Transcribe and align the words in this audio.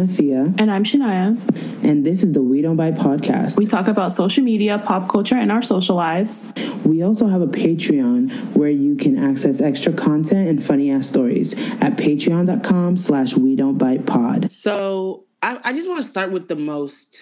I'm 0.00 0.54
And 0.58 0.70
I'm 0.70 0.82
Shaniah. 0.82 1.84
And 1.84 2.06
this 2.06 2.22
is 2.22 2.32
the 2.32 2.40
We 2.40 2.62
Don't 2.62 2.76
Bite 2.76 2.94
podcast. 2.94 3.58
We 3.58 3.66
talk 3.66 3.86
about 3.86 4.14
social 4.14 4.42
media, 4.42 4.78
pop 4.78 5.10
culture, 5.10 5.34
and 5.34 5.52
our 5.52 5.60
social 5.60 5.94
lives. 5.94 6.50
We 6.86 7.02
also 7.02 7.26
have 7.26 7.42
a 7.42 7.46
Patreon 7.46 8.32
where 8.56 8.70
you 8.70 8.96
can 8.96 9.18
access 9.18 9.60
extra 9.60 9.92
content 9.92 10.48
and 10.48 10.64
funny 10.64 10.90
ass 10.90 11.06
stories 11.06 11.52
at 11.82 11.98
patreon.com 11.98 12.96
slash 12.96 13.36
we 13.36 13.56
don't 13.56 13.76
bite 13.76 14.06
pod. 14.06 14.50
So 14.50 15.24
I, 15.42 15.58
I 15.64 15.72
just 15.74 15.86
want 15.86 16.00
to 16.00 16.08
start 16.08 16.32
with 16.32 16.48
the 16.48 16.56
most, 16.56 17.20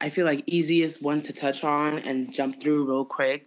I 0.00 0.08
feel 0.08 0.24
like, 0.24 0.44
easiest 0.46 1.02
one 1.02 1.20
to 1.22 1.32
touch 1.34 1.62
on 1.62 1.98
and 1.98 2.32
jump 2.32 2.62
through 2.62 2.86
real 2.86 3.04
quick. 3.04 3.46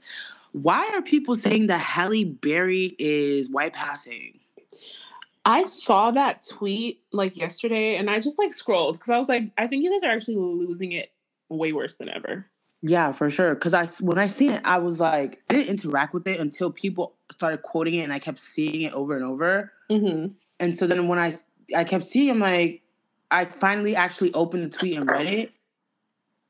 Why 0.52 0.88
are 0.94 1.02
people 1.02 1.36
saying 1.36 1.68
that 1.68 1.80
Halle 1.80 2.26
Berry 2.26 2.96
is 3.00 3.50
white 3.50 3.74
passing? 3.74 4.40
I 5.46 5.66
saw 5.66 6.12
that 6.12 6.46
tweet 6.50 7.02
like 7.12 7.36
yesterday 7.36 7.98
and 7.98 8.10
I 8.10 8.20
just 8.20 8.40
like 8.40 8.54
scrolled 8.54 8.96
because 8.96 9.10
I 9.10 9.18
was 9.18 9.28
like, 9.28 9.52
I 9.58 9.68
think 9.68 9.84
you 9.84 9.92
guys 9.92 10.04
are 10.04 10.12
actually 10.12 10.38
losing 10.38 10.94
it 10.94 11.12
way 11.50 11.74
worse 11.74 11.96
than 11.96 12.10
ever. 12.10 12.46
Yeah, 12.82 13.14
for 13.14 13.30
sure. 13.30 13.56
Because 13.56 13.74
I 13.74 13.86
when 14.02 14.20
I 14.20 14.28
see 14.28 14.50
it, 14.50 14.62
I 14.66 14.78
was 14.78 15.00
like, 15.00 15.42
I 15.50 15.54
didn't 15.54 15.70
interact 15.70 16.14
with 16.14 16.28
it 16.28 16.40
until 16.40 16.70
people 16.70 17.16
started 17.32 17.62
quoting 17.62 17.96
it, 17.96 18.02
and 18.02 18.12
I 18.12 18.20
kept 18.20 18.40
seeing 18.40 18.82
it 18.82 18.94
over 18.94 19.16
and 19.16 19.24
over. 19.24 19.72
Mm-hmm. 19.90 20.34
And 20.60 20.78
so 20.78 20.86
then 20.86 21.08
when 21.08 21.18
I 21.18 21.34
I 21.76 21.86
kept 21.86 22.06
seeing, 22.06 22.30
I'm 22.30 22.40
like, 22.40 22.82
I 23.32 23.46
finally 23.46 23.96
actually 23.96 24.34
opened 24.34 24.66
the 24.66 24.78
tweet 24.78 24.98
and 24.98 25.10
read 25.10 25.28
it, 25.28 25.54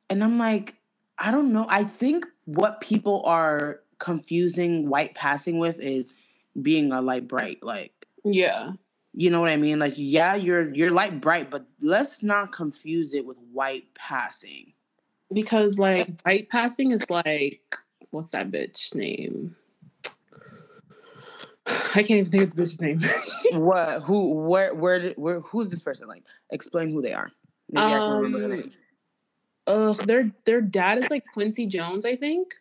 and 0.09 0.23
I'm 0.23 0.39
like, 0.39 0.75
I 1.19 1.29
don't 1.29 1.53
know. 1.53 1.67
I 1.69 1.83
think 1.83 2.25
what 2.45 2.81
people 2.81 3.21
are 3.25 3.81
confusing 3.99 4.89
white 4.89 5.13
passing 5.13 5.59
with 5.59 5.79
is 5.79 6.09
being 6.59 6.91
a 6.91 7.01
light 7.01 7.27
bright, 7.27 7.63
like 7.63 8.07
yeah, 8.23 8.71
you 9.13 9.29
know 9.29 9.39
what 9.39 9.49
I 9.49 9.57
mean? 9.57 9.79
Like, 9.79 9.93
yeah, 9.95 10.35
you're 10.35 10.73
you're 10.73 10.91
light 10.91 11.21
bright, 11.21 11.51
but 11.51 11.65
let's 11.81 12.23
not 12.23 12.51
confuse 12.51 13.13
it 13.13 13.25
with 13.25 13.37
white 13.51 13.93
passing. 13.93 14.73
Because 15.31 15.79
like 15.79 16.21
white 16.21 16.49
passing 16.49 16.91
is 16.91 17.09
like 17.09 17.75
what's 18.09 18.31
that 18.31 18.51
bitch 18.51 18.95
name? 18.95 19.55
I 21.67 22.01
can't 22.01 22.11
even 22.11 22.25
think 22.25 22.43
of 22.43 22.55
the 22.55 22.63
bitch's 22.63 22.81
name. 22.81 23.01
what? 23.61 24.01
Who? 24.01 24.31
Where? 24.31 24.73
Where? 24.73 25.11
Where? 25.11 25.39
Who's 25.41 25.69
this 25.69 25.81
person? 25.81 26.07
Like, 26.07 26.23
explain 26.51 26.89
who 26.89 27.01
they 27.01 27.13
are. 27.13 27.31
Maybe 27.71 27.85
um, 27.85 27.93
I 27.93 27.99
can 27.99 28.11
remember 28.13 28.39
their 28.39 28.57
name. 28.57 28.71
Ugh, 29.67 29.95
their 30.07 30.31
their 30.45 30.61
dad 30.61 30.97
is 30.97 31.09
like 31.09 31.23
Quincy 31.33 31.67
Jones, 31.67 32.05
I 32.05 32.15
think. 32.15 32.53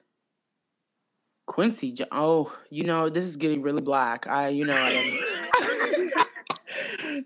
Quincy. 1.47 1.93
Jo- 1.93 2.05
oh, 2.13 2.57
you 2.71 2.85
know 2.85 3.09
this 3.09 3.25
is 3.25 3.37
getting 3.37 3.63
really 3.63 3.83
black. 3.83 4.27
I, 4.27 4.49
you 4.49 4.65
know, 4.65 4.77
I 4.77 5.21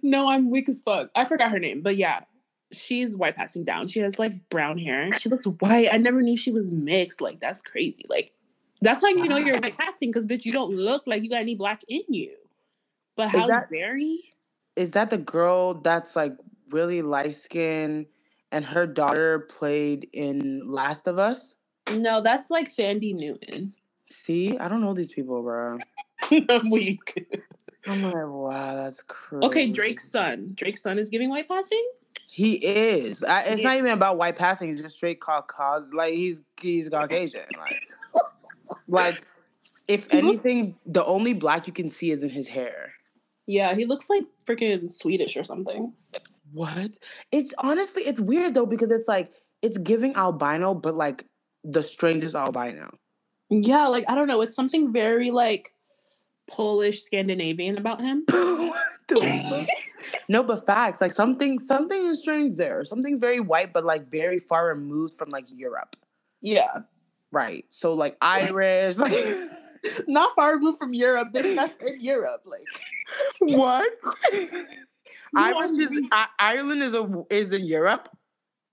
no, 0.02 0.28
I'm 0.28 0.50
weak 0.50 0.68
as 0.68 0.82
fuck. 0.82 1.10
I 1.14 1.24
forgot 1.24 1.50
her 1.50 1.58
name, 1.58 1.82
but 1.82 1.96
yeah, 1.96 2.20
she's 2.72 3.16
white 3.16 3.36
passing 3.36 3.64
down. 3.64 3.88
She 3.88 4.00
has 4.00 4.18
like 4.18 4.48
brown 4.48 4.78
hair. 4.78 5.12
She 5.18 5.28
looks 5.28 5.46
white. 5.46 5.88
I 5.92 5.98
never 5.98 6.22
knew 6.22 6.36
she 6.36 6.50
was 6.50 6.70
mixed. 6.70 7.20
Like 7.20 7.40
that's 7.40 7.60
crazy. 7.60 8.04
Like 8.08 8.32
that's 8.80 9.02
how 9.02 9.08
you 9.08 9.28
know 9.28 9.38
you're 9.38 9.58
white 9.58 9.78
passing 9.78 10.10
because 10.10 10.26
bitch, 10.26 10.44
you 10.44 10.52
don't 10.52 10.74
look 10.74 11.04
like 11.06 11.22
you 11.22 11.30
got 11.30 11.40
any 11.40 11.54
black 11.54 11.82
in 11.88 12.02
you. 12.08 12.34
But 13.16 13.30
Halle 13.30 13.48
that, 13.48 13.70
Berry? 13.70 14.20
Is 14.76 14.90
that 14.92 15.10
the 15.10 15.18
girl 15.18 15.74
that's 15.74 16.14
like 16.14 16.36
really 16.70 17.02
light 17.02 17.34
skinned 17.34 18.06
and 18.52 18.64
her 18.64 18.86
daughter 18.86 19.40
played 19.48 20.08
in 20.12 20.62
Last 20.64 21.06
of 21.06 21.18
Us? 21.18 21.56
No, 21.92 22.20
that's 22.20 22.50
like 22.50 22.68
Thandie 22.70 23.14
Newton. 23.14 23.72
See, 24.10 24.58
I 24.58 24.68
don't 24.68 24.80
know 24.80 24.92
these 24.92 25.10
people, 25.10 25.42
bro. 25.42 25.78
I'm 26.48 26.70
weak. 26.70 27.26
I'm 27.86 28.02
like, 28.02 28.14
wow, 28.14 28.74
that's 28.74 29.02
crazy. 29.02 29.46
Okay, 29.46 29.70
Drake's 29.70 30.10
son. 30.10 30.52
Drake's 30.54 30.82
son 30.82 30.98
is 30.98 31.08
giving 31.08 31.30
white 31.30 31.48
passing. 31.48 31.84
He 32.28 32.54
is. 32.54 33.22
I, 33.22 33.42
it's 33.44 33.62
not 33.62 33.76
even 33.76 33.92
about 33.92 34.18
white 34.18 34.36
passing. 34.36 34.68
He's 34.68 34.80
just 34.80 34.96
straight 34.96 35.20
Caucasian. 35.20 35.90
Like 35.92 36.14
he's 36.14 36.42
he's 36.60 36.88
Caucasian. 36.88 37.46
Like, 37.56 37.80
like 38.88 39.22
if 39.88 40.10
he 40.10 40.18
anything, 40.18 40.66
looks... 40.66 40.78
the 40.86 41.04
only 41.04 41.32
black 41.32 41.66
you 41.66 41.72
can 41.72 41.88
see 41.88 42.10
is 42.10 42.22
in 42.22 42.30
his 42.30 42.48
hair. 42.48 42.92
Yeah, 43.46 43.74
he 43.74 43.86
looks 43.86 44.10
like 44.10 44.24
freaking 44.44 44.90
Swedish 44.90 45.36
or 45.36 45.44
something. 45.44 45.92
What? 46.52 46.98
It's 47.30 47.54
honestly, 47.58 48.02
it's 48.02 48.18
weird 48.18 48.54
though 48.54 48.66
because 48.66 48.90
it's 48.90 49.06
like 49.06 49.32
it's 49.62 49.78
giving 49.78 50.16
albino, 50.16 50.74
but 50.74 50.94
like 50.94 51.26
the 51.62 51.82
strangest 51.82 52.34
albino. 52.34 52.90
Yeah, 53.50 53.86
like 53.86 54.04
I 54.08 54.14
don't 54.14 54.26
know. 54.26 54.40
It's 54.40 54.54
something 54.54 54.92
very 54.92 55.30
like 55.30 55.72
Polish 56.48 57.02
Scandinavian 57.02 57.78
about 57.78 58.00
him. 58.00 58.24
no, 60.28 60.42
but 60.42 60.66
facts. 60.66 61.00
Like 61.00 61.12
something 61.12 61.58
something 61.58 62.06
is 62.06 62.20
strange 62.20 62.56
there. 62.56 62.84
Something's 62.84 63.18
very 63.18 63.40
white, 63.40 63.72
but 63.72 63.84
like 63.84 64.10
very 64.10 64.38
far 64.38 64.68
removed 64.68 65.14
from 65.14 65.30
like 65.30 65.46
Europe. 65.48 65.96
Yeah. 66.40 66.80
Right. 67.30 67.64
So 67.70 67.92
like 67.92 68.16
Irish, 68.20 68.96
like 68.96 69.36
not 70.08 70.34
far 70.34 70.54
removed 70.54 70.78
from 70.78 70.94
Europe. 70.94 71.28
This 71.32 71.54
that's 71.54 71.76
in 71.82 72.00
Europe. 72.00 72.42
Like 72.44 72.66
what? 73.40 73.92
Irish 75.36 75.70
is 75.72 76.08
I, 76.12 76.26
Ireland 76.38 76.82
is 76.82 76.94
a 76.94 77.24
is 77.30 77.52
in 77.52 77.64
Europe. 77.64 78.08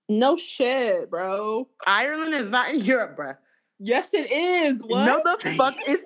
No 0.08 0.36
shit, 0.36 1.10
bro. 1.10 1.68
Ireland 1.86 2.34
is 2.34 2.50
not 2.50 2.74
in 2.74 2.80
Europe, 2.80 3.16
bro. 3.16 3.32
Yes, 3.78 4.14
it 4.14 4.30
is. 4.30 4.82
What? 4.86 5.06
No, 5.06 5.20
the 5.24 5.54
fuck 5.56 5.74
is. 5.88 6.04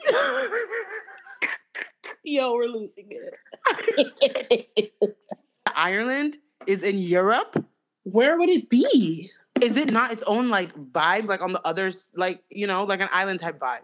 Yo, 2.25 2.55
we're 2.55 2.67
losing 2.67 3.09
it. 3.11 4.93
Ireland 5.75 6.39
is 6.67 6.83
in 6.83 6.99
Europe. 6.99 7.65
Where 8.05 8.39
would 8.39 8.49
it 8.49 8.69
be? 8.69 9.31
Is 9.61 9.77
it 9.77 9.91
not 9.91 10.13
its 10.13 10.23
own 10.23 10.49
like 10.51 10.75
vibe, 10.93 11.27
like 11.27 11.43
on 11.43 11.53
the 11.53 11.61
others, 11.67 12.13
like 12.15 12.43
you 12.51 12.67
know, 12.67 12.85
like 12.85 13.01
an 13.01 13.09
island 13.13 13.41
type 13.41 13.59
vibe? 13.59 13.81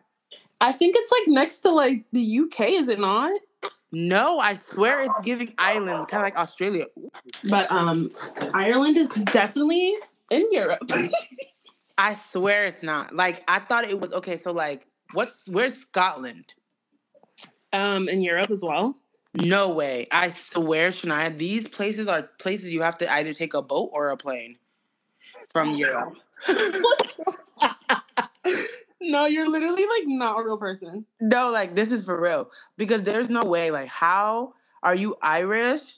I 0.60 0.72
think 0.72 0.96
it's 0.96 1.12
like 1.12 1.28
next 1.28 1.60
to 1.60 1.70
like 1.70 2.04
the 2.12 2.40
UK, 2.40 2.68
is 2.70 2.88
it 2.88 2.98
not? 2.98 3.32
No, 3.92 4.38
I 4.38 4.56
swear 4.56 5.02
it's 5.02 5.20
giving 5.22 5.54
island, 5.58 6.08
kind 6.08 6.20
of 6.20 6.24
like 6.24 6.36
Australia. 6.36 6.86
But 7.48 7.70
um, 7.70 8.10
Ireland 8.52 8.96
is 8.96 9.10
definitely 9.10 9.94
in 10.30 10.48
Europe. 10.50 10.90
I 11.98 12.14
swear 12.14 12.64
it's 12.66 12.82
not. 12.82 13.14
Like 13.14 13.44
I 13.46 13.60
thought 13.60 13.84
it 13.84 14.00
was 14.00 14.12
okay. 14.14 14.36
So 14.36 14.52
like, 14.52 14.86
what's 15.12 15.48
where's 15.48 15.74
Scotland? 15.74 16.54
Um, 17.74 18.08
in 18.08 18.22
Europe 18.22 18.50
as 18.52 18.62
well. 18.62 18.94
No 19.34 19.68
way. 19.68 20.06
I 20.12 20.28
swear, 20.28 20.90
Shaniah, 20.90 21.36
these 21.36 21.66
places 21.66 22.06
are 22.06 22.22
places 22.38 22.70
you 22.70 22.82
have 22.82 22.96
to 22.98 23.12
either 23.12 23.34
take 23.34 23.52
a 23.52 23.62
boat 23.62 23.90
or 23.92 24.10
a 24.10 24.16
plane 24.16 24.56
from 25.52 25.74
Europe. 25.74 26.14
no, 29.00 29.26
you're 29.26 29.50
literally 29.50 29.82
like 29.82 30.04
not 30.06 30.38
a 30.38 30.44
real 30.44 30.56
person. 30.56 31.04
No, 31.20 31.50
like 31.50 31.74
this 31.74 31.90
is 31.90 32.04
for 32.04 32.20
real. 32.20 32.48
Because 32.76 33.02
there's 33.02 33.28
no 33.28 33.44
way, 33.44 33.72
like, 33.72 33.88
how 33.88 34.54
are 34.84 34.94
you 34.94 35.16
Irish? 35.20 35.96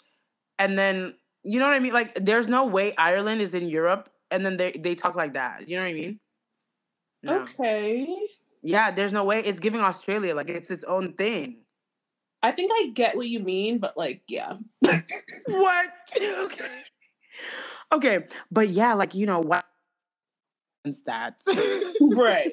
And 0.59 0.78
then 0.78 1.15
you 1.42 1.60
know 1.60 1.66
what 1.66 1.75
I 1.75 1.81
mean? 1.81 1.92
Like, 1.92 2.15
there's 2.15 2.48
no 2.48 2.65
way 2.65 2.94
Ireland 2.97 3.42
is 3.42 3.53
in 3.53 3.69
Europe 3.69 4.09
and 4.31 4.47
then 4.47 4.56
they 4.56 4.72
they 4.72 4.94
talk 4.94 5.15
like 5.15 5.34
that. 5.34 5.69
You 5.69 5.76
know 5.76 5.82
what 5.82 5.91
I 5.91 5.92
mean? 5.92 6.20
No. 7.22 7.42
Okay. 7.42 8.16
Yeah, 8.62 8.91
there's 8.91 9.12
no 9.12 9.25
way 9.25 9.41
it's 9.41 9.60
giving 9.60 9.81
Australia 9.81 10.34
like 10.34 10.48
it's 10.48 10.70
its 10.70 10.84
own 10.84 11.12
thing. 11.12 11.59
I 12.42 12.52
think 12.52 12.70
I 12.74 12.91
get 12.94 13.16
what 13.16 13.28
you 13.28 13.41
mean, 13.41 13.78
but 13.78 13.97
like, 13.97 14.22
yeah. 14.28 14.54
what? 15.47 15.86
Okay. 16.20 16.82
Okay, 17.92 18.26
but 18.50 18.69
yeah, 18.69 18.94
like 18.94 19.14
you 19.14 19.26
know 19.26 19.41
what 19.41 19.64
stats. 20.86 21.47
right. 22.16 22.52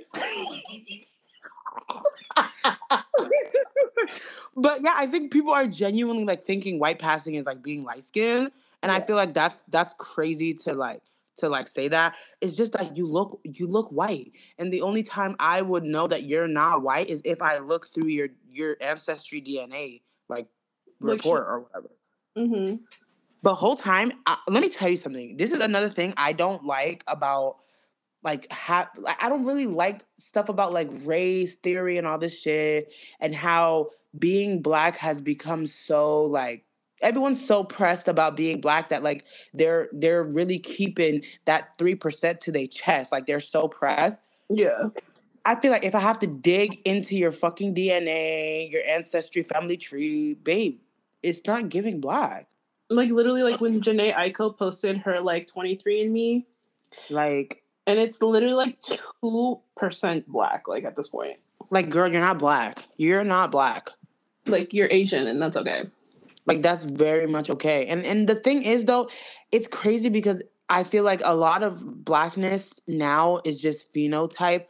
but 4.55 4.81
yeah, 4.83 4.93
I 4.95 5.07
think 5.07 5.31
people 5.31 5.53
are 5.53 5.67
genuinely 5.67 6.25
like 6.25 6.43
thinking 6.43 6.79
white 6.79 6.99
passing 6.99 7.35
is 7.35 7.45
like 7.45 7.63
being 7.63 7.83
light 7.83 8.03
skinned. 8.03 8.51
And 8.81 8.91
yeah. 8.91 8.97
I 8.97 9.01
feel 9.01 9.15
like 9.15 9.33
that's 9.33 9.63
that's 9.65 9.93
crazy 9.97 10.53
to 10.55 10.73
like 10.73 11.01
to 11.37 11.49
like 11.49 11.67
say 11.67 11.87
that. 11.87 12.15
It's 12.41 12.55
just 12.55 12.73
that 12.73 12.97
you 12.97 13.07
look 13.07 13.39
you 13.43 13.67
look 13.67 13.89
white. 13.89 14.31
And 14.57 14.71
the 14.71 14.81
only 14.81 15.03
time 15.03 15.35
I 15.39 15.61
would 15.61 15.83
know 15.83 16.07
that 16.07 16.23
you're 16.23 16.47
not 16.47 16.81
white 16.81 17.09
is 17.09 17.21
if 17.25 17.41
I 17.41 17.59
look 17.59 17.87
through 17.87 18.07
your 18.07 18.29
your 18.51 18.77
ancestry 18.81 19.41
DNA 19.41 20.01
like 20.29 20.47
report 20.99 21.45
or 21.47 21.59
whatever. 21.61 21.89
Mm-hmm. 22.37 22.75
The 23.43 23.53
whole 23.53 23.75
time, 23.75 24.13
I, 24.25 24.37
let 24.47 24.61
me 24.61 24.69
tell 24.69 24.87
you 24.87 24.95
something. 24.95 25.35
This 25.35 25.51
is 25.51 25.59
another 25.59 25.89
thing 25.89 26.13
I 26.15 26.31
don't 26.31 26.65
like 26.65 27.03
about 27.07 27.57
like 28.23 28.49
ha- 28.51 28.89
I 29.19 29.27
don't 29.27 29.45
really 29.45 29.67
like 29.67 30.03
stuff 30.17 30.47
about 30.47 30.71
like 30.71 30.89
race 31.03 31.55
theory 31.55 31.97
and 31.97 32.07
all 32.07 32.17
this 32.17 32.39
shit 32.39 32.93
and 33.19 33.35
how 33.35 33.89
being 34.17 34.61
black 34.61 34.95
has 34.95 35.21
become 35.21 35.67
so 35.67 36.23
like 36.23 36.63
everyone's 37.03 37.45
so 37.45 37.63
pressed 37.63 38.07
about 38.07 38.35
being 38.35 38.61
black 38.61 38.89
that 38.89 39.03
like 39.03 39.25
they're 39.53 39.89
they're 39.93 40.23
really 40.23 40.59
keeping 40.59 41.23
that 41.45 41.77
3% 41.77 42.39
to 42.39 42.51
their 42.51 42.67
chest 42.67 43.11
like 43.11 43.25
they're 43.25 43.39
so 43.39 43.67
pressed 43.67 44.21
yeah 44.49 44.87
i 45.45 45.55
feel 45.55 45.71
like 45.71 45.83
if 45.83 45.95
i 45.95 45.99
have 45.99 46.17
to 46.19 46.27
dig 46.27 46.81
into 46.85 47.15
your 47.15 47.31
fucking 47.31 47.75
dna 47.75 48.71
your 48.71 48.83
ancestry 48.85 49.43
family 49.43 49.77
tree 49.77 50.33
babe 50.33 50.79
it's 51.21 51.41
not 51.45 51.69
giving 51.69 51.99
black 52.01 52.47
Like 52.89 53.09
literally, 53.09 53.43
like 53.43 53.59
when 53.61 53.81
Jhené 53.81 54.13
Aiko 54.13 54.55
posted 54.55 54.97
her 54.99 55.19
like 55.21 55.47
23andMe, 55.47 56.45
Like, 57.09 57.63
and 57.87 57.97
it's 57.97 58.21
literally 58.21 58.53
like 58.53 58.79
two 58.79 59.59
percent 59.75 60.27
black. 60.27 60.67
Like 60.67 60.83
at 60.83 60.95
this 60.95 61.09
point, 61.09 61.37
like, 61.71 61.89
girl, 61.89 62.11
you're 62.11 62.21
not 62.21 62.37
black. 62.37 62.85
You're 62.97 63.23
not 63.23 63.51
black. 63.51 63.89
like 64.45 64.73
you're 64.73 64.89
Asian, 64.91 65.27
and 65.27 65.41
that's 65.41 65.57
okay. 65.57 65.85
Like 66.45 66.61
that's 66.61 66.85
very 66.85 67.27
much 67.27 67.49
okay. 67.49 67.85
And 67.87 68.05
and 68.05 68.27
the 68.27 68.35
thing 68.35 68.63
is 68.63 68.85
though, 68.85 69.09
it's 69.51 69.67
crazy 69.67 70.09
because 70.09 70.41
I 70.69 70.83
feel 70.83 71.03
like 71.03 71.21
a 71.23 71.35
lot 71.35 71.63
of 71.63 72.03
blackness 72.03 72.73
now 72.87 73.39
is 73.45 73.59
just 73.59 73.93
phenotype. 73.93 74.65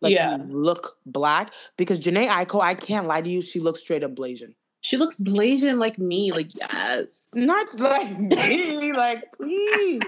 Like 0.00 0.12
Yeah. 0.12 0.36
you 0.36 0.42
look 0.44 0.98
black. 1.06 1.52
Because 1.76 2.00
Jhené 2.00 2.28
Aiko, 2.28 2.60
I 2.60 2.74
can't 2.74 3.06
lie 3.06 3.22
to 3.22 3.28
you, 3.30 3.42
she 3.42 3.60
looks 3.60 3.80
straight 3.80 4.04
up 4.04 4.14
Blasian. 4.14 4.54
She 4.82 4.96
looks 4.96 5.16
Blasian 5.18 5.78
like 5.78 5.98
me. 5.98 6.30
Like 6.30 6.50
yes. 6.54 7.28
Not 7.34 7.74
like 7.80 8.18
me, 8.18 8.92
like 8.92 9.24
please. 9.36 10.02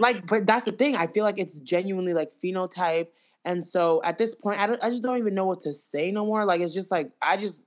like, 0.00 0.26
but 0.26 0.46
that's 0.46 0.64
the 0.64 0.72
thing. 0.72 0.96
I 0.96 1.06
feel 1.06 1.24
like 1.24 1.38
it's 1.38 1.58
genuinely 1.60 2.14
like 2.14 2.32
phenotype. 2.42 3.08
And 3.44 3.64
so 3.64 4.00
at 4.04 4.18
this 4.18 4.34
point, 4.34 4.60
I 4.60 4.66
don't 4.66 4.82
I 4.82 4.90
just 4.90 5.02
don't 5.02 5.18
even 5.18 5.34
know 5.34 5.44
what 5.44 5.60
to 5.60 5.72
say 5.72 6.10
no 6.10 6.24
more. 6.24 6.44
Like 6.44 6.60
it's 6.60 6.72
just 6.72 6.90
like 6.90 7.10
I 7.20 7.36
just 7.36 7.66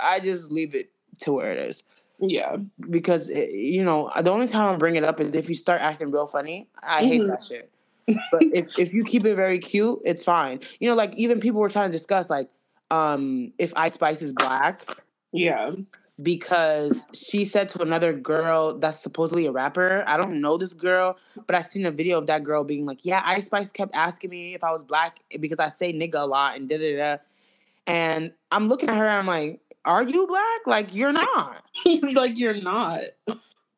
I 0.00 0.20
just 0.20 0.52
leave 0.52 0.74
it 0.74 0.90
to 1.20 1.32
where 1.32 1.52
it 1.52 1.58
is. 1.58 1.82
Yeah. 2.20 2.58
because 2.90 3.30
it, 3.30 3.50
you 3.52 3.84
know 3.84 4.10
the 4.22 4.30
only 4.30 4.48
time 4.48 4.74
I 4.74 4.76
bring 4.78 4.96
it 4.96 5.04
up 5.04 5.20
is 5.20 5.34
if 5.34 5.48
you 5.48 5.54
start 5.54 5.80
acting 5.82 6.10
real 6.10 6.26
funny. 6.28 6.68
I 6.82 7.04
hate 7.04 7.22
Mhm. 7.22 7.28
that 7.28 7.44
shit. 7.44 7.70
But 8.32 8.42
if 8.52 8.78
if 8.78 8.94
you 8.94 9.04
keep 9.04 9.26
it 9.26 9.36
very 9.36 9.58
cute, 9.58 10.00
it's 10.04 10.24
fine. 10.24 10.60
You 10.80 10.90
know, 10.90 10.96
like 10.96 11.14
even 11.16 11.40
people 11.40 11.60
were 11.60 11.70
trying 11.70 11.90
to 11.90 11.96
discuss 11.98 12.30
like 12.30 12.48
um 12.90 13.52
if 13.58 13.72
Ice 13.76 13.94
Spice 13.94 14.22
is 14.22 14.32
black 14.34 14.82
Yeah. 15.32 15.72
because 16.22 17.04
she 17.14 17.44
said 17.44 17.68
to 17.70 17.82
another 17.82 18.12
girl 18.12 18.78
that's 18.78 19.00
supposedly 19.00 19.46
a 19.46 19.52
rapper. 19.52 20.04
I 20.06 20.16
don't 20.18 20.40
know 20.40 20.58
this 20.58 20.74
girl, 20.74 21.18
but 21.46 21.56
I 21.56 21.62
seen 21.62 21.86
a 21.86 21.90
video 21.92 22.18
of 22.18 22.26
that 22.28 22.44
girl 22.44 22.64
being 22.64 22.86
like, 22.86 23.04
"Yeah, 23.06 23.22
Ice 23.26 23.46
Spice 23.46 23.72
kept 23.72 23.94
asking 23.94 24.30
me 24.30 24.54
if 24.54 24.64
I 24.64 24.72
was 24.72 24.82
black 24.82 25.20
because 25.40 25.58
I 25.60 25.68
say 25.70 25.92
nigga 25.92 26.16
a 26.22 26.26
lot 26.26 26.56
and 26.56 26.68
da 26.68 26.78
da 26.78 26.96
da." 26.96 27.16
And 27.86 28.32
I'm 28.52 28.68
looking 28.68 28.90
at 28.90 28.96
her 28.96 29.06
and 29.06 29.18
I'm 29.18 29.26
like, 29.26 29.60
"Are 29.84 30.02
you 30.02 30.26
black? 30.26 30.66
Like 30.66 30.94
you're 30.94 31.12
not." 31.24 31.62
He's 31.72 32.14
like, 32.14 32.38
you're 32.38 32.60
not. 32.60 33.02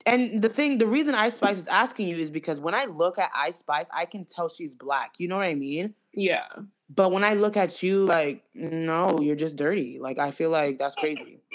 And 0.04 0.42
the 0.42 0.48
thing, 0.48 0.78
the 0.78 0.86
reason 0.86 1.14
Ice 1.14 1.34
Spice 1.34 1.58
is 1.58 1.68
asking 1.68 2.08
you 2.08 2.16
is 2.16 2.30
because 2.30 2.58
when 2.58 2.74
I 2.74 2.86
look 2.86 3.18
at 3.18 3.30
Ice 3.34 3.58
Spice, 3.58 3.88
I 3.94 4.04
can 4.04 4.24
tell 4.24 4.48
she's 4.48 4.74
black. 4.74 5.14
You 5.18 5.28
know 5.28 5.36
what 5.36 5.44
I 5.44 5.54
mean? 5.54 5.94
Yeah. 6.12 6.46
But 6.94 7.12
when 7.12 7.24
I 7.24 7.34
look 7.34 7.56
at 7.56 7.82
you, 7.82 8.04
like, 8.04 8.44
no, 8.54 9.20
you're 9.20 9.36
just 9.36 9.56
dirty. 9.56 9.98
Like, 10.00 10.18
I 10.18 10.30
feel 10.32 10.50
like 10.50 10.78
that's 10.78 10.94
crazy. 10.94 11.38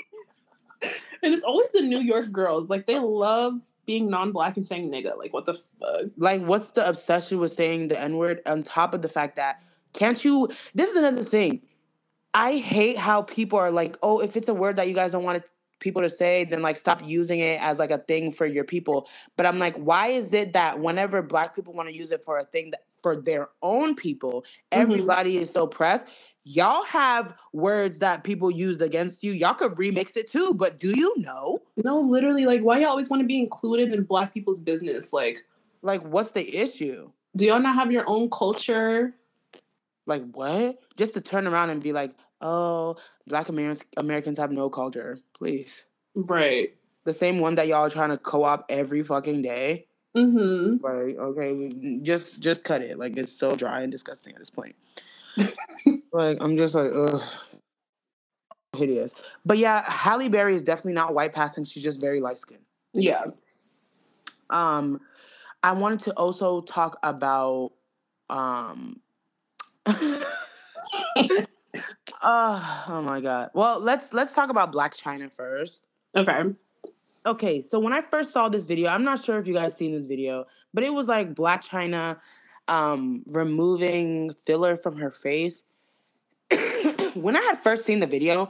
And 1.24 1.34
it's 1.34 1.44
always 1.44 1.72
the 1.72 1.82
New 1.82 2.02
York 2.02 2.32
girls. 2.32 2.70
Like 2.70 2.86
they 2.86 3.00
love 3.00 3.62
being 3.86 4.10
non-black 4.10 4.58
and 4.58 4.68
saying 4.68 4.90
nigga. 4.90 5.18
Like 5.18 5.34
what 5.34 5.46
the 5.46 5.56
fuck? 5.56 6.12
Like, 6.18 6.42
what's 6.42 6.72
the 6.72 6.88
obsession 6.88 7.40
with 7.40 7.52
saying 7.54 7.88
the 7.88 8.00
N 8.00 8.18
word 8.18 8.42
on 8.46 8.64
top 8.64 8.94
of 8.94 9.02
the 9.02 9.10
fact 9.10 9.36
that 9.38 9.64
can't 9.94 10.24
you? 10.24 10.50
This 10.76 10.90
is 10.90 10.96
another 10.96 11.24
thing. 11.24 11.62
I 12.34 12.58
hate 12.58 12.98
how 12.98 13.24
people 13.24 13.60
are 13.60 13.72
like, 13.72 13.98
oh, 14.04 14.20
if 14.20 14.36
it's 14.36 14.48
a 14.48 14.54
word 14.54 14.76
that 14.76 14.88
you 14.88 14.94
guys 14.94 15.12
don't 15.12 15.24
want 15.24 15.44
people 15.80 16.02
to 16.02 16.10
say, 16.10 16.44
then 16.44 16.62
like 16.62 16.76
stop 16.76 17.06
using 17.06 17.40
it 17.40 17.62
as 17.62 17.80
like 17.80 17.92
a 17.92 18.00
thing 18.00 18.32
for 18.32 18.46
your 18.46 18.64
people. 18.64 19.08
But 19.36 19.46
I'm 19.46 19.60
like, 19.60 19.76
why 19.78 20.08
is 20.08 20.34
it 20.34 20.54
that 20.54 20.80
whenever 20.80 21.22
black 21.22 21.56
people 21.56 21.74
want 21.74 21.90
to 21.90 21.96
use 21.96 22.12
it 22.12 22.24
for 22.24 22.38
a 22.38 22.44
thing 22.44 22.72
that 22.72 22.82
for 23.02 23.16
their 23.16 23.50
own 23.62 23.96
people, 23.96 24.42
mm-hmm. 24.42 24.82
everybody 24.82 25.38
is 25.38 25.50
so 25.50 25.68
pressed? 25.68 26.08
Y'all 26.44 26.84
have 26.86 27.36
words 27.54 28.00
that 28.00 28.24
people 28.24 28.50
used 28.50 28.82
against 28.82 29.22
you. 29.24 29.34
Y'all 29.34 29.54
could 29.54 29.74
remix 29.74 30.16
it 30.16 30.32
too, 30.32 30.54
but 30.54 30.80
do 30.80 30.90
you 30.98 31.14
know? 31.20 31.60
No, 31.76 32.00
literally, 32.00 32.46
like 32.46 32.62
why 32.62 32.80
y'all 32.80 32.90
always 32.90 33.10
want 33.10 33.22
to 33.22 33.28
be 33.28 33.38
included 33.38 33.94
in 33.94 34.04
black 34.04 34.34
people's 34.34 34.60
business? 34.60 35.12
Like, 35.12 35.40
Like, 35.82 36.02
what's 36.04 36.32
the 36.32 36.56
issue? 36.56 37.12
do 37.38 37.46
y'all 37.46 37.60
not 37.60 37.76
have 37.76 37.92
your 37.92 38.04
own 38.10 38.30
culture? 38.30 39.14
Like, 40.08 40.24
what? 40.32 40.80
Just 40.96 41.14
to 41.14 41.22
turn 41.22 41.46
around 41.46 41.70
and 41.70 41.84
be 41.84 41.94
like, 41.94 42.12
oh, 42.42 42.96
black 43.28 43.50
Americans 43.50 43.84
Americans 43.98 44.38
have 44.38 44.52
no 44.52 44.70
culture. 44.70 45.20
Please. 45.34 45.86
Right. 46.16 46.74
The 47.04 47.14
same 47.14 47.40
one 47.40 47.56
that 47.56 47.68
y'all 47.68 47.86
are 47.86 47.90
trying 47.90 48.10
to 48.10 48.18
co-op 48.18 48.66
every 48.70 49.04
fucking 49.04 49.42
day. 49.42 49.88
Mm-hmm. 50.16 50.84
Like, 50.84 51.18
okay, 51.18 52.00
just 52.02 52.40
just 52.40 52.64
cut 52.64 52.82
it. 52.82 52.98
Like 52.98 53.18
it's 53.18 53.32
so 53.32 53.56
dry 53.56 53.82
and 53.82 53.92
disgusting 53.92 54.34
at 54.34 54.40
this 54.40 54.50
point. 54.50 54.76
like 56.12 56.38
I'm 56.42 56.56
just 56.58 56.74
like, 56.74 56.92
ugh. 56.94 57.22
Hideous. 58.76 59.16
But 59.46 59.58
yeah, 59.58 59.90
Halle 59.90 60.28
Berry 60.28 60.56
is 60.56 60.64
definitely 60.64 60.94
not 60.94 61.14
white 61.14 61.34
passing. 61.34 61.64
She's 61.66 61.84
just 61.84 62.02
very 62.02 62.20
light 62.20 62.38
skinned. 62.38 62.62
Yeah. 62.94 63.26
Um, 64.50 65.02
I 65.64 65.72
wanted 65.72 66.00
to 66.02 66.14
also 66.14 66.62
talk 66.62 66.98
about 67.04 67.72
um 68.30 69.00
uh, 72.22 72.86
oh 72.90 73.02
my 73.04 73.22
god. 73.22 73.52
Well, 73.54 73.80
let's 73.80 74.14
let's 74.14 74.34
talk 74.34 74.50
about 74.50 74.74
Blac 74.74 75.02
Chyna 75.02 75.32
first. 75.32 75.88
Okay. 76.16 76.42
Okay, 77.26 77.62
so 77.62 77.80
when 77.80 77.94
I 77.94 78.02
first 78.02 78.32
saw 78.32 78.48
this 78.48 78.66
video, 78.66 78.90
I'm 78.90 79.04
not 79.04 79.24
sure 79.24 79.38
if 79.38 79.48
you 79.48 79.54
guys 79.54 79.76
seen 79.76 79.92
this 79.92 80.06
video, 80.06 80.46
but 80.74 80.84
it 80.84 80.94
was 80.94 81.08
like 81.08 81.34
Blac 81.34 81.68
Chyna 81.68 82.18
um 82.68 83.24
removing 83.28 84.34
filler 84.34 84.76
from 84.76 84.98
her 84.98 85.12
face. 85.12 85.64
when 87.14 87.36
I 87.36 87.42
had 87.42 87.62
first 87.62 87.86
seen 87.86 88.00
the 88.00 88.08
video, 88.08 88.50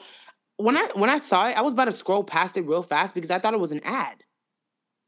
when 0.57 0.77
I 0.77 0.87
when 0.93 1.09
I 1.09 1.19
saw 1.19 1.47
it, 1.47 1.57
I 1.57 1.61
was 1.61 1.73
about 1.73 1.85
to 1.85 1.91
scroll 1.91 2.23
past 2.23 2.57
it 2.57 2.65
real 2.65 2.83
fast 2.83 3.13
because 3.13 3.31
I 3.31 3.39
thought 3.39 3.53
it 3.53 3.59
was 3.59 3.71
an 3.71 3.81
ad. 3.83 4.23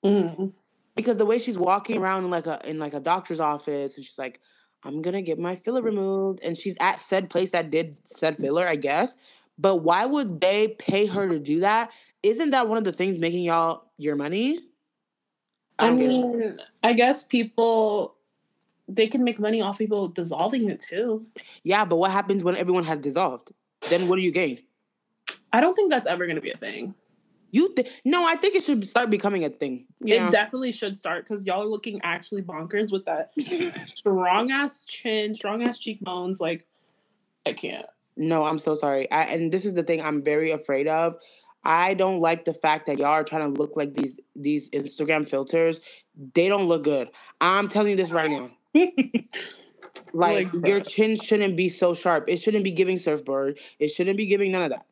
Mm. 0.04 0.54
Because 0.96 1.18
the 1.18 1.26
way 1.26 1.40
she's 1.40 1.58
walking 1.58 1.98
around 1.98 2.26
in 2.26 2.30
like 2.30 2.48
a 2.48 2.62
in 2.68 2.80
like 2.80 2.94
a 2.94 3.00
doctor's 3.00 3.40
office 3.40 3.98
and 3.98 4.06
she's 4.06 4.18
like, 4.18 4.40
I'm 4.84 5.02
gonna 5.02 5.22
get 5.22 5.40
my 5.40 5.56
filler 5.56 5.82
mm. 5.82 5.86
removed. 5.86 6.42
And 6.44 6.58
she's 6.58 6.78
at 6.80 7.00
said 7.00 7.30
place 7.30 7.52
that 7.52 7.72
did 7.72 7.98
said 8.06 8.38
mm. 8.38 8.42
filler, 8.42 8.68
I 8.68 8.76
guess. 8.76 9.16
But 9.58 9.78
why 9.78 10.06
would 10.06 10.40
they 10.40 10.70
pay 10.80 11.08
mm. 11.08 11.12
her 11.12 11.30
to 11.30 11.40
do 11.40 11.60
that? 11.62 11.92
Isn't 12.24 12.52
that 12.52 12.68
one 12.68 12.78
of 12.78 12.84
the 12.84 12.94
things 12.94 13.20
making 13.20 13.44
y'all 13.44 13.86
your 13.98 14.16
money? 14.16 14.60
I 15.78 15.90
it. 15.90 15.94
mean, 15.94 16.60
I 16.84 16.94
guess 16.94 17.26
people 17.26 18.16
they 18.88 19.08
can 19.08 19.24
make 19.24 19.40
money 19.40 19.62
off 19.62 19.78
people 19.78 20.08
dissolving 20.08 20.70
it 20.70 20.80
too. 20.80 21.26
Yeah, 21.64 21.86
but 21.86 21.98
what 21.98 22.12
happens 22.12 22.44
when 22.44 22.58
everyone 22.58 22.84
has 22.86 23.00
dissolved? 23.00 23.52
Then 23.90 24.08
what 24.08 24.18
do 24.18 24.24
you 24.24 24.32
gain? 24.32 24.60
I 25.54 25.62
don't 25.62 25.76
think 25.76 25.90
that's 25.92 26.08
ever 26.08 26.26
to 26.36 26.42
be 26.42 26.52
a 26.52 26.58
thing. 26.58 26.94
You 27.52 27.74
th- 27.74 27.90
no, 28.06 28.26
I 28.26 28.36
think 28.36 28.56
it 28.56 28.64
should 28.64 28.88
start 28.88 29.10
becoming 29.10 29.44
a 29.44 29.50
thing. 29.50 29.86
It 30.02 30.32
definitely 30.32 30.72
should 30.72 30.98
start 30.98 31.26
because 31.26 31.46
y'all 31.46 31.62
are 31.62 31.66
looking 31.66 32.00
actually 32.04 32.42
bonkers 32.42 32.92
with 32.92 33.06
that 33.06 33.32
strong 33.88 34.52
ass 34.52 34.84
chin, 34.84 35.34
strong 35.34 35.64
ass 35.64 35.78
cheekbones. 35.80 36.40
Like, 36.40 36.66
I 37.46 37.54
can't. 37.54 37.86
No, 38.18 38.44
I'm 38.44 38.58
so 38.58 38.76
sorry. 38.76 39.10
I, 39.12 39.24
and 39.24 39.52
this 39.52 39.66
is 39.66 39.74
the 39.74 39.84
thing 39.84 40.02
I'm 40.02 40.24
very 40.24 40.52
afraid 40.52 40.88
of. 40.88 41.16
I 41.64 41.94
don't 41.94 42.20
like 42.20 42.46
the 42.46 42.54
fact 42.54 42.86
that 42.86 42.98
y'all 42.98 43.08
are 43.08 43.24
trying 43.24 43.54
to 43.54 43.60
look 43.60 43.76
like 43.76 43.94
these 43.94 44.20
these 44.36 44.70
Instagram 44.70 45.28
filters. 45.28 45.80
They 46.34 46.48
don't 46.48 46.68
look 46.68 46.84
good. 46.84 47.10
I'm 47.42 47.68
telling 47.68 47.92
you 47.92 47.96
this 47.98 48.12
right 48.12 48.30
now. 48.30 48.52
Like, 50.14 50.52
Like, 50.54 50.66
your 50.66 50.82
chin 50.82 51.20
shouldn't 51.20 51.56
be 51.56 51.70
so 51.70 51.94
sharp. 51.94 52.26
It 52.28 52.42
shouldn't 52.42 52.64
be 52.64 52.72
giving 52.72 52.98
surfboard. 52.98 53.60
It 53.80 53.90
shouldn't 53.90 54.18
be 54.18 54.26
giving 54.26 54.52
none 54.52 54.64
of 54.64 54.72
that. 54.72 54.86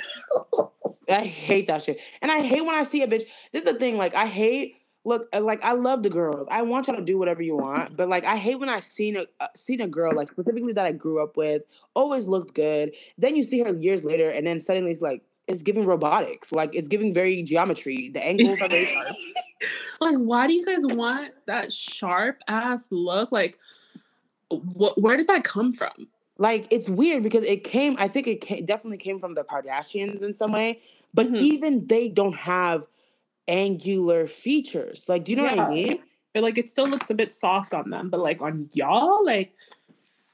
I 1.10 1.24
hate 1.24 1.66
that 1.66 1.84
shit. 1.84 2.00
And 2.20 2.30
I 2.30 2.40
hate 2.40 2.64
when 2.64 2.74
I 2.74 2.84
see 2.84 3.02
a 3.02 3.06
bitch. 3.06 3.24
This 3.52 3.62
is 3.62 3.72
the 3.72 3.78
thing. 3.78 3.96
Like, 3.96 4.14
I 4.14 4.26
hate. 4.26 4.76
Look, 5.04 5.26
uh, 5.34 5.40
like 5.40 5.64
I 5.64 5.72
love 5.72 6.04
the 6.04 6.10
girls. 6.10 6.46
I 6.48 6.62
want 6.62 6.86
y'all 6.86 6.94
to 6.94 7.02
do 7.02 7.18
whatever 7.18 7.42
you 7.42 7.56
want, 7.56 7.96
but 7.96 8.08
like 8.08 8.24
I 8.24 8.36
hate 8.36 8.60
when 8.60 8.68
I 8.68 8.78
seen 8.78 9.16
a 9.16 9.24
uh, 9.40 9.48
seen 9.56 9.80
a 9.80 9.88
girl 9.88 10.14
like 10.14 10.30
specifically 10.30 10.72
that 10.74 10.86
I 10.86 10.92
grew 10.92 11.20
up 11.20 11.36
with, 11.36 11.62
always 11.94 12.26
looked 12.26 12.54
good. 12.54 12.92
Then 13.18 13.34
you 13.34 13.42
see 13.42 13.58
her 13.64 13.74
years 13.74 14.04
later, 14.04 14.30
and 14.30 14.46
then 14.46 14.60
suddenly 14.60 14.92
it's 14.92 15.02
like 15.02 15.24
it's 15.48 15.62
giving 15.62 15.86
robotics. 15.86 16.52
Like 16.52 16.72
it's 16.72 16.86
giving 16.86 17.12
very 17.12 17.42
geometry. 17.42 18.10
The 18.10 18.24
angles 18.24 18.62
are 18.62 18.68
very 18.68 18.86
sharp. 18.86 19.06
like, 20.00 20.16
why 20.16 20.46
do 20.46 20.54
you 20.54 20.64
guys 20.64 20.86
want 20.94 21.32
that 21.46 21.72
sharp 21.72 22.38
ass 22.46 22.86
look? 22.90 23.32
Like, 23.32 23.58
what? 24.50 25.00
Where 25.00 25.16
did 25.16 25.26
that 25.26 25.44
come 25.44 25.72
from? 25.72 26.08
Like 26.38 26.66
it's 26.70 26.88
weird 26.88 27.22
because 27.22 27.44
it 27.44 27.62
came 27.64 27.94
i 27.98 28.08
think 28.08 28.26
it 28.26 28.44
ca- 28.46 28.62
definitely 28.62 28.98
came 28.98 29.18
from 29.20 29.34
the 29.34 29.44
kardashians 29.44 30.22
in 30.22 30.32
some 30.32 30.52
way 30.52 30.80
but 31.14 31.26
Mhm. 31.30 31.40
even 31.40 31.86
they 31.86 32.08
don't 32.08 32.34
have 32.34 32.86
angular 33.48 34.26
features 34.26 35.04
like 35.08 35.24
do 35.24 35.32
you 35.32 35.36
know 35.36 35.44
what 35.44 35.58
i 35.58 35.68
mean 35.68 35.98
but 36.34 36.42
like, 36.42 36.56
it 36.56 36.68
still 36.68 36.86
looks 36.86 37.10
a 37.10 37.14
bit 37.14 37.30
soft 37.30 37.74
on 37.74 37.90
them, 37.90 38.08
but 38.08 38.20
like 38.20 38.40
on 38.40 38.66
y'all, 38.72 39.22
like, 39.22 39.52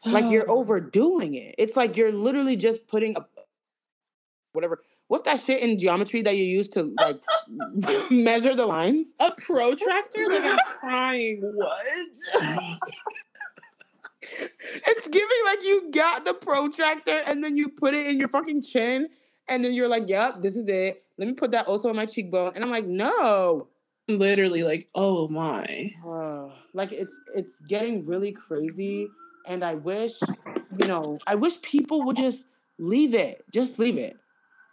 like 0.04 0.30
you're 0.30 0.48
overdoing 0.58 1.34
it 1.34 1.56
it's 1.58 1.76
like 1.76 1.96
you're 1.96 2.12
literally 2.12 2.54
just 2.54 2.86
putting 2.86 3.16
a 3.16 3.26
whatever 4.52 4.82
what's 5.08 5.24
that 5.24 5.44
shit 5.44 5.60
in 5.60 5.76
geometry 5.78 6.22
that 6.22 6.36
you 6.36 6.44
use 6.44 6.68
to 6.68 6.96
like 7.00 7.16
measure 8.10 8.54
the 8.54 8.64
lines 8.64 9.08
a 9.20 9.32
protractor. 9.32 10.24
Like, 10.30 10.44
I'm 10.44 10.58
crying. 10.78 11.40
What? 11.54 11.78
it's 14.38 15.08
giving 15.08 15.28
like 15.44 15.62
you 15.62 15.90
got 15.90 16.24
the 16.24 16.34
protractor 16.34 17.22
and 17.26 17.42
then 17.42 17.56
you 17.56 17.68
put 17.68 17.94
it 17.94 18.06
in 18.06 18.18
your 18.18 18.28
fucking 18.28 18.62
chin 18.62 19.08
and 19.48 19.64
then 19.64 19.72
you're 19.72 19.88
like 19.88 20.08
yep 20.08 20.42
this 20.42 20.56
is 20.56 20.68
it 20.68 21.04
Let 21.18 21.26
me 21.26 21.34
put 21.34 21.50
that 21.50 21.66
also 21.66 21.88
on 21.88 21.96
my 21.96 22.06
cheekbone. 22.06 22.52
And 22.54 22.64
I'm 22.64 22.70
like, 22.70 22.86
no. 22.86 23.66
Literally, 24.06 24.62
like, 24.62 24.88
oh 24.94 25.28
my. 25.28 25.92
Uh, 26.06 26.48
like 26.72 26.92
it's 26.92 27.12
it's 27.34 27.60
getting 27.68 28.06
really 28.06 28.32
crazy. 28.32 29.08
And 29.46 29.64
I 29.64 29.74
wish, 29.74 30.14
you 30.78 30.86
know, 30.86 31.18
I 31.26 31.34
wish 31.34 31.60
people 31.62 32.02
would 32.04 32.16
just 32.16 32.44
leave 32.78 33.14
it. 33.14 33.44
Just 33.52 33.78
leave 33.78 33.96
it. 33.96 34.16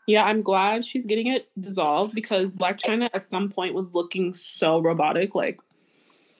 Yeah, 0.07 0.23
I'm 0.23 0.43
glad 0.43 0.85
she's 0.85 1.05
getting 1.05 1.27
it 1.27 1.49
dissolved 1.59 2.13
because 2.13 2.53
Blac 2.53 2.79
Chyna 2.79 3.09
at 3.13 3.23
some 3.23 3.49
point 3.49 3.73
was 3.73 3.95
looking 3.95 4.35
so 4.35 4.79
robotic. 4.79 5.33
Like, 5.33 5.61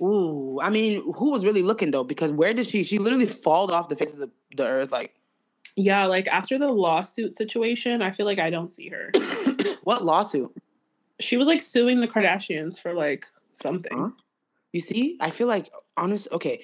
Ooh, 0.02 0.60
I 0.62 0.70
mean, 0.70 1.02
who 1.14 1.32
was 1.32 1.46
really 1.46 1.62
looking 1.62 1.92
though? 1.92 2.04
Because 2.04 2.32
where 2.32 2.54
did 2.54 2.68
she? 2.68 2.84
She 2.84 2.98
literally 2.98 3.26
fall 3.26 3.72
off 3.72 3.90
the 3.90 3.96
face 3.96 4.14
of 4.14 4.20
the, 4.20 4.30
the 4.56 4.68
earth. 4.68 4.92
Like, 4.92 5.14
yeah, 5.76 6.06
like 6.06 6.28
after 6.28 6.58
the 6.58 6.72
lawsuit 6.72 7.34
situation, 7.34 8.02
I 8.02 8.12
feel 8.12 8.26
like 8.26 8.40
I 8.40 8.50
don't 8.50 8.72
see 8.72 8.90
her. 8.90 9.12
what 9.84 10.04
lawsuit? 10.04 10.56
She 11.20 11.38
was 11.38 11.48
like 11.48 11.62
suing 11.62 12.02
the 12.02 12.08
Kardashians 12.08 12.80
for 12.80 12.94
like 12.94 13.26
something. 13.54 13.98
Huh? 13.98 14.10
You 14.74 14.82
see, 14.82 15.18
I 15.22 15.30
feel 15.30 15.48
like 15.48 15.70
honest. 15.96 16.28
Okay, 16.32 16.62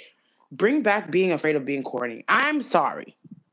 bring 0.52 0.82
back 0.82 1.10
being 1.10 1.32
afraid 1.32 1.56
of 1.56 1.64
being 1.64 1.84
corny. 1.84 2.26
I'm 2.28 2.62
sorry. 2.62 3.16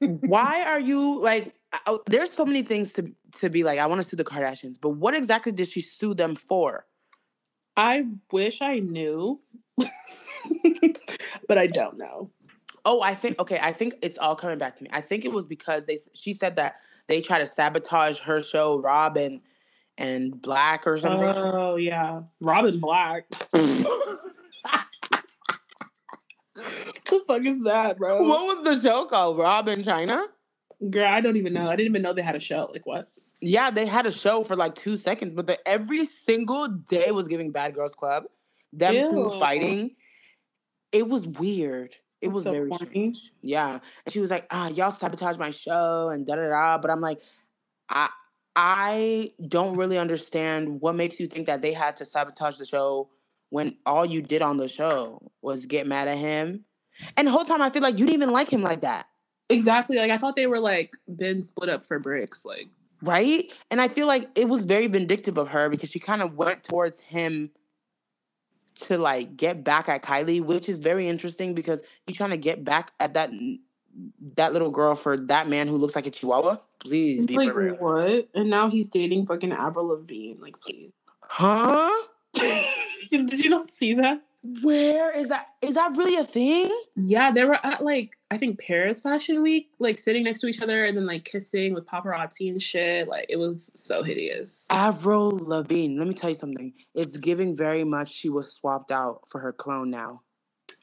Why 0.00 0.62
are 0.66 0.80
you 0.80 1.20
like? 1.20 1.54
I, 1.72 1.78
oh, 1.86 2.02
there's 2.06 2.32
so 2.32 2.44
many 2.44 2.62
things 2.62 2.92
to 2.94 3.10
to 3.40 3.48
be 3.48 3.64
like. 3.64 3.78
I 3.78 3.86
want 3.86 4.02
to 4.02 4.06
sue 4.08 4.16
the 4.16 4.24
Kardashians, 4.24 4.76
but 4.78 4.90
what 4.90 5.14
exactly 5.14 5.52
did 5.52 5.70
she 5.70 5.80
sue 5.80 6.12
them 6.12 6.34
for? 6.34 6.84
I 7.76 8.04
wish 8.32 8.62
I 8.62 8.80
knew, 8.80 9.40
but 11.48 11.58
I 11.58 11.66
don't 11.66 11.98
know. 11.98 12.30
Oh, 12.84 13.02
I 13.02 13.14
think 13.14 13.38
okay. 13.38 13.58
I 13.60 13.72
think 13.72 13.94
it's 14.02 14.18
all 14.18 14.34
coming 14.34 14.58
back 14.58 14.76
to 14.76 14.84
me. 14.84 14.90
I 14.92 15.00
think 15.00 15.24
it 15.24 15.32
was 15.32 15.46
because 15.46 15.84
they. 15.84 15.98
She 16.14 16.32
said 16.32 16.56
that 16.56 16.76
they 17.06 17.20
try 17.20 17.38
to 17.38 17.46
sabotage 17.46 18.20
her 18.20 18.42
show, 18.42 18.80
Robin 18.80 19.40
and 19.98 20.40
Black 20.40 20.86
or 20.86 20.96
something. 20.98 21.44
Oh 21.44 21.76
yeah, 21.76 22.22
Robin 22.40 22.80
Black. 22.80 23.28
the 23.52 24.08
fuck 27.26 27.44
is 27.44 27.62
that, 27.62 27.98
bro? 27.98 28.22
What 28.22 28.44
was 28.46 28.64
the 28.64 28.88
show 28.88 29.04
called? 29.06 29.38
Robin 29.38 29.82
China? 29.82 30.24
Girl, 30.88 31.08
I 31.08 31.20
don't 31.20 31.36
even 31.36 31.52
know. 31.52 31.68
I 31.68 31.76
didn't 31.76 31.90
even 31.90 32.02
know 32.02 32.14
they 32.14 32.22
had 32.22 32.36
a 32.36 32.40
show. 32.40 32.70
Like 32.72 32.86
what? 32.86 33.10
Yeah, 33.40 33.70
they 33.70 33.86
had 33.86 34.06
a 34.06 34.12
show 34.12 34.44
for 34.44 34.56
like 34.56 34.74
two 34.74 34.96
seconds, 34.96 35.32
but 35.34 35.46
the, 35.46 35.68
every 35.68 36.04
single 36.04 36.68
day 36.68 37.10
was 37.10 37.26
giving 37.28 37.50
Bad 37.50 37.74
Girls 37.74 37.94
Club. 37.94 38.24
Them 38.72 38.94
Ew. 38.94 39.10
two 39.10 39.30
fighting. 39.38 39.96
It 40.92 41.08
was 41.08 41.26
weird. 41.26 41.96
It 42.20 42.28
That's 42.28 42.34
was 42.34 42.44
so 42.44 42.52
very 42.52 42.70
strange. 42.74 43.32
Yeah. 43.40 43.78
And 44.04 44.12
she 44.12 44.20
was 44.20 44.30
like, 44.30 44.46
ah, 44.50 44.68
y'all 44.68 44.90
sabotage 44.90 45.38
my 45.38 45.50
show 45.50 46.10
and 46.10 46.26
da 46.26 46.36
da 46.36 46.48
da. 46.48 46.78
But 46.78 46.90
I'm 46.90 47.00
like, 47.00 47.22
I 47.88 48.10
I 48.54 49.32
don't 49.48 49.76
really 49.76 49.96
understand 49.96 50.80
what 50.80 50.94
makes 50.94 51.18
you 51.18 51.26
think 51.26 51.46
that 51.46 51.62
they 51.62 51.72
had 51.72 51.96
to 51.98 52.04
sabotage 52.04 52.58
the 52.58 52.66
show 52.66 53.08
when 53.48 53.76
all 53.86 54.04
you 54.04 54.22
did 54.22 54.42
on 54.42 54.56
the 54.56 54.68
show 54.68 55.30
was 55.40 55.66
get 55.66 55.86
mad 55.86 56.08
at 56.08 56.18
him. 56.18 56.64
And 57.16 57.26
the 57.26 57.32
whole 57.32 57.44
time 57.44 57.62
I 57.62 57.70
feel 57.70 57.82
like 57.82 57.98
you 57.98 58.06
didn't 58.06 58.22
even 58.22 58.32
like 58.32 58.52
him 58.52 58.62
like 58.62 58.82
that. 58.82 59.06
Exactly. 59.48 59.96
Like 59.96 60.10
I 60.10 60.18
thought 60.18 60.36
they 60.36 60.46
were 60.46 60.60
like 60.60 60.92
been 61.16 61.42
split 61.42 61.70
up 61.70 61.84
for 61.84 61.98
bricks. 61.98 62.44
Like 62.44 62.68
right? 63.02 63.52
And 63.70 63.80
I 63.80 63.88
feel 63.88 64.06
like 64.06 64.28
it 64.34 64.48
was 64.48 64.64
very 64.64 64.86
vindictive 64.86 65.38
of 65.38 65.48
her 65.48 65.68
because 65.68 65.90
she 65.90 65.98
kind 65.98 66.22
of 66.22 66.34
went 66.34 66.64
towards 66.64 67.00
him 67.00 67.50
to 68.76 68.98
like 68.98 69.36
get 69.36 69.64
back 69.64 69.88
at 69.88 70.02
Kylie, 70.02 70.42
which 70.42 70.68
is 70.68 70.78
very 70.78 71.08
interesting 71.08 71.54
because 71.54 71.82
you're 72.06 72.14
trying 72.14 72.30
to 72.30 72.36
get 72.36 72.64
back 72.64 72.92
at 73.00 73.14
that 73.14 73.30
that 74.36 74.52
little 74.52 74.70
girl 74.70 74.94
for 74.94 75.16
that 75.16 75.48
man 75.48 75.66
who 75.66 75.76
looks 75.76 75.94
like 75.94 76.06
a 76.06 76.10
chihuahua. 76.10 76.58
Please 76.78 77.26
be 77.26 77.36
like 77.36 77.54
real. 77.54 77.76
what? 77.76 78.28
And 78.34 78.48
now 78.48 78.70
he's 78.70 78.88
dating 78.88 79.26
fucking 79.26 79.52
Avril 79.52 79.88
Lavigne. 79.88 80.40
Like, 80.40 80.58
please. 80.60 80.92
Huh? 81.22 81.90
Did 83.10 83.44
you 83.44 83.50
not 83.50 83.68
see 83.68 83.94
that? 83.94 84.22
Where 84.42 85.14
is 85.16 85.28
that? 85.28 85.48
Is 85.60 85.74
that 85.74 85.96
really 85.96 86.16
a 86.16 86.24
thing? 86.24 86.70
Yeah, 86.96 87.30
they 87.30 87.44
were 87.44 87.58
at 87.64 87.84
like 87.84 88.16
I 88.30 88.38
think 88.38 88.58
Paris 88.58 89.00
Fashion 89.00 89.42
Week, 89.42 89.70
like 89.78 89.98
sitting 89.98 90.24
next 90.24 90.40
to 90.40 90.46
each 90.46 90.62
other 90.62 90.84
and 90.86 90.96
then 90.96 91.06
like 91.06 91.24
kissing 91.24 91.74
with 91.74 91.84
paparazzi 91.86 92.50
and 92.50 92.62
shit. 92.62 93.06
Like 93.06 93.26
it 93.28 93.36
was 93.36 93.70
so 93.74 94.02
hideous. 94.02 94.66
Avril 94.70 95.38
Lavigne. 95.42 95.98
Let 95.98 96.08
me 96.08 96.14
tell 96.14 96.30
you 96.30 96.34
something. 96.34 96.72
It's 96.94 97.18
giving 97.18 97.54
very 97.54 97.84
much. 97.84 98.12
She 98.12 98.30
was 98.30 98.54
swapped 98.54 98.90
out 98.90 99.22
for 99.28 99.40
her 99.40 99.52
clone 99.52 99.90
now. 99.90 100.22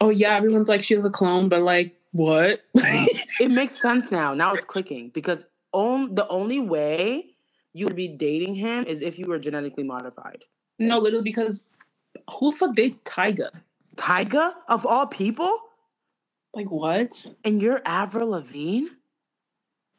Oh 0.02 0.10
yeah, 0.10 0.36
everyone's 0.36 0.70
like 0.70 0.84
she 0.84 0.94
has 0.94 1.06
a 1.06 1.10
clone, 1.10 1.50
but 1.50 1.62
like 1.62 1.96
what? 2.12 2.62
it 2.76 3.50
makes 3.50 3.82
sense 3.82 4.12
now. 4.12 4.36
Now 4.36 4.54
it's 4.54 4.64
clicking 4.64 5.10
because 5.14 5.46
on, 5.74 6.14
the 6.14 6.28
only 6.28 6.60
way 6.60 7.26
you 7.74 7.86
would 7.86 7.96
be 7.96 8.08
dating 8.08 8.56
him 8.56 8.86
is 8.86 9.02
if 9.02 9.18
you 9.18 9.28
were 9.28 9.40
genetically 9.40 9.84
modified. 9.84 10.44
No, 10.80 11.00
literally 11.00 11.24
because 11.24 11.64
who 12.32 12.52
the 12.52 12.58
fuck 12.58 12.76
dates 12.76 13.02
Tyga? 13.02 13.50
Tyga 13.96 14.54
of 14.68 14.86
all 14.86 15.08
people? 15.08 15.60
Like 16.54 16.72
what? 16.72 17.28
And 17.44 17.62
you're 17.62 17.82
Avril 17.86 18.30
Lavigne? 18.30 18.88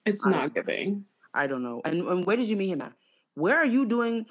It's 0.07 0.27
I 0.27 0.31
not 0.31 0.55
giving. 0.55 1.05
I 1.35 1.47
don't 1.47 1.63
know. 1.63 1.83
And, 1.85 2.03
and 2.03 2.27
where 2.27 2.37
did 2.37 2.49
you 2.49 2.57
meet 2.57 2.69
him 2.69 2.81
at? 2.81 2.93
Where 3.35 3.57
are 3.57 3.67
you 3.67 3.87
doing 3.87 4.27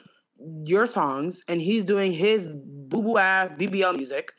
your 0.65 0.85
songs 0.85 1.43
and 1.47 1.61
he's 1.61 1.85
doing 1.85 2.11
his 2.11 2.47
boo 2.47 3.03
boo 3.03 3.17
ass 3.17 3.51
BBL 3.51 3.95
music? 3.95 4.33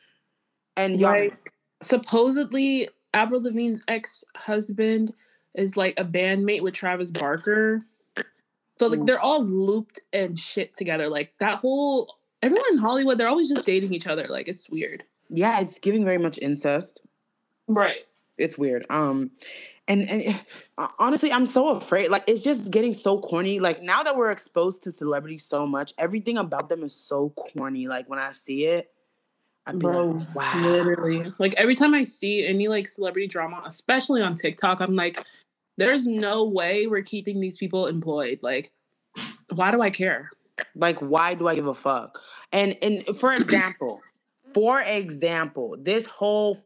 And 0.75 0.99
y'all 0.99 1.11
like 1.11 1.51
supposedly 1.81 2.89
Avril 3.13 3.41
Lavigne's 3.41 3.81
ex 3.87 4.23
husband 4.35 5.13
is 5.55 5.75
like 5.75 5.95
a 5.97 6.05
bandmate 6.05 6.61
with 6.61 6.73
Travis 6.73 7.11
Barker. 7.11 7.85
So 8.77 8.87
like 8.87 8.99
mm. 8.99 9.05
they're 9.05 9.19
all 9.19 9.43
looped 9.43 9.99
and 10.13 10.37
shit 10.37 10.75
together. 10.75 11.09
Like 11.09 11.37
that 11.39 11.55
whole 11.55 12.18
everyone 12.41 12.65
in 12.71 12.77
Hollywood, 12.77 13.17
they're 13.17 13.27
always 13.27 13.49
just 13.49 13.65
dating 13.65 13.93
each 13.93 14.07
other. 14.07 14.27
Like 14.27 14.47
it's 14.47 14.69
weird. 14.69 15.03
Yeah, 15.29 15.59
it's 15.59 15.79
giving 15.79 16.05
very 16.05 16.17
much 16.17 16.37
incest. 16.39 17.01
Right. 17.67 18.09
It's 18.37 18.57
weird. 18.57 18.85
Um 18.89 19.31
and, 19.87 20.07
and 20.09 20.39
honestly, 20.99 21.31
I'm 21.31 21.47
so 21.47 21.69
afraid. 21.69 22.09
Like 22.09 22.23
it's 22.27 22.41
just 22.41 22.71
getting 22.71 22.93
so 22.93 23.19
corny. 23.19 23.59
Like 23.59 23.81
now 23.81 24.03
that 24.03 24.15
we're 24.15 24.29
exposed 24.29 24.83
to 24.83 24.91
celebrities 24.91 25.43
so 25.43 25.65
much, 25.65 25.93
everything 25.97 26.37
about 26.37 26.69
them 26.69 26.83
is 26.83 26.93
so 26.93 27.29
corny. 27.31 27.87
Like 27.87 28.07
when 28.07 28.19
I 28.19 28.31
see 28.31 28.65
it, 28.65 28.91
i 29.65 29.73
Bro, 29.73 30.07
like, 30.07 30.35
wow. 30.35 30.61
Literally. 30.61 31.33
Like 31.37 31.53
every 31.57 31.75
time 31.75 31.93
I 31.93 32.03
see 32.03 32.45
any 32.45 32.67
like 32.67 32.87
celebrity 32.87 33.27
drama, 33.27 33.61
especially 33.65 34.21
on 34.21 34.35
TikTok, 34.35 34.79
I'm 34.79 34.95
like, 34.95 35.23
there's 35.77 36.05
no 36.05 36.43
way 36.43 36.87
we're 36.87 37.01
keeping 37.03 37.39
these 37.39 37.57
people 37.57 37.87
employed. 37.87 38.39
Like, 38.41 38.71
why 39.53 39.71
do 39.71 39.81
I 39.81 39.89
care? 39.89 40.31
Like, 40.75 40.99
why 40.99 41.33
do 41.33 41.47
I 41.47 41.55
give 41.55 41.67
a 41.67 41.73
fuck? 41.73 42.19
And 42.51 42.77
and 42.81 43.05
for 43.17 43.33
example, 43.33 44.01
for 44.53 44.81
example, 44.81 45.75
this 45.79 46.05
whole 46.05 46.57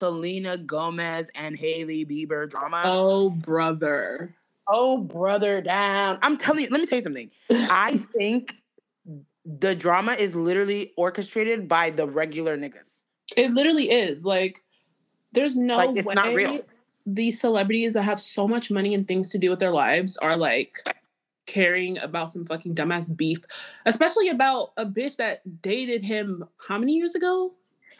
Selena 0.00 0.58
Gomez 0.58 1.28
and 1.34 1.56
Hailey 1.56 2.04
Bieber 2.04 2.48
drama. 2.48 2.82
Oh, 2.84 3.30
brother. 3.30 4.34
Oh, 4.68 4.98
brother, 4.98 5.60
down. 5.60 6.18
I'm 6.22 6.36
telling 6.36 6.64
you, 6.64 6.70
let 6.70 6.80
me 6.80 6.86
tell 6.86 6.98
you 6.98 7.02
something. 7.02 7.30
I 7.50 7.96
think 8.16 8.54
the 9.44 9.74
drama 9.74 10.12
is 10.12 10.34
literally 10.34 10.92
orchestrated 10.96 11.68
by 11.68 11.90
the 11.90 12.06
regular 12.06 12.56
niggas. 12.56 13.02
It 13.36 13.52
literally 13.52 13.90
is. 13.90 14.24
Like, 14.24 14.62
there's 15.32 15.56
no 15.56 15.76
like, 15.76 15.96
it's 15.96 16.06
way 16.06 16.14
not 16.14 16.34
real. 16.34 16.60
these 17.06 17.40
celebrities 17.40 17.94
that 17.94 18.02
have 18.02 18.20
so 18.20 18.46
much 18.46 18.70
money 18.70 18.94
and 18.94 19.08
things 19.08 19.30
to 19.30 19.38
do 19.38 19.50
with 19.50 19.58
their 19.58 19.70
lives 19.70 20.16
are 20.18 20.36
like 20.36 20.74
caring 21.48 21.98
about 21.98 22.30
some 22.30 22.44
fucking 22.46 22.76
dumbass 22.76 23.14
beef, 23.16 23.40
especially 23.86 24.28
about 24.28 24.72
a 24.76 24.86
bitch 24.86 25.16
that 25.16 25.40
dated 25.62 26.02
him 26.02 26.44
how 26.68 26.78
many 26.78 26.92
years 26.92 27.16
ago? 27.16 27.52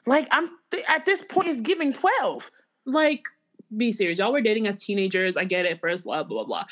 Like 0.06 0.28
I'm 0.30 0.48
th- 0.70 0.84
at 0.88 1.04
this 1.04 1.22
point, 1.22 1.48
it's 1.48 1.60
giving 1.60 1.92
twelve. 1.92 2.48
Like, 2.84 3.24
be 3.76 3.92
serious. 3.92 4.18
Y'all 4.18 4.32
were 4.32 4.40
dating 4.40 4.66
as 4.66 4.82
teenagers. 4.82 5.36
I 5.36 5.44
get 5.44 5.66
it, 5.66 5.80
first 5.82 6.06
love, 6.06 6.28
blah 6.28 6.44
blah 6.44 6.46
blah. 6.46 6.64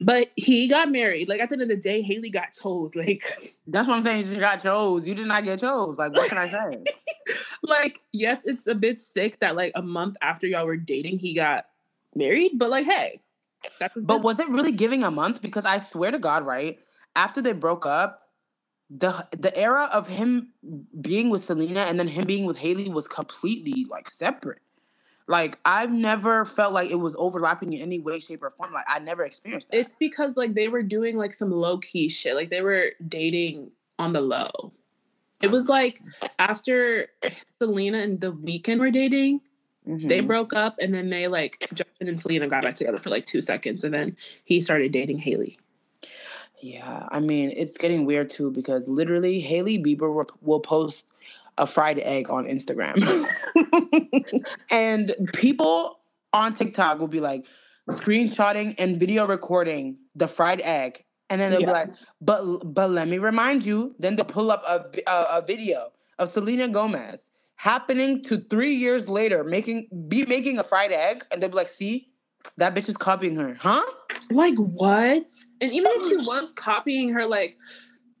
But 0.00 0.30
he 0.36 0.68
got 0.68 0.90
married. 0.90 1.28
Like 1.28 1.40
at 1.40 1.48
the 1.48 1.54
end 1.54 1.62
of 1.62 1.68
the 1.68 1.76
day, 1.76 2.02
Hailey 2.02 2.30
got 2.30 2.52
chose. 2.52 2.92
Like 3.04 3.22
that's 3.66 3.88
what 3.88 3.94
I'm 3.94 4.02
saying. 4.02 4.28
She 4.28 4.36
got 4.36 4.62
chose. 4.62 5.08
You 5.08 5.14
did 5.14 5.26
not 5.26 5.44
get 5.44 5.60
chose. 5.60 5.98
Like 5.98 6.12
what 6.12 6.28
can 6.28 6.38
I 6.38 6.48
say? 6.48 6.84
like 7.62 8.00
yes, 8.12 8.42
it's 8.44 8.66
a 8.66 8.74
bit 8.74 8.98
sick 8.98 9.40
that 9.40 9.56
like 9.56 9.72
a 9.74 9.82
month 9.82 10.16
after 10.20 10.46
y'all 10.46 10.66
were 10.66 10.76
dating, 10.76 11.18
he 11.18 11.34
got 11.34 11.66
married. 12.14 12.52
But 12.54 12.70
like, 12.70 12.86
hey, 12.86 13.20
but 14.04 14.22
was 14.22 14.40
it 14.40 14.48
really 14.48 14.72
giving 14.72 15.02
a 15.02 15.10
month? 15.10 15.42
Because 15.42 15.64
I 15.64 15.78
swear 15.78 16.10
to 16.10 16.18
God, 16.18 16.44
right 16.44 16.78
after 17.16 17.40
they 17.40 17.52
broke 17.52 17.86
up, 17.86 18.28
the 18.90 19.26
the 19.32 19.56
era 19.56 19.88
of 19.92 20.06
him 20.06 20.52
being 21.00 21.30
with 21.30 21.44
Selena 21.44 21.80
and 21.80 21.98
then 21.98 22.08
him 22.08 22.26
being 22.26 22.44
with 22.44 22.58
Hailey 22.58 22.88
was 22.88 23.08
completely 23.08 23.86
like 23.88 24.10
separate. 24.10 24.60
Like 25.26 25.58
I've 25.64 25.90
never 25.90 26.44
felt 26.44 26.72
like 26.72 26.90
it 26.90 26.96
was 26.96 27.16
overlapping 27.18 27.72
in 27.72 27.80
any 27.80 27.98
way, 27.98 28.20
shape, 28.20 28.42
or 28.42 28.50
form. 28.50 28.72
Like 28.72 28.84
I 28.88 28.98
never 28.98 29.24
experienced 29.24 29.70
that. 29.70 29.78
It's 29.78 29.94
because 29.94 30.36
like 30.36 30.54
they 30.54 30.68
were 30.68 30.82
doing 30.82 31.16
like 31.16 31.32
some 31.32 31.50
low 31.50 31.78
key 31.78 32.08
shit. 32.08 32.34
Like 32.34 32.50
they 32.50 32.60
were 32.60 32.90
dating 33.08 33.70
on 33.98 34.12
the 34.12 34.20
low. 34.20 34.72
It 35.40 35.50
was 35.50 35.68
like 35.68 36.00
after 36.38 37.08
Selena 37.58 37.98
and 37.98 38.20
The 38.20 38.32
Weeknd 38.32 38.78
were 38.78 38.90
dating, 38.90 39.40
mm-hmm. 39.86 40.08
they 40.08 40.20
broke 40.20 40.52
up 40.52 40.76
and 40.80 40.94
then 40.94 41.10
they 41.10 41.28
like 41.28 41.68
Justin 41.74 42.08
and 42.08 42.18
Selena 42.18 42.48
got 42.48 42.62
back 42.62 42.74
together 42.74 42.98
for 42.98 43.10
like 43.10 43.26
two 43.26 43.42
seconds 43.42 43.84
and 43.84 43.94
then 43.94 44.16
he 44.44 44.60
started 44.60 44.92
dating 44.92 45.18
Hailey. 45.18 45.58
Yeah, 46.60 47.06
I 47.10 47.20
mean, 47.20 47.52
it's 47.54 47.76
getting 47.76 48.06
weird 48.06 48.30
too 48.30 48.50
because 48.50 48.88
literally 48.88 49.40
Hailey 49.40 49.78
Bieber 49.78 50.14
will, 50.14 50.26
will 50.40 50.60
post 50.60 51.12
a 51.58 51.66
fried 51.66 51.98
egg 52.00 52.30
on 52.30 52.46
Instagram. 52.46 52.96
and 54.70 55.14
people 55.34 56.00
on 56.32 56.54
TikTok 56.54 56.98
will 56.98 57.08
be 57.08 57.20
like 57.20 57.46
screenshotting 57.90 58.74
and 58.78 58.98
video 58.98 59.26
recording 59.26 59.98
the 60.14 60.26
fried 60.26 60.60
egg. 60.62 61.04
And 61.30 61.40
then 61.40 61.50
they'll 61.50 61.60
Yeah. 61.60 61.66
be 61.66 61.72
like, 61.72 61.90
but 62.20 62.74
but 62.74 62.90
let 62.90 63.08
me 63.08 63.18
remind 63.18 63.64
you. 63.64 63.94
Then 63.98 64.16
they'll 64.16 64.24
pull 64.24 64.50
up 64.50 64.62
a, 64.66 64.86
a, 65.10 65.38
a 65.38 65.42
video 65.46 65.90
of 66.18 66.28
Selena 66.28 66.68
Gomez 66.68 67.30
happening 67.64 68.22
to 68.22 68.38
three 68.50 68.74
years 68.74 69.08
later, 69.08 69.42
making 69.42 69.88
be 70.06 70.26
making 70.26 70.58
a 70.58 70.62
fried 70.62 70.92
egg, 70.92 71.24
and 71.30 71.42
they'll 71.42 71.48
be 71.48 71.56
like, 71.56 71.68
see, 71.68 72.10
that 72.58 72.74
bitch 72.74 72.90
is 72.90 72.96
copying 72.96 73.36
her, 73.36 73.54
huh? 73.58 73.82
Like 74.30 74.58
what? 74.58 75.26
And 75.62 75.72
even 75.72 75.90
if 75.94 76.08
she 76.10 76.16
was 76.18 76.52
copying 76.52 77.08
her, 77.14 77.26
like 77.26 77.56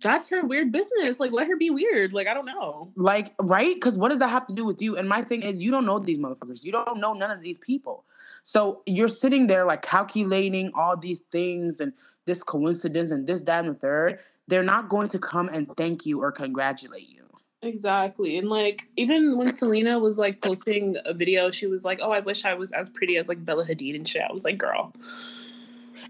that's 0.00 0.30
her 0.30 0.46
weird 0.46 0.72
business. 0.72 1.20
Like 1.20 1.32
let 1.32 1.46
her 1.46 1.56
be 1.56 1.68
weird. 1.68 2.14
Like 2.14 2.26
I 2.26 2.32
don't 2.32 2.46
know. 2.46 2.90
Like, 2.96 3.34
right? 3.38 3.74
Because 3.74 3.98
what 3.98 4.08
does 4.08 4.18
that 4.20 4.28
have 4.28 4.46
to 4.46 4.54
do 4.54 4.64
with 4.64 4.80
you? 4.80 4.96
And 4.96 5.10
my 5.10 5.20
thing 5.20 5.42
is, 5.42 5.58
you 5.58 5.70
don't 5.70 5.84
know 5.84 5.98
these 5.98 6.18
motherfuckers. 6.18 6.64
You 6.64 6.72
don't 6.72 6.98
know 6.98 7.12
none 7.12 7.30
of 7.30 7.42
these 7.42 7.58
people. 7.58 8.06
So 8.44 8.82
you're 8.86 9.08
sitting 9.08 9.46
there 9.46 9.66
like 9.66 9.82
calculating 9.82 10.72
all 10.74 10.96
these 10.96 11.20
things 11.30 11.80
and 11.80 11.92
this 12.24 12.42
coincidence 12.42 13.10
and 13.10 13.26
this, 13.26 13.42
that, 13.42 13.66
and 13.66 13.74
the 13.74 13.78
third. 13.78 14.20
They're 14.48 14.62
not 14.62 14.88
going 14.88 15.08
to 15.10 15.18
come 15.18 15.50
and 15.50 15.70
thank 15.76 16.06
you 16.06 16.22
or 16.22 16.32
congratulate 16.32 17.10
you. 17.10 17.23
Exactly. 17.64 18.36
And 18.36 18.48
like 18.48 18.88
even 18.96 19.36
when 19.38 19.48
Selena 19.48 19.98
was 19.98 20.18
like 20.18 20.40
posting 20.42 20.96
a 21.04 21.14
video, 21.14 21.50
she 21.50 21.66
was 21.66 21.84
like, 21.84 21.98
Oh, 22.02 22.12
I 22.12 22.20
wish 22.20 22.44
I 22.44 22.54
was 22.54 22.72
as 22.72 22.90
pretty 22.90 23.16
as 23.16 23.28
like 23.28 23.44
Bella 23.44 23.64
Hadid 23.64 23.96
and 23.96 24.06
shit. 24.06 24.22
I 24.28 24.32
was 24.32 24.44
like, 24.44 24.58
girl. 24.58 24.92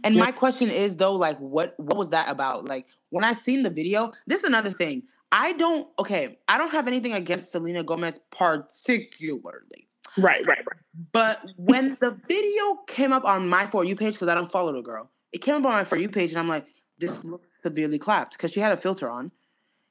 And 0.02 0.16
my 0.16 0.32
question 0.32 0.68
is 0.68 0.96
though, 0.96 1.14
like, 1.14 1.38
what 1.38 1.74
what 1.78 1.96
was 1.96 2.10
that 2.10 2.28
about? 2.28 2.64
Like, 2.64 2.88
when 3.10 3.24
I 3.24 3.32
seen 3.34 3.62
the 3.62 3.70
video, 3.70 4.12
this 4.26 4.40
is 4.40 4.44
another 4.44 4.70
thing. 4.70 5.04
I 5.32 5.52
don't 5.52 5.88
okay, 5.98 6.38
I 6.48 6.58
don't 6.58 6.70
have 6.70 6.86
anything 6.86 7.12
against 7.12 7.52
Selena 7.52 7.82
Gomez 7.82 8.20
particularly. 8.30 9.88
Right, 10.16 10.46
right, 10.46 10.58
right. 10.58 10.78
But 11.12 11.40
when 11.56 11.96
the 12.00 12.16
video 12.28 12.76
came 12.86 13.12
up 13.12 13.24
on 13.24 13.48
my 13.48 13.66
For 13.66 13.84
You 13.84 13.96
page, 13.96 14.14
because 14.14 14.28
I 14.28 14.34
don't 14.34 14.50
follow 14.50 14.72
the 14.72 14.82
girl, 14.82 15.10
it 15.32 15.38
came 15.38 15.56
up 15.56 15.64
on 15.64 15.72
my 15.72 15.84
For 15.84 15.96
You 15.96 16.08
page, 16.08 16.30
and 16.30 16.38
I'm 16.38 16.48
like, 16.48 16.66
this 16.98 17.24
looks 17.24 17.48
severely 17.62 17.98
clapped 17.98 18.36
because 18.36 18.52
she 18.52 18.60
had 18.60 18.72
a 18.72 18.76
filter 18.76 19.10
on. 19.10 19.32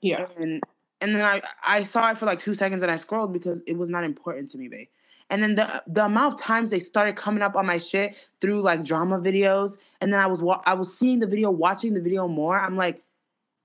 Yeah. 0.01 0.27
And 0.37 0.61
and 1.03 1.13
then 1.13 1.23
I 1.23 1.41
I 1.67 1.83
saw 1.83 2.09
it 2.11 2.17
for 2.17 2.25
like 2.25 2.39
two 2.39 2.55
seconds 2.55 2.81
and 2.81 2.89
I 2.89 2.95
scrolled 2.95 3.33
because 3.33 3.61
it 3.67 3.77
was 3.77 3.89
not 3.89 4.05
important 4.05 4.49
to 4.51 4.57
me, 4.57 4.69
babe. 4.69 4.87
And 5.29 5.43
then 5.43 5.55
the 5.55 5.83
the 5.87 6.05
amount 6.05 6.33
of 6.33 6.39
times 6.39 6.69
they 6.69 6.79
started 6.79 7.15
coming 7.17 7.43
up 7.43 7.55
on 7.55 7.65
my 7.65 7.77
shit 7.77 8.29
through 8.39 8.61
like 8.61 8.83
drama 8.83 9.19
videos, 9.19 9.77
and 10.01 10.11
then 10.13 10.19
I 10.19 10.27
was 10.27 10.41
wa- 10.41 10.63
I 10.65 10.73
was 10.73 10.97
seeing 10.97 11.19
the 11.19 11.27
video, 11.27 11.51
watching 11.51 11.93
the 11.93 12.01
video 12.01 12.27
more. 12.27 12.57
I'm 12.59 12.77
like, 12.77 13.03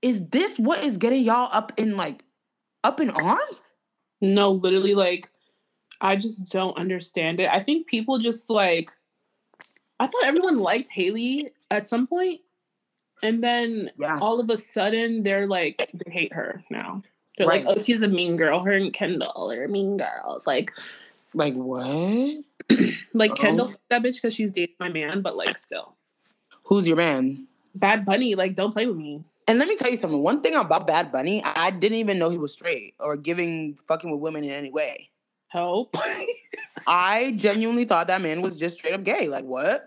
is 0.01 0.27
this 0.27 0.57
what 0.59 0.83
is 0.83 0.97
getting 0.97 1.23
y'all 1.23 1.49
up 1.53 1.71
in 1.77 1.95
like 1.95 2.23
up 2.83 2.99
in 2.99 3.09
arms? 3.09 3.61
No, 4.21 4.51
literally, 4.51 4.95
like, 4.95 5.29
I 6.01 6.17
just 6.17 6.51
don't 6.51 6.77
understand 6.77 7.39
it. 7.39 7.49
I 7.49 7.61
think 7.61 7.87
people 7.87 8.17
just 8.17 8.49
like, 8.49 8.91
I 10.01 10.07
thought 10.07 10.25
everyone 10.25 10.57
liked 10.57 10.89
Hailey 10.91 11.51
at 11.71 11.87
some 11.87 12.05
point, 12.05 12.41
and 13.23 13.41
then 13.41 13.91
Yeah. 13.97 14.19
all 14.19 14.41
of 14.41 14.49
a 14.49 14.57
sudden 14.57 15.23
they're 15.23 15.47
like, 15.47 15.89
they 15.93 16.11
hate 16.11 16.33
her 16.33 16.63
now. 16.69 17.01
They're 17.39 17.47
Right. 17.47 17.65
like, 17.65 17.77
oh, 17.77 17.81
she's 17.81 18.01
a 18.03 18.07
mean 18.07 18.35
girl. 18.35 18.59
Her 18.59 18.73
and 18.73 18.91
Kendall 18.93 19.49
are 19.51 19.67
mean 19.69 19.97
girls. 19.97 20.45
Like, 20.45 20.71
Like 21.33 21.53
what? 21.55 22.35
like. 23.13 23.33
Kendall, 23.35 23.71
oh. 23.71 23.75
that 23.89 24.03
bitch 24.03 24.15
because 24.15 24.35
she's 24.35 24.51
dating 24.51 24.75
my 24.79 24.89
man, 24.89 25.21
but 25.21 25.35
like, 25.37 25.57
still, 25.57 25.95
Who's 26.63 26.85
your 26.87 26.97
man? 26.97 27.47
Bad 27.73 28.03
Bunny, 28.05 28.35
like, 28.35 28.55
don't 28.55 28.73
play 28.73 28.85
with 28.85 28.97
me. 28.97 29.23
And 29.47 29.57
let 29.57 29.67
me 29.67 29.75
tell 29.77 29.89
you 29.89 29.97
something. 29.97 30.21
One 30.21 30.41
thing 30.41 30.53
about 30.53 30.85
Bad 30.85 31.11
Bunny, 31.11 31.41
I 31.43 31.71
didn't 31.71 31.97
even 31.97 32.19
know 32.19 32.29
he 32.29 32.37
was 32.37 32.51
straight 32.53 32.93
or 32.99 33.15
giving 33.15 33.75
fucking 33.75 34.11
with 34.11 34.19
women 34.19 34.43
in 34.43 34.51
any 34.51 34.69
way. 34.69 35.09
Help. 35.47 35.95
I 36.87 37.31
genuinely 37.37 37.85
thought 37.85 38.07
that 38.07 38.21
man 38.21 38.41
was 38.41 38.55
just 38.59 38.77
straight 38.77 38.93
up 38.93 39.03
gay. 39.03 39.27
Like 39.29 39.45
what? 39.45 39.81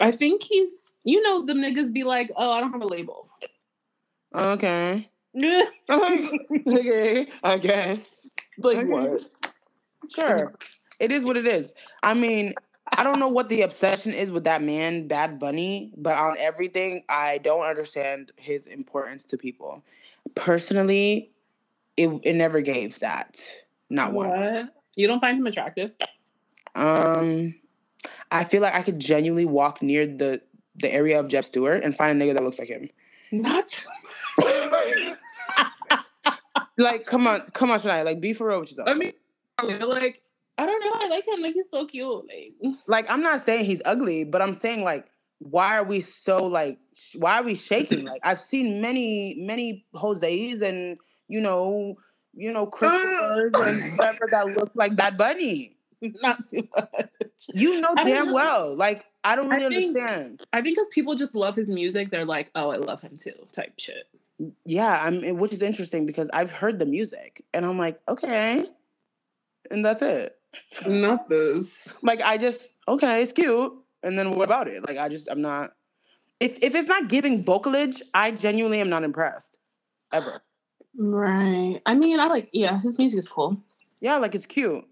I 0.00 0.12
think 0.12 0.42
he's, 0.42 0.86
you 1.04 1.20
know, 1.20 1.42
them 1.42 1.58
niggas 1.58 1.92
be 1.92 2.04
like, 2.04 2.30
oh, 2.36 2.52
I 2.52 2.60
don't 2.60 2.72
have 2.72 2.80
a 2.80 2.86
label. 2.86 3.28
Okay. 4.34 5.10
okay. 5.90 7.28
okay. 7.44 7.98
like 8.58 8.78
Okay. 8.78 8.86
what? 8.86 9.22
Sure. 10.14 10.54
It 10.98 11.10
is 11.10 11.24
what 11.24 11.36
it 11.36 11.46
is. 11.46 11.72
I 12.02 12.14
mean, 12.14 12.54
I 12.96 13.02
don't 13.02 13.18
know 13.18 13.28
what 13.28 13.48
the 13.48 13.62
obsession 13.62 14.12
is 14.12 14.30
with 14.30 14.44
that 14.44 14.62
man, 14.62 15.08
Bad 15.08 15.38
Bunny, 15.38 15.92
but 15.96 16.16
on 16.16 16.36
everything, 16.38 17.04
I 17.08 17.38
don't 17.38 17.64
understand 17.64 18.32
his 18.36 18.66
importance 18.66 19.24
to 19.26 19.38
people. 19.38 19.82
Personally, 20.34 21.30
it, 21.96 22.08
it 22.22 22.34
never 22.34 22.60
gave 22.60 22.98
that. 23.00 23.40
Not 23.88 24.12
one. 24.12 24.70
You 24.94 25.06
don't 25.06 25.20
find 25.20 25.38
him 25.38 25.46
attractive? 25.46 25.92
Um, 26.74 27.54
I 28.30 28.44
feel 28.44 28.62
like 28.62 28.74
I 28.74 28.82
could 28.82 28.98
genuinely 28.98 29.44
walk 29.44 29.82
near 29.82 30.06
the 30.06 30.40
the 30.76 30.92
area 30.92 31.20
of 31.20 31.28
Jeff 31.28 31.44
Stewart 31.44 31.84
and 31.84 31.94
find 31.94 32.20
a 32.20 32.24
nigga 32.24 32.32
that 32.34 32.42
looks 32.42 32.58
like 32.58 32.68
him. 32.68 32.88
Not. 33.30 33.84
like, 36.82 37.06
come 37.06 37.26
on, 37.26 37.42
come 37.52 37.70
on, 37.70 37.80
Shaniah. 37.80 38.04
Like, 38.04 38.20
be 38.20 38.32
for 38.32 38.48
real 38.48 38.60
with 38.60 38.70
yourself. 38.70 38.88
I 38.88 38.94
mean, 38.94 39.12
like, 39.62 40.22
I 40.58 40.66
don't 40.66 40.84
know. 40.84 40.92
I 40.94 41.08
like 41.08 41.26
him. 41.26 41.42
Like, 41.42 41.54
he's 41.54 41.70
so 41.70 41.86
cute. 41.86 42.24
Like, 42.28 42.74
like, 42.86 43.10
I'm 43.10 43.22
not 43.22 43.44
saying 43.44 43.64
he's 43.64 43.82
ugly, 43.84 44.24
but 44.24 44.42
I'm 44.42 44.54
saying 44.54 44.84
like, 44.84 45.06
why 45.38 45.76
are 45.76 45.84
we 45.84 46.00
so 46.00 46.44
like, 46.44 46.78
sh- 46.94 47.16
why 47.16 47.38
are 47.38 47.42
we 47.42 47.54
shaking? 47.54 48.04
Like, 48.04 48.20
I've 48.24 48.40
seen 48.40 48.80
many, 48.80 49.36
many 49.38 49.84
Jose's 49.94 50.62
and 50.62 50.98
you 51.28 51.40
know, 51.40 51.96
you 52.34 52.52
know, 52.52 52.66
Christophers 52.66 53.52
and 53.54 53.82
whatever 53.98 54.26
that 54.30 54.46
look 54.56 54.70
like 54.74 54.94
Bad 54.96 55.16
Bunny. 55.16 55.76
not 56.00 56.46
too 56.46 56.68
much. 56.76 57.10
You 57.54 57.80
know 57.80 57.94
damn 57.94 58.28
know. 58.28 58.34
well. 58.34 58.76
Like, 58.76 59.06
I 59.24 59.36
don't 59.36 59.52
I 59.52 59.56
really 59.56 59.76
think- 59.76 59.96
understand. 59.96 60.42
I 60.52 60.62
think 60.62 60.76
because 60.76 60.88
people 60.88 61.14
just 61.14 61.34
love 61.34 61.54
his 61.56 61.70
music, 61.70 62.10
they're 62.10 62.24
like, 62.24 62.50
oh, 62.54 62.70
I 62.70 62.76
love 62.76 63.00
him 63.00 63.16
too, 63.16 63.34
type 63.52 63.72
shit. 63.78 64.08
Mm, 64.40 64.52
yeah, 64.64 65.00
I'm, 65.04 65.22
eh, 65.22 65.30
which 65.30 65.52
is 65.52 65.62
interesting 65.62 66.06
because 66.06 66.28
I've 66.32 66.50
heard 66.50 66.78
the 66.78 66.86
music 66.86 67.44
and 67.54 67.64
I'm 67.64 67.78
like, 67.78 68.00
okay, 68.08 68.66
and 69.70 69.84
that's 69.84 70.02
it. 70.02 70.36
Not 70.86 71.28
this. 71.28 71.96
Like, 72.02 72.20
I 72.20 72.36
just 72.36 72.72
okay, 72.88 73.22
it's 73.22 73.32
cute, 73.32 73.72
and 74.02 74.18
then 74.18 74.32
what 74.32 74.44
about 74.44 74.68
it? 74.68 74.86
Like, 74.86 74.98
I 74.98 75.08
just 75.08 75.28
I'm 75.30 75.40
not. 75.40 75.72
If 76.40 76.58
if 76.60 76.74
it's 76.74 76.88
not 76.88 77.08
giving 77.08 77.42
vocalage, 77.44 78.02
I 78.12 78.32
genuinely 78.32 78.80
am 78.80 78.90
not 78.90 79.04
impressed, 79.04 79.56
ever. 80.12 80.42
Right. 80.96 81.80
I 81.86 81.94
mean, 81.94 82.20
I 82.20 82.26
like, 82.26 82.50
yeah, 82.52 82.80
his 82.82 82.98
music 82.98 83.18
is 83.20 83.28
cool. 83.28 83.56
Yeah, 84.00 84.18
like 84.18 84.34
it's 84.34 84.44
cute, 84.44 84.84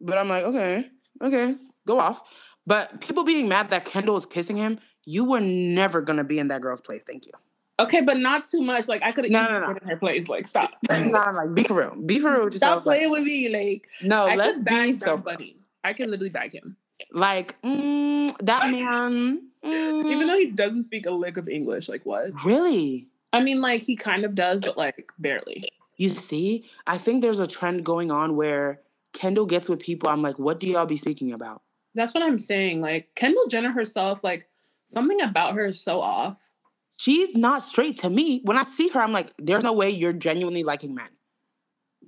but 0.00 0.18
I'm 0.18 0.28
like, 0.28 0.44
okay, 0.44 0.90
okay, 1.22 1.54
go 1.86 2.00
off. 2.00 2.22
But 2.66 3.00
people 3.00 3.24
being 3.24 3.48
mad 3.48 3.70
that 3.70 3.84
Kendall 3.84 4.16
is 4.16 4.26
kissing 4.26 4.56
him, 4.56 4.78
you 5.04 5.24
were 5.24 5.40
never 5.40 6.00
gonna 6.00 6.24
be 6.24 6.38
in 6.38 6.48
that 6.48 6.60
girl's 6.62 6.80
place. 6.80 7.02
Thank 7.06 7.26
you. 7.26 7.32
Okay, 7.80 8.00
but 8.00 8.18
not 8.18 8.44
too 8.44 8.62
much. 8.62 8.86
Like, 8.86 9.02
I 9.02 9.10
could 9.10 9.24
have 9.24 9.32
No, 9.32 9.48
no, 9.50 9.60
no. 9.60 9.74
been 9.74 9.82
in 9.82 9.88
her 9.88 9.96
place. 9.96 10.28
Like, 10.28 10.46
stop. 10.46 10.70
nah, 10.90 11.30
like 11.30 11.52
be 11.54 11.64
for 11.64 11.74
real. 11.74 11.94
Be 12.06 12.20
for 12.20 12.30
real 12.30 12.46
Stop 12.46 12.52
yourself. 12.52 12.86
Like, 12.86 12.98
playing 12.98 13.10
with 13.10 13.22
me. 13.24 13.48
Like, 13.48 13.88
no, 14.02 14.26
I 14.26 14.36
let's 14.36 14.58
be 14.60 14.92
so 14.94 15.16
Bad 15.16 15.24
Bunny. 15.24 15.56
I 15.82 15.92
can 15.92 16.10
literally 16.10 16.30
bag 16.30 16.52
him. 16.54 16.76
like 17.12 17.60
mm, 17.62 18.34
that 18.38 18.70
man. 18.72 19.42
mm, 19.64 20.10
Even 20.12 20.26
though 20.28 20.38
he 20.38 20.46
doesn't 20.52 20.84
speak 20.84 21.04
a 21.06 21.10
lick 21.10 21.36
of 21.36 21.48
English. 21.48 21.88
Like, 21.88 22.06
what? 22.06 22.30
really. 22.44 23.08
I 23.32 23.40
mean, 23.40 23.60
like, 23.60 23.82
he 23.82 23.96
kind 23.96 24.24
of 24.24 24.36
does, 24.36 24.60
but 24.60 24.78
like, 24.78 25.10
barely. 25.18 25.68
You 25.96 26.10
see, 26.10 26.64
I 26.86 26.96
think 26.96 27.20
there's 27.22 27.40
a 27.40 27.46
trend 27.46 27.84
going 27.84 28.12
on 28.12 28.36
where 28.36 28.80
Kendall 29.12 29.46
gets 29.46 29.68
with 29.68 29.80
people. 29.80 30.08
I'm 30.08 30.20
like, 30.20 30.38
what 30.38 30.60
do 30.60 30.68
y'all 30.68 30.86
be 30.86 30.96
speaking 30.96 31.32
about? 31.32 31.62
That's 31.94 32.14
what 32.14 32.22
I'm 32.22 32.38
saying. 32.38 32.80
Like, 32.80 33.08
Kendall 33.14 33.46
Jenner 33.48 33.72
herself, 33.72 34.24
like, 34.24 34.48
something 34.86 35.20
about 35.20 35.54
her 35.54 35.66
is 35.66 35.80
so 35.80 36.00
off. 36.00 36.50
She's 36.96 37.34
not 37.34 37.62
straight 37.62 37.98
to 37.98 38.10
me. 38.10 38.40
When 38.44 38.56
I 38.56 38.64
see 38.64 38.88
her, 38.88 39.00
I'm 39.00 39.12
like, 39.12 39.32
there's 39.38 39.62
no 39.62 39.72
way 39.72 39.90
you're 39.90 40.12
genuinely 40.12 40.62
liking 40.62 40.94
men. 40.94 41.08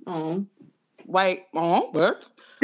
Oh. 0.05 0.45
Like, 1.05 1.47
oh, 1.53 1.89
what? 1.91 2.27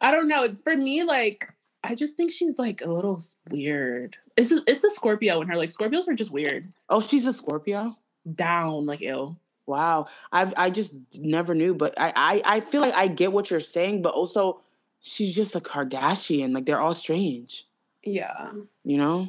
I 0.00 0.10
don't 0.10 0.28
know. 0.28 0.44
It's 0.44 0.60
for 0.60 0.76
me, 0.76 1.02
like, 1.02 1.52
I 1.84 1.94
just 1.94 2.16
think 2.16 2.30
she's 2.30 2.58
like 2.58 2.82
a 2.82 2.92
little 2.92 3.20
weird. 3.50 4.16
It's 4.36 4.52
a, 4.52 4.60
it's 4.66 4.84
a 4.84 4.90
Scorpio 4.90 5.40
in 5.40 5.48
her. 5.48 5.56
Like 5.56 5.70
Scorpios 5.70 6.08
are 6.08 6.14
just 6.14 6.30
weird. 6.30 6.72
Oh, 6.88 7.00
she's 7.00 7.26
a 7.26 7.32
Scorpio. 7.32 7.96
Down, 8.34 8.86
like 8.86 9.00
ill. 9.02 9.38
Wow, 9.66 10.06
I 10.32 10.52
I 10.56 10.70
just 10.70 10.92
never 11.18 11.54
knew. 11.54 11.74
But 11.74 11.94
I, 11.98 12.12
I 12.16 12.42
I 12.44 12.60
feel 12.60 12.80
like 12.80 12.94
I 12.94 13.06
get 13.06 13.32
what 13.32 13.50
you're 13.50 13.60
saying, 13.60 14.02
but 14.02 14.14
also 14.14 14.60
she's 15.00 15.34
just 15.34 15.54
a 15.54 15.60
Kardashian. 15.60 16.54
Like 16.54 16.66
they're 16.66 16.80
all 16.80 16.94
strange. 16.94 17.66
Yeah. 18.02 18.52
You 18.84 18.96
know, 18.96 19.28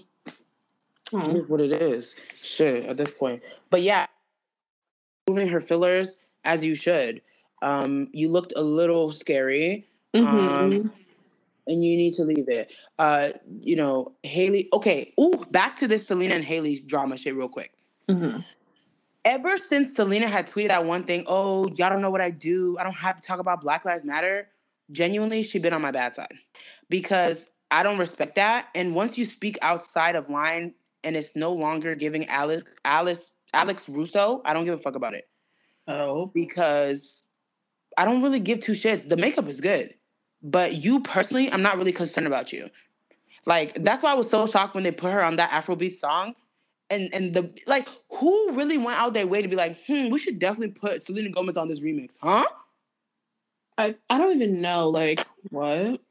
it 1.14 1.38
is 1.38 1.50
what 1.50 1.62
it 1.62 1.82
is. 1.82 2.16
Shit, 2.42 2.86
at 2.86 2.98
this 2.98 3.12
point. 3.12 3.44
But 3.70 3.82
yeah, 3.82 4.08
moving 5.28 5.48
her 5.48 5.62
fillers 5.62 6.18
as 6.46 6.64
you 6.64 6.76
should. 6.76 7.22
Um, 7.62 8.08
you 8.14 8.30
looked 8.30 8.54
a 8.56 8.62
little 8.62 9.12
scary. 9.12 9.86
Mhm. 10.14 10.28
Um, 10.28 10.94
and 11.68 11.86
you 11.86 11.98
need 11.98 12.14
to 12.16 12.24
leave 12.24 12.50
it. 12.50 12.74
Uh, 12.98 13.30
you 13.62 13.76
know, 13.76 14.12
Haley. 14.24 14.68
Okay, 14.74 15.14
ooh, 15.20 15.46
back 15.52 15.80
to 15.80 15.88
this 15.88 16.08
Selena 16.08 16.36
and 16.36 16.44
Hailey 16.44 16.80
drama 16.80 17.16
shit 17.16 17.36
real 17.36 17.48
quick. 17.48 17.74
Mm-hmm. 18.10 18.40
Ever 19.26 19.58
since 19.58 19.96
Selena 19.96 20.28
had 20.28 20.48
tweeted 20.48 20.70
that 20.70 20.86
one 20.86 21.04
thing, 21.04 21.24
oh, 21.28 21.68
y'all 21.76 21.90
don't 21.90 22.02
know 22.02 22.10
what 22.10 22.22
I 22.22 22.32
do. 22.32 22.78
I 22.80 22.84
don't 22.84 22.94
have 22.94 23.18
to 23.18 23.22
talk 23.22 23.40
about 23.40 23.62
Black 23.62 23.86
Lives 23.86 24.04
Matter. 24.04 24.48
Genuinely, 24.92 25.44
she 25.44 25.60
been 25.60 25.74
on 25.74 25.82
my 25.82 25.92
bad 25.92 26.14
side 26.14 26.34
because 26.90 27.50
I 27.72 27.84
don't 27.84 27.98
respect 28.00 28.36
that. 28.36 28.70
And 28.76 28.96
once 28.96 29.18
you 29.18 29.26
speak 29.26 29.58
outside 29.62 30.16
of 30.16 30.30
line 30.30 30.74
and 31.04 31.16
it's 31.16 31.36
no 31.36 31.52
longer 31.54 31.96
giving 31.96 32.26
Alex 32.28 32.72
Alice 32.86 33.32
Alex 33.54 33.88
Russo, 33.90 34.42
I 34.46 34.54
don't 34.54 34.66
give 34.66 34.78
a 34.78 34.82
fuck 34.82 34.96
about 34.96 35.14
it 35.14 35.28
Oh. 35.88 36.32
because 36.34 37.26
I 37.98 38.06
don't 38.06 38.22
really 38.24 38.40
give 38.40 38.60
two 38.60 38.74
shits. 38.74 39.08
The 39.08 39.18
makeup 39.18 39.48
is 39.48 39.62
good, 39.62 39.94
but 40.42 40.76
you 40.76 41.02
personally, 41.02 41.52
I'm 41.52 41.62
not 41.62 41.78
really 41.78 41.92
concerned 41.92 42.28
about 42.28 42.54
you. 42.54 42.70
Like 43.46 43.76
that's 43.84 44.02
why 44.02 44.12
I 44.12 44.16
was 44.16 44.30
so 44.30 44.48
shocked 44.48 44.76
when 44.76 44.84
they 44.84 44.92
put 44.92 45.12
her 45.12 45.24
on 45.24 45.36
that 45.38 45.52
Afrobeat 45.52 45.94
song, 45.94 46.36
and 46.90 47.14
and 47.14 47.34
the 47.34 47.54
like, 47.68 47.88
who 48.12 48.52
really 48.54 48.78
went 48.78 49.00
out 49.00 49.14
their 49.14 49.28
way 49.28 49.42
to 49.42 49.48
be 49.48 49.56
like, 49.56 49.78
hmm, 49.86 50.10
we 50.10 50.20
should 50.20 50.40
definitely 50.40 50.72
put 50.74 51.02
Selena 51.04 51.30
Gomez 51.30 51.58
on 51.58 51.68
this 51.68 51.82
remix, 51.82 52.18
huh? 52.22 52.46
I 53.80 53.96
I 54.10 54.18
don't 54.18 54.36
even 54.36 54.62
know. 54.62 54.90
Like 54.90 55.26
what? 55.50 56.02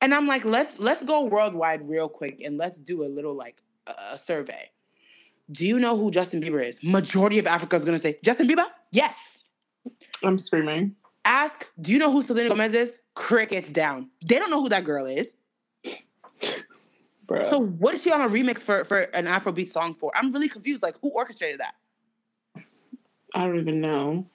And 0.00 0.14
I'm 0.14 0.26
like, 0.26 0.44
let's 0.44 0.78
let's 0.78 1.02
go 1.02 1.24
worldwide 1.24 1.86
real 1.88 2.08
quick 2.08 2.40
and 2.42 2.56
let's 2.56 2.78
do 2.78 3.04
a 3.04 3.06
little 3.06 3.36
like 3.36 3.62
a 3.86 3.94
a 4.12 4.18
survey. 4.18 4.70
Do 5.50 5.66
you 5.66 5.78
know 5.78 5.96
who 5.96 6.10
Justin 6.10 6.40
Bieber 6.40 6.66
is? 6.66 6.82
Majority 6.82 7.38
of 7.38 7.46
Africa 7.46 7.76
is 7.76 7.84
gonna 7.84 7.98
say 7.98 8.18
Justin 8.24 8.48
Bieber. 8.48 8.66
Yes. 8.90 9.44
I'm 10.24 10.38
screaming. 10.38 10.96
Ask, 11.24 11.68
do 11.80 11.92
you 11.92 11.98
know 11.98 12.10
who 12.10 12.22
Selena 12.22 12.48
Gomez 12.48 12.74
is? 12.74 12.98
Crickets 13.14 13.70
down. 13.70 14.08
They 14.26 14.38
don't 14.38 14.50
know 14.50 14.62
who 14.62 14.70
that 14.70 14.84
girl 14.84 15.06
is. 15.06 15.32
Bro. 17.26 17.44
So 17.50 17.60
what 17.60 17.94
is 17.94 18.02
she 18.02 18.10
on 18.10 18.22
a 18.22 18.28
remix 18.28 18.58
for 18.58 18.84
for 18.84 19.00
an 19.00 19.26
Afrobeat 19.26 19.70
song 19.70 19.94
for? 19.94 20.10
I'm 20.16 20.32
really 20.32 20.48
confused. 20.48 20.82
Like 20.82 20.96
who 21.02 21.10
orchestrated 21.10 21.60
that? 21.60 21.74
I 23.34 23.46
don't 23.46 23.58
even 23.58 23.80
know. 23.80 24.26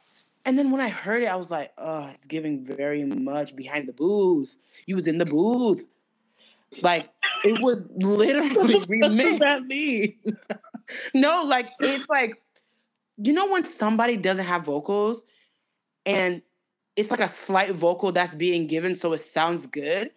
And 0.47 0.59
then 0.59 0.71
when 0.71 0.81
I 0.81 0.89
heard 0.89 1.23
it, 1.23 1.27
I 1.27 1.37
was 1.37 1.51
like, 1.51 1.73
oh, 1.77 2.07
it's 2.09 2.27
giving 2.27 2.65
very 2.65 3.05
much 3.05 3.55
behind 3.55 3.87
the 3.89 3.93
booth. 3.93 4.57
You 4.87 4.95
was 4.95 5.07
in 5.07 5.19
the 5.19 5.27
booth. 5.27 5.85
Like 6.81 7.11
it 7.43 7.59
was 7.59 7.89
literally 7.95 8.85
what 8.99 9.21
does 9.21 9.39
remixed. 9.39 9.39
that 9.39 9.63
mean? 9.65 10.15
No, 11.13 11.43
like 11.43 11.71
it's 11.81 12.09
like 12.09 12.41
you 13.17 13.33
know 13.33 13.47
when 13.47 13.65
somebody 13.65 14.17
doesn't 14.17 14.45
have 14.45 14.65
vocals 14.65 15.23
and 16.05 16.41
it's 16.95 17.11
like 17.11 17.21
a 17.21 17.29
slight 17.29 17.71
vocal 17.73 18.11
that's 18.11 18.35
being 18.35 18.67
given 18.67 18.95
so 18.95 19.13
it 19.13 19.19
sounds 19.21 19.67
good. 19.67 20.11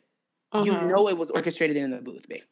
You 0.59 0.73
Uh-huh. 0.73 0.87
know 0.87 1.09
it 1.09 1.19
was 1.19 1.31
orchestrated 1.31 1.77
in 1.79 1.90
the 1.93 1.99
booth, 2.03 2.29
babe. 2.29 2.43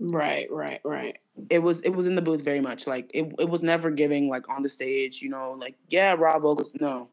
Right, 0.00 0.50
right, 0.50 0.80
right. 0.82 1.18
it 1.50 1.58
was 1.58 1.82
it 1.82 1.90
was 1.90 2.06
in 2.06 2.14
the 2.14 2.22
booth 2.22 2.42
very 2.42 2.60
much. 2.60 2.86
Like 2.86 3.10
it, 3.12 3.32
it 3.38 3.48
was 3.48 3.62
never 3.62 3.90
giving 3.90 4.28
like 4.28 4.48
on 4.48 4.62
the 4.62 4.68
stage, 4.68 5.20
you 5.20 5.28
know, 5.28 5.52
like 5.58 5.76
yeah, 5.88 6.14
raw 6.18 6.38
vocals. 6.38 6.72
No, 6.80 7.08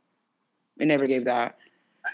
it 0.79 0.85
never 0.85 1.05
gave 1.05 1.25
that. 1.25 1.57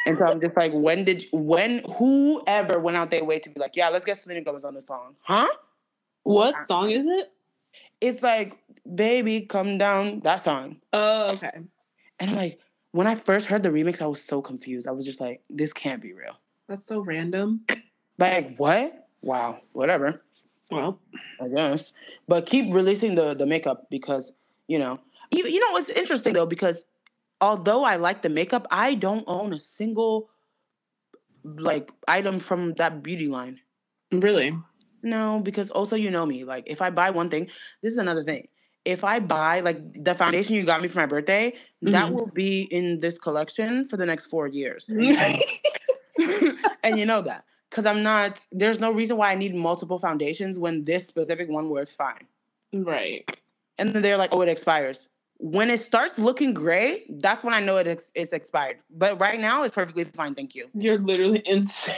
And 0.08 0.18
so 0.18 0.26
I'm 0.26 0.42
just 0.42 0.58
like, 0.58 0.72
when 0.74 1.06
did 1.06 1.28
when 1.32 1.84
whoever 1.98 2.80
went 2.80 2.98
out 2.98 3.12
their 3.12 3.24
way 3.24 3.38
to 3.38 3.50
be 3.50 3.60
like, 3.60 3.76
yeah, 3.76 3.90
let's 3.90 4.04
get 4.04 4.18
Selena 4.18 4.42
Gomez 4.42 4.64
on 4.64 4.74
the 4.74 4.82
song, 4.82 5.16
huh? 5.22 5.48
What 6.24 6.56
song 6.66 6.90
is 6.90 7.06
it? 7.06 7.32
It's 8.02 8.24
like, 8.24 8.58
baby, 8.96 9.42
come 9.42 9.78
down, 9.78 10.22
that 10.22 10.44
song. 10.44 10.78
Oh, 10.92 11.34
okay. 11.34 11.52
And 12.20 12.30
I'm 12.32 12.36
like, 12.36 12.60
when 12.92 13.06
I 13.06 13.16
first 13.16 13.46
heard 13.46 13.62
the 13.62 13.70
remix, 13.70 14.02
I 14.02 14.08
was 14.08 14.24
so 14.24 14.42
confused. 14.42 14.88
I 14.88 14.92
was 14.92 15.06
just 15.06 15.22
like, 15.22 15.42
this 15.50 15.72
can't 15.72 16.02
be 16.02 16.14
real. 16.14 16.38
That's 16.68 16.86
so 16.86 17.02
random. 17.02 17.62
Like 18.18 18.56
what? 18.58 19.08
Wow, 19.22 19.62
whatever. 19.74 20.24
Well, 20.74 21.00
I 21.42 21.48
guess. 21.50 21.94
But 22.28 22.46
keep 22.46 22.74
releasing 22.74 23.16
the 23.16 23.34
the 23.34 23.46
makeup 23.46 23.88
because 23.90 24.34
you 24.68 24.80
know 24.80 25.00
you, 25.32 25.46
you 25.46 25.60
know 25.60 25.72
what's 25.72 25.90
interesting 25.90 26.34
though 26.34 26.46
because 26.46 26.88
although 27.42 27.84
I 27.84 27.98
like 27.98 28.22
the 28.22 28.30
makeup, 28.30 28.68
I 28.72 28.96
don't 28.96 29.24
own 29.28 29.54
a 29.54 29.60
single 29.60 30.30
like 31.44 31.92
item 32.08 32.40
from 32.40 32.74
that 32.76 33.04
beauty 33.04 33.28
line. 33.28 33.60
really. 34.12 34.56
No, 35.06 35.42
because 35.44 35.70
also 35.70 35.96
you 35.98 36.10
know 36.10 36.26
me. 36.26 36.46
Like 36.46 36.64
if 36.68 36.82
I 36.82 36.90
buy 36.90 37.10
one 37.10 37.30
thing, 37.30 37.48
this 37.82 37.92
is 37.92 37.98
another 37.98 38.24
thing. 38.24 38.48
If 38.86 39.04
I 39.04 39.20
buy 39.20 39.60
like 39.60 39.80
the 40.04 40.16
foundation 40.16 40.56
you 40.56 40.64
got 40.66 40.82
me 40.82 40.88
for 40.88 41.00
my 41.00 41.06
birthday, 41.06 41.54
that 41.82 42.10
Mhm. 42.10 42.14
will 42.14 42.28
be 42.28 42.62
in 42.64 43.00
this 43.02 43.18
collection 43.18 43.86
for 43.86 43.98
the 43.98 44.06
next 44.06 44.28
four 44.28 44.48
years. 44.48 44.90
and 46.84 46.98
you 46.98 47.06
know 47.06 47.22
that. 47.22 47.44
Because 47.74 47.88
I'm 47.88 48.04
not, 48.04 48.40
there's 48.52 48.80
no 48.80 48.92
reason 48.92 49.18
why 49.18 49.32
I 49.32 49.36
need 49.36 49.56
multiple 49.56 49.98
foundations 49.98 50.60
when 50.60 50.84
this 50.84 51.08
specific 51.08 51.50
one 51.50 51.70
works 51.70 51.96
fine. 51.96 52.28
right. 52.72 53.26
and 53.80 53.90
then 53.96 54.04
they're 54.04 54.16
like, 54.16 54.30
"Oh, 54.32 54.42
it 54.42 54.48
expires." 54.48 55.08
When 55.40 55.72
it 55.72 55.82
starts 55.84 56.20
looking 56.20 56.54
gray, 56.54 57.04
that's 57.10 57.44
when 57.44 57.52
I 57.56 57.60
know 57.60 57.78
it 57.78 57.88
ex- 57.88 58.12
it's 58.14 58.32
expired. 58.32 58.78
But 58.92 59.20
right 59.20 59.40
now, 59.40 59.64
it's 59.64 59.74
perfectly 59.74 60.04
fine. 60.04 60.36
Thank 60.36 60.54
you. 60.54 60.68
You're 60.76 61.00
literally 61.00 61.42
insane. 61.48 61.96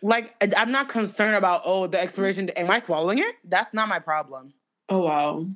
Like 0.00 0.34
I'm 0.56 0.72
not 0.72 0.88
concerned 0.88 1.34
about 1.36 1.60
oh 1.66 1.86
the 1.88 2.00
expiration. 2.00 2.48
Am 2.56 2.70
I 2.70 2.80
swallowing 2.80 3.18
it? 3.18 3.34
That's 3.44 3.74
not 3.74 3.90
my 3.90 3.98
problem. 3.98 4.54
Oh 4.88 5.00
wow. 5.00 5.46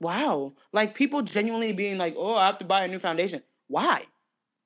Wow. 0.00 0.54
Like 0.72 0.94
people 0.94 1.22
genuinely 1.22 1.72
being 1.72 1.98
like, 1.98 2.14
"Oh, 2.18 2.34
I 2.34 2.46
have 2.46 2.58
to 2.58 2.64
buy 2.64 2.82
a 2.84 2.88
new 2.88 2.98
foundation." 2.98 3.44
Why? 3.68 4.06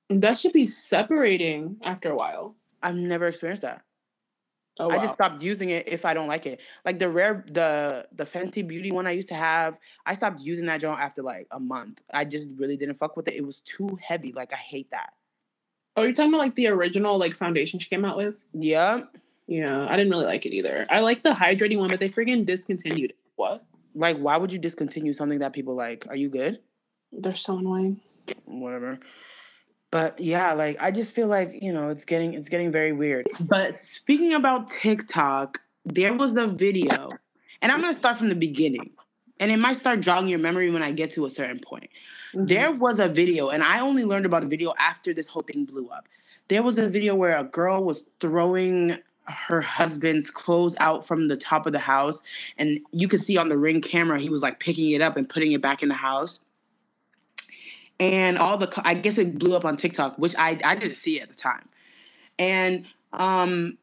That 0.09 0.39
should 0.39 0.55
be 0.55 0.67
separating 0.67 1.77
after 1.83 2.11
a 2.11 2.17
while. 2.17 2.55
I've 2.83 2.95
never 2.97 3.29
experienced 3.29 3.63
that. 3.63 3.83
Oh 4.79 4.91
I 4.91 4.99
just 4.99 5.15
stopped 5.15 5.43
using 5.43 5.71
it 5.71 5.87
if 5.89 6.05
I 6.05 6.15
don't 6.15 6.29
like 6.29 6.47
it. 6.47 6.61
Like 6.85 6.99
the 6.99 7.09
rare, 7.11 7.45
the 7.49 8.07
the 8.13 8.25
Fenty 8.25 8.67
Beauty 8.67 8.91
one 8.93 9.07
I 9.07 9.13
used 9.13 9.29
to 9.29 9.35
have, 9.35 9.77
I 10.07 10.15
stopped 10.15 10.41
using 10.41 10.67
that 10.67 10.81
joint 10.81 11.01
after 11.01 11.23
like 11.23 11.47
a 11.53 11.61
month. 11.61 12.01
I 12.13 12.25
just 12.25 12.49
really 12.57 12.77
didn't 12.77 12.97
fuck 12.97 13.17
with 13.17 13.29
it. 13.29 13.35
It 13.35 13.45
was 13.47 13.61
too 13.61 13.99
heavy. 14.03 14.33
Like 14.33 14.53
I 14.53 14.57
hate 14.57 14.91
that. 14.91 15.11
oh, 15.97 16.03
you're 16.03 16.13
talking 16.13 16.31
about 16.33 16.41
like 16.41 16.55
the 16.55 16.69
original 16.69 17.19
like 17.19 17.35
foundation 17.35 17.79
she 17.79 17.89
came 17.89 18.05
out 18.05 18.17
with? 18.17 18.37
Yeah. 18.55 19.03
Yeah, 19.49 19.87
I 19.89 19.97
didn't 19.97 20.11
really 20.11 20.25
like 20.27 20.47
it 20.47 20.55
either. 20.55 20.87
I 20.89 21.01
like 21.01 21.23
the 21.23 21.31
hydrating 21.31 21.79
one, 21.79 21.91
but 21.91 22.01
they 22.01 22.09
freaking 22.09 22.47
discontinued 22.47 23.11
it. 23.11 23.17
What? 23.37 23.65
Like, 23.95 24.17
why 24.19 24.37
would 24.39 24.53
you 24.53 24.59
discontinue 24.59 25.13
something 25.13 25.41
that 25.41 25.53
people 25.53 25.75
like? 25.75 26.07
Are 26.09 26.17
you 26.17 26.31
good? 26.31 26.61
They're 27.13 27.35
so 27.35 27.59
annoying. 27.59 28.01
Whatever. 28.47 29.01
But 29.93 30.19
yeah, 30.19 30.55
like 30.55 30.79
I 30.81 30.91
just 30.91 31.13
feel 31.13 31.29
like, 31.29 31.63
you 31.63 31.73
know, 31.73 31.91
it's 31.91 32.05
getting 32.05 32.33
it's 32.33 32.49
getting 32.49 32.73
very 32.73 32.93
weird. 32.93 33.29
But 33.43 33.75
speaking 33.75 34.33
about 34.33 34.71
TikTok, 34.71 35.61
there 35.85 36.15
was 36.15 36.37
a 36.37 36.47
video, 36.47 37.11
and 37.61 37.71
I'm 37.71 37.81
gonna 37.81 37.95
start 37.95 38.19
from 38.19 38.31
the 38.31 38.35
beginning. 38.35 38.91
And 39.39 39.51
it 39.51 39.59
might 39.59 39.77
start 39.77 40.01
jogging 40.01 40.29
your 40.29 40.39
memory 40.39 40.71
when 40.71 40.83
I 40.83 40.93
get 40.93 41.11
to 41.13 41.27
a 41.27 41.31
certain 41.31 41.61
point. 41.61 41.91
Mhm. 42.33 42.49
There 42.49 42.73
was 42.73 43.01
a 43.01 43.09
video, 43.09 43.51
and 43.51 43.63
I 43.63 43.81
only 43.81 44.05
learned 44.05 44.25
about 44.25 44.43
the 44.43 44.49
video 44.49 44.73
after 44.79 45.13
this 45.13 45.29
whole 45.29 45.43
thing 45.43 45.67
blew 45.67 45.89
up. 45.89 46.09
There 46.49 46.63
was 46.63 46.79
a 46.79 46.89
video 46.89 47.15
where 47.15 47.37
a 47.37 47.45
girl 47.45 47.85
was 47.85 48.05
throwing 48.19 48.97
her 49.27 49.61
husband's 49.61 50.31
clothes 50.31 50.75
out 50.81 51.05
from 51.07 51.29
the 51.29 51.37
top 51.37 51.67
of 51.67 51.73
the 51.73 51.79
house, 51.79 52.23
and 52.57 52.81
you 52.93 53.09
could 53.09 53.21
see 53.21 53.37
on 53.37 53.51
the 53.51 53.59
ring 53.59 53.83
camera 53.83 54.19
he 54.19 54.31
was 54.31 54.43
like 54.43 54.59
picking 54.59 54.93
it 54.93 55.03
up 55.03 55.19
and 55.19 55.29
putting 55.29 55.53
it 55.53 55.61
back 55.61 55.83
in 55.83 55.91
the 55.91 55.95
house. 55.95 56.41
And 58.03 58.37
all 58.37 58.59
the, 58.59 58.69
I 58.85 58.95
guess 58.95 59.17
it 59.17 59.39
blew 59.39 59.55
up 59.55 59.65
on 59.65 59.77
TikTok, 59.77 60.19
which 60.19 60.35
I 60.37 60.59
I 60.65 60.75
didn't 60.75 60.97
see 60.97 61.21
at 61.21 61.29
the 61.29 61.37
time. 61.37 61.69
And 62.37 62.85
um, 63.13 63.79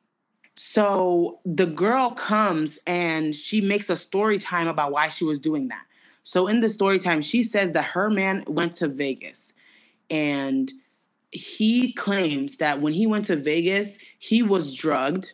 so 0.58 1.40
the 1.46 1.66
girl 1.66 2.12
comes 2.12 2.80
and 2.86 3.34
she 3.34 3.62
makes 3.62 3.90
a 3.90 3.96
story 3.96 4.38
time 4.38 4.68
about 4.68 4.92
why 4.92 5.08
she 5.08 5.24
was 5.24 5.40
doing 5.40 5.70
that. 5.70 5.86
So 6.24 6.48
in 6.48 6.60
the 6.60 6.70
story 6.70 7.00
time, 7.00 7.22
she 7.22 7.44
says 7.44 7.72
that 7.72 7.86
her 7.86 8.10
man 8.10 8.44
went 8.46 8.74
to 8.74 8.90
Vegas 8.90 9.54
and 10.10 10.70
he 11.32 11.94
claims 11.94 12.58
that 12.58 12.82
when 12.82 12.92
he 12.92 13.08
went 13.08 13.24
to 13.26 13.38
Vegas, 13.38 13.98
he 14.18 14.44
was 14.44 14.76
drugged 14.76 15.32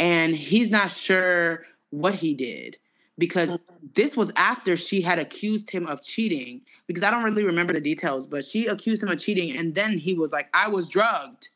and 0.00 0.34
he's 0.34 0.72
not 0.72 0.90
sure 0.90 1.62
what 1.90 2.14
he 2.14 2.34
did 2.34 2.78
because 3.16 3.56
this 3.92 4.16
was 4.16 4.32
after 4.36 4.76
she 4.76 5.00
had 5.00 5.18
accused 5.18 5.70
him 5.70 5.86
of 5.86 6.02
cheating 6.02 6.62
because 6.86 7.02
I 7.02 7.10
don't 7.10 7.22
really 7.22 7.44
remember 7.44 7.72
the 7.74 7.80
details, 7.80 8.26
but 8.26 8.44
she 8.44 8.66
accused 8.66 9.02
him 9.02 9.10
of 9.10 9.18
cheating 9.18 9.56
and 9.56 9.74
then 9.74 9.98
he 9.98 10.14
was 10.14 10.32
like, 10.32 10.48
I 10.54 10.68
was 10.68 10.88
drugged. 10.88 11.50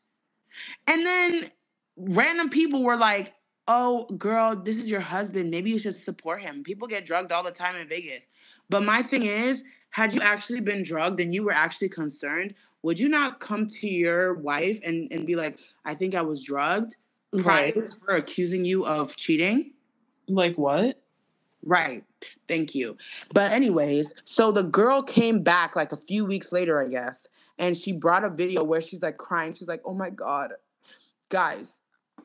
And 0.87 1.05
then 1.05 1.49
random 1.97 2.49
people 2.49 2.83
were 2.83 2.97
like, 2.97 3.33
oh, 3.67 4.05
girl, 4.17 4.55
this 4.55 4.77
is 4.77 4.89
your 4.89 4.99
husband. 4.99 5.49
Maybe 5.51 5.69
you 5.69 5.79
should 5.79 5.95
support 5.95 6.41
him. 6.41 6.63
People 6.63 6.87
get 6.87 7.05
drugged 7.05 7.31
all 7.31 7.43
the 7.43 7.51
time 7.51 7.75
in 7.75 7.87
Vegas. 7.87 8.27
But 8.69 8.83
my 8.83 9.01
thing 9.01 9.23
is, 9.23 9.63
had 9.91 10.13
you 10.13 10.21
actually 10.21 10.61
been 10.61 10.83
drugged 10.83 11.19
and 11.19 11.33
you 11.33 11.43
were 11.43 11.51
actually 11.51 11.89
concerned, 11.89 12.53
would 12.83 12.99
you 12.99 13.09
not 13.09 13.39
come 13.39 13.67
to 13.67 13.87
your 13.87 14.35
wife 14.35 14.79
and, 14.85 15.11
and 15.11 15.25
be 15.25 15.35
like, 15.35 15.59
I 15.85 15.93
think 15.95 16.15
I 16.15 16.21
was 16.21 16.43
drugged 16.43 16.95
prior 17.37 17.65
Right. 17.65 17.73
to 17.75 17.89
her 18.07 18.15
accusing 18.15 18.65
you 18.65 18.85
of 18.85 19.15
cheating? 19.15 19.73
Like 20.27 20.57
what? 20.57 21.01
Right. 21.65 22.03
Thank 22.47 22.73
you. 22.73 22.97
But 23.33 23.51
anyways, 23.51 24.13
so 24.25 24.51
the 24.51 24.63
girl 24.63 25.03
came 25.03 25.43
back 25.43 25.75
like 25.75 25.91
a 25.91 25.97
few 25.97 26.25
weeks 26.25 26.51
later, 26.51 26.81
I 26.81 26.87
guess, 26.87 27.27
and 27.57 27.75
she 27.75 27.91
brought 27.91 28.23
a 28.23 28.29
video 28.29 28.63
where 28.63 28.81
she's 28.81 29.01
like 29.01 29.17
crying. 29.17 29.53
She's 29.53 29.67
like, 29.67 29.81
"Oh 29.85 29.93
my 29.93 30.09
god, 30.09 30.53
guys, 31.29 31.79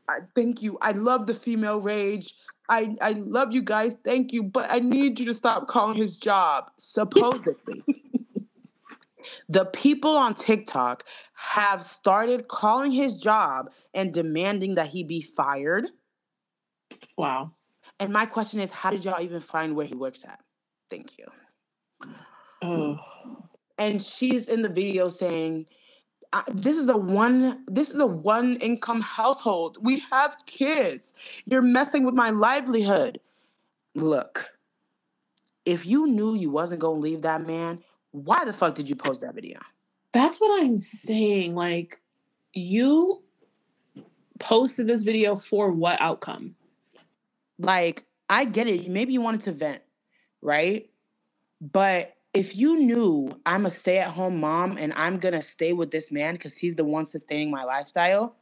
I, 0.09 0.19
thank 0.35 0.63
you. 0.63 0.79
I 0.81 0.93
love 0.93 1.27
the 1.27 1.35
female 1.35 1.81
rage. 1.81 2.35
I, 2.69 2.97
I 3.01 3.13
love 3.13 3.53
you 3.53 3.63
guys. 3.63 3.97
Thank 4.05 4.33
you. 4.33 4.43
But 4.43 4.71
I 4.71 4.79
need 4.79 5.19
you 5.19 5.27
to 5.27 5.35
stop 5.35 5.67
calling 5.67 5.97
his 5.97 6.17
job. 6.17 6.71
Supposedly. 6.79 7.83
the 9.49 9.67
people 9.67 10.17
on 10.17 10.35
TikTok 10.35 11.05
have 11.35 11.83
started 11.83 12.49
calling 12.49 12.93
his 12.93 13.21
job 13.21 13.71
and 13.93 14.13
demanding 14.13 14.77
that 14.77 14.89
he 14.89 15.05
be 15.05 15.21
fired. 15.21 15.87
Wow. 17.17 17.53
And 18.01 18.13
my 18.13 18.27
question 18.27 18.61
is, 18.61 18.71
how 18.71 18.91
did 18.91 19.05
y'all 19.05 19.23
even 19.23 19.41
find 19.41 19.77
where 19.77 19.87
he 19.87 19.95
works 19.95 20.25
at? 20.25 20.41
Thank 20.91 21.19
you. 21.19 21.27
Oh. 22.63 22.99
And 23.79 24.03
she's 24.03 24.47
in 24.47 24.63
the 24.63 24.69
video 24.69 25.09
saying, 25.09 25.67
this 26.53 26.77
is 26.77 26.89
a 26.89 26.97
one 26.97 27.65
this 27.67 27.91
is 27.91 28.01
a 28.01 28.07
one 28.07 28.57
income 28.57 29.01
household. 29.01 29.79
We 29.81 30.01
have 30.11 30.37
kids. 30.47 31.13
You're 31.47 31.63
messing 31.63 32.05
with 32.05 32.15
my 32.15 32.31
livelihood. 32.31 33.21
Look, 33.95 34.51
if 35.65 35.87
you 35.87 36.09
knew 36.09 36.35
you 36.35 36.51
wasn't 36.51 36.81
going 36.81 37.01
to 37.01 37.03
leave 37.03 37.23
that 37.23 37.47
man, 37.47 37.83
why 38.11 38.45
the 38.45 38.53
fuck 38.53 38.75
did 38.75 38.89
you 38.89 38.97
post 38.97 39.21
that 39.21 39.35
video? 39.35 39.61
That's 40.13 40.41
what 40.41 40.61
I'm 40.61 40.79
saying. 40.79 41.55
Like, 41.55 42.01
you 42.53 43.23
posted 44.41 44.87
this 44.87 45.05
video 45.05 45.37
for 45.37 45.71
what 45.71 46.01
outcome? 46.01 46.57
Like, 47.59 48.05
I 48.29 48.45
get 48.45 48.67
it. 48.67 48.89
Maybe 48.89 49.13
you 49.13 49.21
wanted 49.21 49.43
to 49.43 49.53
vent, 49.53 49.83
right? 50.43 50.91
But 51.61 52.15
if 52.35 52.57
you 52.57 52.81
knew 52.81 53.31
I'm 53.47 53.67
a 53.67 53.71
stay 53.71 53.99
at 53.99 54.11
home 54.11 54.41
mom 54.41 54.77
and 54.79 54.93
I'm 54.95 55.19
going 55.19 55.35
to 55.35 55.43
stay 55.43 55.73
with 55.73 55.91
this 55.91 56.11
man 56.11 56.35
because 56.35 56.57
he's 56.57 56.77
the 56.77 56.85
one 56.85 57.05
sustaining 57.05 57.51
my 57.51 57.65
lifestyle, 57.65 58.37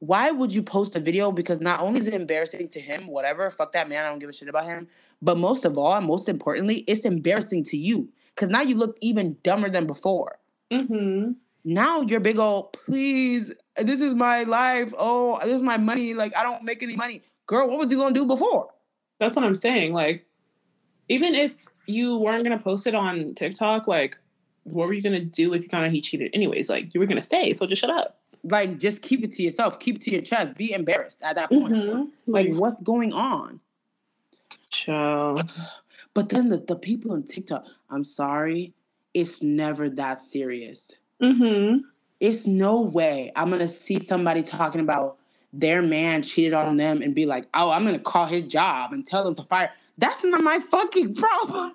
why 0.00 0.30
would 0.30 0.54
you 0.54 0.62
post 0.62 0.96
a 0.96 1.00
video? 1.00 1.32
Because 1.32 1.60
not 1.60 1.80
only 1.80 2.00
is 2.00 2.06
it 2.06 2.14
embarrassing 2.14 2.68
to 2.70 2.80
him, 2.80 3.06
whatever, 3.08 3.50
fuck 3.50 3.72
that 3.72 3.88
man, 3.88 4.04
I 4.04 4.08
don't 4.08 4.18
give 4.18 4.28
a 4.28 4.32
shit 4.32 4.48
about 4.48 4.64
him. 4.64 4.88
But 5.22 5.38
most 5.38 5.64
of 5.64 5.78
all, 5.78 6.00
most 6.00 6.28
importantly, 6.28 6.84
it's 6.86 7.04
embarrassing 7.04 7.64
to 7.64 7.76
you 7.76 8.08
because 8.34 8.48
now 8.48 8.62
you 8.62 8.76
look 8.76 8.96
even 9.00 9.36
dumber 9.42 9.70
than 9.70 9.86
before. 9.86 10.38
Mm-hmm. 10.72 11.32
Now 11.64 12.02
you're 12.02 12.20
big 12.20 12.38
old, 12.38 12.72
please, 12.72 13.52
this 13.76 14.00
is 14.00 14.14
my 14.14 14.44
life. 14.44 14.94
Oh, 14.96 15.38
this 15.44 15.56
is 15.56 15.62
my 15.62 15.76
money. 15.78 16.14
Like, 16.14 16.36
I 16.36 16.42
don't 16.44 16.62
make 16.64 16.82
any 16.82 16.96
money. 16.96 17.22
Girl, 17.48 17.68
what 17.68 17.78
was 17.78 17.90
you 17.90 17.96
going 17.96 18.14
to 18.14 18.20
do 18.20 18.24
before? 18.24 18.68
That's 19.18 19.34
what 19.34 19.44
I'm 19.44 19.56
saying. 19.56 19.92
Like, 19.92 20.24
even 21.08 21.34
if 21.34 21.64
you 21.86 22.16
weren't 22.18 22.44
going 22.44 22.56
to 22.56 22.62
post 22.62 22.86
it 22.86 22.94
on 22.94 23.34
TikTok, 23.34 23.88
like, 23.88 24.16
what 24.62 24.86
were 24.86 24.92
you 24.92 25.02
going 25.02 25.18
to 25.18 25.24
do 25.24 25.52
if 25.54 25.64
you 25.64 25.68
found 25.68 25.86
out 25.86 25.90
he 25.90 26.00
cheated 26.00 26.30
anyways? 26.32 26.68
Like, 26.68 26.94
you 26.94 27.00
were 27.00 27.06
going 27.06 27.16
to 27.16 27.22
stay. 27.22 27.52
So 27.52 27.66
just 27.66 27.80
shut 27.80 27.90
up. 27.90 28.20
Like, 28.44 28.78
just 28.78 29.02
keep 29.02 29.24
it 29.24 29.32
to 29.32 29.42
yourself. 29.42 29.80
Keep 29.80 29.96
it 29.96 30.02
to 30.02 30.10
your 30.12 30.22
chest. 30.22 30.54
Be 30.54 30.72
embarrassed 30.72 31.22
at 31.22 31.34
that 31.34 31.48
point. 31.48 31.72
Mm-hmm. 31.72 32.04
Like, 32.26 32.48
Like, 32.48 32.56
what's 32.56 32.80
going 32.80 33.12
on? 33.12 33.58
child. 34.70 35.50
But 36.14 36.28
then 36.28 36.48
the, 36.48 36.58
the 36.58 36.76
people 36.76 37.12
on 37.12 37.22
TikTok, 37.22 37.64
I'm 37.90 38.04
sorry, 38.04 38.74
it's 39.14 39.42
never 39.42 39.88
that 39.90 40.18
serious. 40.18 40.92
Mm-hmm. 41.22 41.78
It's 42.20 42.46
no 42.46 42.80
way 42.80 43.32
I'm 43.36 43.50
gonna 43.50 43.68
see 43.68 43.98
somebody 43.98 44.42
talking 44.42 44.80
about 44.80 45.17
their 45.52 45.82
man 45.82 46.22
cheated 46.22 46.54
on 46.54 46.76
them 46.76 47.02
and 47.02 47.14
be 47.14 47.26
like, 47.26 47.46
oh, 47.54 47.70
I'm 47.70 47.84
gonna 47.84 47.98
call 47.98 48.26
his 48.26 48.42
job 48.44 48.92
and 48.92 49.06
tell 49.06 49.24
them 49.24 49.34
to 49.36 49.42
fire. 49.44 49.70
That's 49.96 50.22
not 50.24 50.42
my 50.42 50.60
fucking 50.60 51.14
problem. 51.14 51.74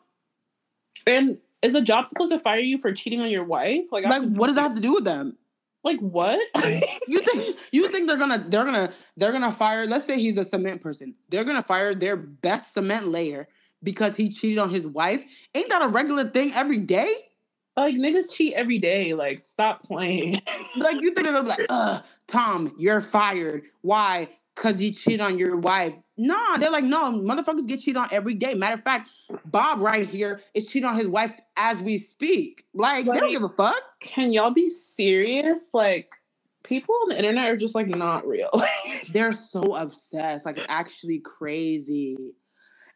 And 1.05 1.39
is 1.61 1.75
a 1.75 1.81
job 1.81 2.07
supposed 2.07 2.31
to 2.31 2.39
fire 2.39 2.59
you 2.59 2.77
for 2.77 2.91
cheating 2.91 3.21
on 3.21 3.29
your 3.29 3.43
wife? 3.43 3.91
Like, 3.91 4.05
Like, 4.05 4.23
what 4.23 4.47
does 4.47 4.55
that 4.57 4.63
have 4.63 4.73
to 4.75 4.81
do 4.81 4.93
with 4.93 5.05
them? 5.05 5.37
Like, 5.83 5.99
what? 5.99 6.39
You 7.05 7.19
think 7.19 7.57
you 7.73 7.89
think 7.89 8.07
they're 8.07 8.17
gonna 8.17 8.45
they're 8.47 8.63
gonna 8.63 8.93
they're 9.17 9.33
gonna 9.33 9.51
fire? 9.51 9.85
Let's 9.85 10.07
say 10.07 10.17
he's 10.17 10.37
a 10.37 10.45
cement 10.45 10.81
person. 10.81 11.13
They're 11.29 11.43
gonna 11.43 11.61
fire 11.61 11.93
their 11.93 12.15
best 12.15 12.73
cement 12.73 13.09
layer 13.09 13.49
because 13.83 14.15
he 14.15 14.29
cheated 14.29 14.57
on 14.57 14.69
his 14.69 14.87
wife. 14.87 15.25
Ain't 15.53 15.67
that 15.69 15.81
a 15.81 15.89
regular 15.89 16.29
thing 16.29 16.53
every 16.53 16.77
day? 16.77 17.25
Like, 17.75 17.95
niggas 17.95 18.33
cheat 18.33 18.53
every 18.53 18.77
day. 18.77 19.13
Like, 19.13 19.39
stop 19.39 19.83
playing. 19.83 20.41
Like 20.75 21.01
you 21.01 21.13
think 21.13 21.27
be 21.27 21.33
like, 21.33 21.65
uh, 21.69 22.01
Tom, 22.25 22.73
you're 22.79 22.99
fired. 22.99 23.63
Why? 23.81 24.27
Cause 24.55 24.81
you 24.81 24.91
cheat 24.91 25.21
on 25.21 25.37
your 25.37 25.55
wife. 25.55 25.93
Nah, 26.17 26.57
they're 26.57 26.71
like, 26.71 26.83
no, 26.83 27.11
motherfuckers 27.11 27.67
get 27.67 27.79
cheated 27.79 27.97
on 27.97 28.07
every 28.11 28.33
day. 28.33 28.55
Matter 28.55 28.73
of 28.73 28.81
fact, 28.81 29.09
Bob 29.45 29.79
right 29.79 30.07
here 30.07 30.41
is 30.55 30.65
cheating 30.65 30.89
on 30.89 30.95
his 30.95 31.07
wife 31.07 31.33
as 31.57 31.79
we 31.79 31.99
speak. 31.99 32.65
Like, 32.73 33.05
they 33.05 33.19
don't 33.19 33.31
give 33.31 33.43
a 33.43 33.49
fuck. 33.49 33.81
Can 33.99 34.33
y'all 34.33 34.51
be 34.51 34.67
serious? 34.69 35.71
Like, 35.73 36.15
people 36.63 36.95
on 37.03 37.09
the 37.09 37.17
internet 37.17 37.49
are 37.49 37.57
just 37.57 37.75
like 37.75 37.87
not 37.87 38.25
real. 38.27 38.49
They're 39.11 39.33
so 39.33 39.75
obsessed, 39.75 40.45
like 40.45 40.57
it's 40.57 40.65
actually 40.69 41.19
crazy. 41.19 42.33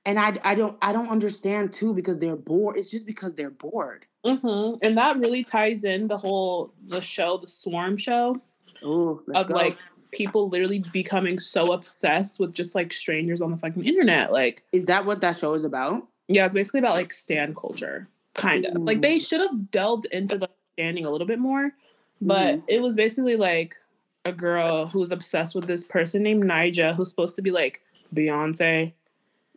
And 0.08 0.18
I 0.18 0.40
I 0.44 0.56
don't 0.56 0.78
I 0.82 0.94
don't 0.94 1.10
understand 1.10 1.74
too 1.74 1.94
because 1.94 2.18
they're 2.18 2.38
bored. 2.38 2.78
It's 2.80 2.90
just 2.90 3.06
because 3.06 3.36
they're 3.36 3.52
bored. 3.52 4.06
hmm 4.26 4.76
And 4.82 4.98
that 4.98 5.18
really 5.20 5.44
ties 5.44 5.84
in 5.84 6.08
the 6.08 6.18
whole 6.18 6.74
the 6.88 7.02
show, 7.02 7.36
the 7.38 7.48
Swarm 7.48 7.98
show, 7.98 8.42
Ooh, 8.84 9.22
of 9.36 9.50
like 9.50 9.78
people 10.12 10.48
literally 10.48 10.80
becoming 10.80 11.38
so 11.38 11.74
obsessed 11.74 12.40
with 12.40 12.54
just 12.54 12.74
like 12.74 12.94
strangers 12.94 13.42
on 13.42 13.52
the 13.52 13.58
fucking 13.58 13.84
internet. 13.86 14.32
Like, 14.32 14.64
is 14.72 14.86
that 14.86 15.06
what 15.06 15.20
that 15.22 15.38
show 15.38 15.54
is 15.54 15.66
about? 15.66 16.08
yeah, 16.30 16.46
it's 16.46 16.56
basically 16.56 16.80
about 16.80 16.96
like 16.96 17.12
stan 17.12 17.54
culture, 17.54 18.08
kind 18.34 18.66
of. 18.66 18.82
Like 18.84 19.02
they 19.02 19.20
should 19.20 19.42
have 19.42 19.72
delved 19.72 20.06
into 20.12 20.38
the 20.38 20.50
standing 20.74 21.06
a 21.06 21.12
little 21.12 21.28
bit 21.28 21.40
more, 21.40 21.72
but 22.22 22.56
Mhm. 22.56 22.64
it 22.70 22.82
was 22.82 22.96
basically 22.96 23.36
like 23.36 23.76
a 24.24 24.32
girl 24.32 24.88
who 24.88 25.00
was 25.00 25.12
obsessed 25.12 25.54
with 25.56 25.66
this 25.68 25.84
person 25.84 26.24
named 26.24 26.44
Ni'Jah, 26.46 26.96
who's 26.96 27.10
supposed 27.10 27.36
to 27.36 27.42
be 27.42 27.52
like 27.52 27.82
Beyonce, 28.14 28.94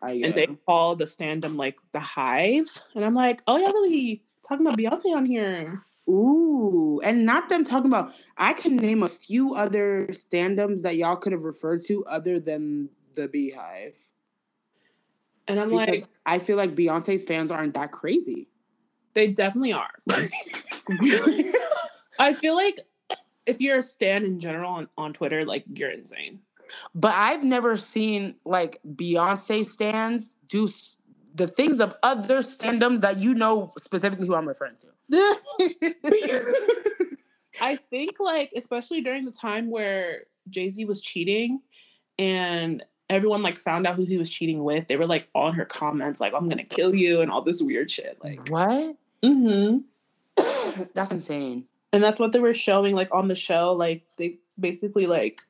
I 0.03 0.13
and 0.25 0.35
they 0.35 0.47
um, 0.47 0.59
call 0.67 0.97
the 0.97 1.05
standum 1.05 1.57
like 1.57 1.79
the 1.93 2.01
Hive, 2.01 2.69
and 2.95 3.05
I'm 3.05 3.15
like, 3.15 3.43
oh, 3.47 3.57
y'all 3.57 3.73
really 3.73 4.23
talking 4.47 4.67
about 4.67 4.79
Beyonce 4.79 5.15
on 5.15 5.27
here? 5.27 5.85
Ooh, 6.09 7.01
and 7.05 7.25
not 7.25 7.49
them 7.49 7.65
talking 7.65 7.91
about. 7.91 8.13
I 8.37 8.53
can 8.53 8.77
name 8.77 9.03
a 9.03 9.09
few 9.09 9.55
other 9.55 10.09
stand-ups 10.11 10.73
um, 10.73 10.77
that 10.79 10.97
y'all 10.97 11.17
could 11.17 11.33
have 11.33 11.45
referred 11.45 11.83
to 11.87 12.05
other 12.07 12.41
than 12.41 12.89
the 13.15 13.29
Beehive. 13.29 13.97
And 15.47 15.61
I'm 15.61 15.69
Because 15.69 15.87
like, 15.89 16.07
I 16.27 16.39
feel 16.39 16.57
like 16.57 16.75
Beyonce's 16.75 17.25
fans 17.25 17.51
aren't 17.51 17.75
that 17.75 17.93
crazy. 17.93 18.49
they 19.15 19.29
definitely 19.29 19.73
are. 19.73 19.91
I 22.19 22.33
feel 22.33 22.55
like 22.57 22.81
if 23.47 23.61
you're 23.61 23.79
a 23.79 23.83
stan 23.83 24.25
in 24.25 24.39
general 24.39 24.73
on, 24.73 24.89
on 24.97 25.13
Twitter, 25.13 25.45
like 25.45 25.65
you're 25.75 25.91
insane. 25.91 26.41
But 26.95 27.13
I've 27.15 27.45
never 27.45 27.77
seen 27.77 28.35
like 28.45 28.81
Beyonce 28.95 29.69
stands 29.69 30.37
do 30.49 30.69
s- 30.69 30.97
the 31.35 31.47
things 31.47 31.81
of 31.81 31.95
other 32.03 32.43
stand-ups 32.43 33.01
that 33.01 33.19
you 33.21 33.35
know 33.35 33.73
specifically 33.79 34.27
who 34.27 34.35
I'm 34.35 34.49
referring 34.49 34.77
to. 34.81 34.87
I 37.61 37.77
think 37.77 38.19
like 38.21 38.53
especially 38.57 39.01
during 39.03 39.25
the 39.25 39.33
time 39.33 39.71
where 39.71 40.25
Jay 40.49 40.71
Z 40.71 40.85
was 40.87 41.01
cheating, 41.01 41.61
and 42.19 42.83
everyone 43.09 43.43
like 43.43 43.59
found 43.59 43.87
out 43.87 43.97
who 43.97 44.05
he 44.05 44.17
was 44.19 44.31
cheating 44.31 44.65
with, 44.65 44.89
they 44.89 44.97
were 44.97 45.07
like 45.07 45.29
all 45.35 45.49
in 45.49 45.55
her 45.55 45.65
comments 45.65 46.21
like, 46.21 46.33
"I'm 46.35 46.49
gonna 46.49 46.65
kill 46.65 46.95
you" 46.95 47.21
and 47.21 47.31
all 47.31 47.43
this 47.43 47.61
weird 47.63 47.91
shit. 47.91 48.19
Like, 48.23 48.49
what? 48.49 48.97
mm-hmm. 49.23 49.79
That's 50.95 51.11
insane. 51.11 51.65
and 51.93 52.03
that's 52.03 52.19
what 52.19 52.33
they 52.33 52.39
were 52.39 52.55
showing 52.55 52.95
like 52.95 53.13
on 53.13 53.29
the 53.29 53.37
show. 53.37 53.73
Like 53.73 54.05
they 54.17 54.39
basically 54.59 55.07
like 55.07 55.43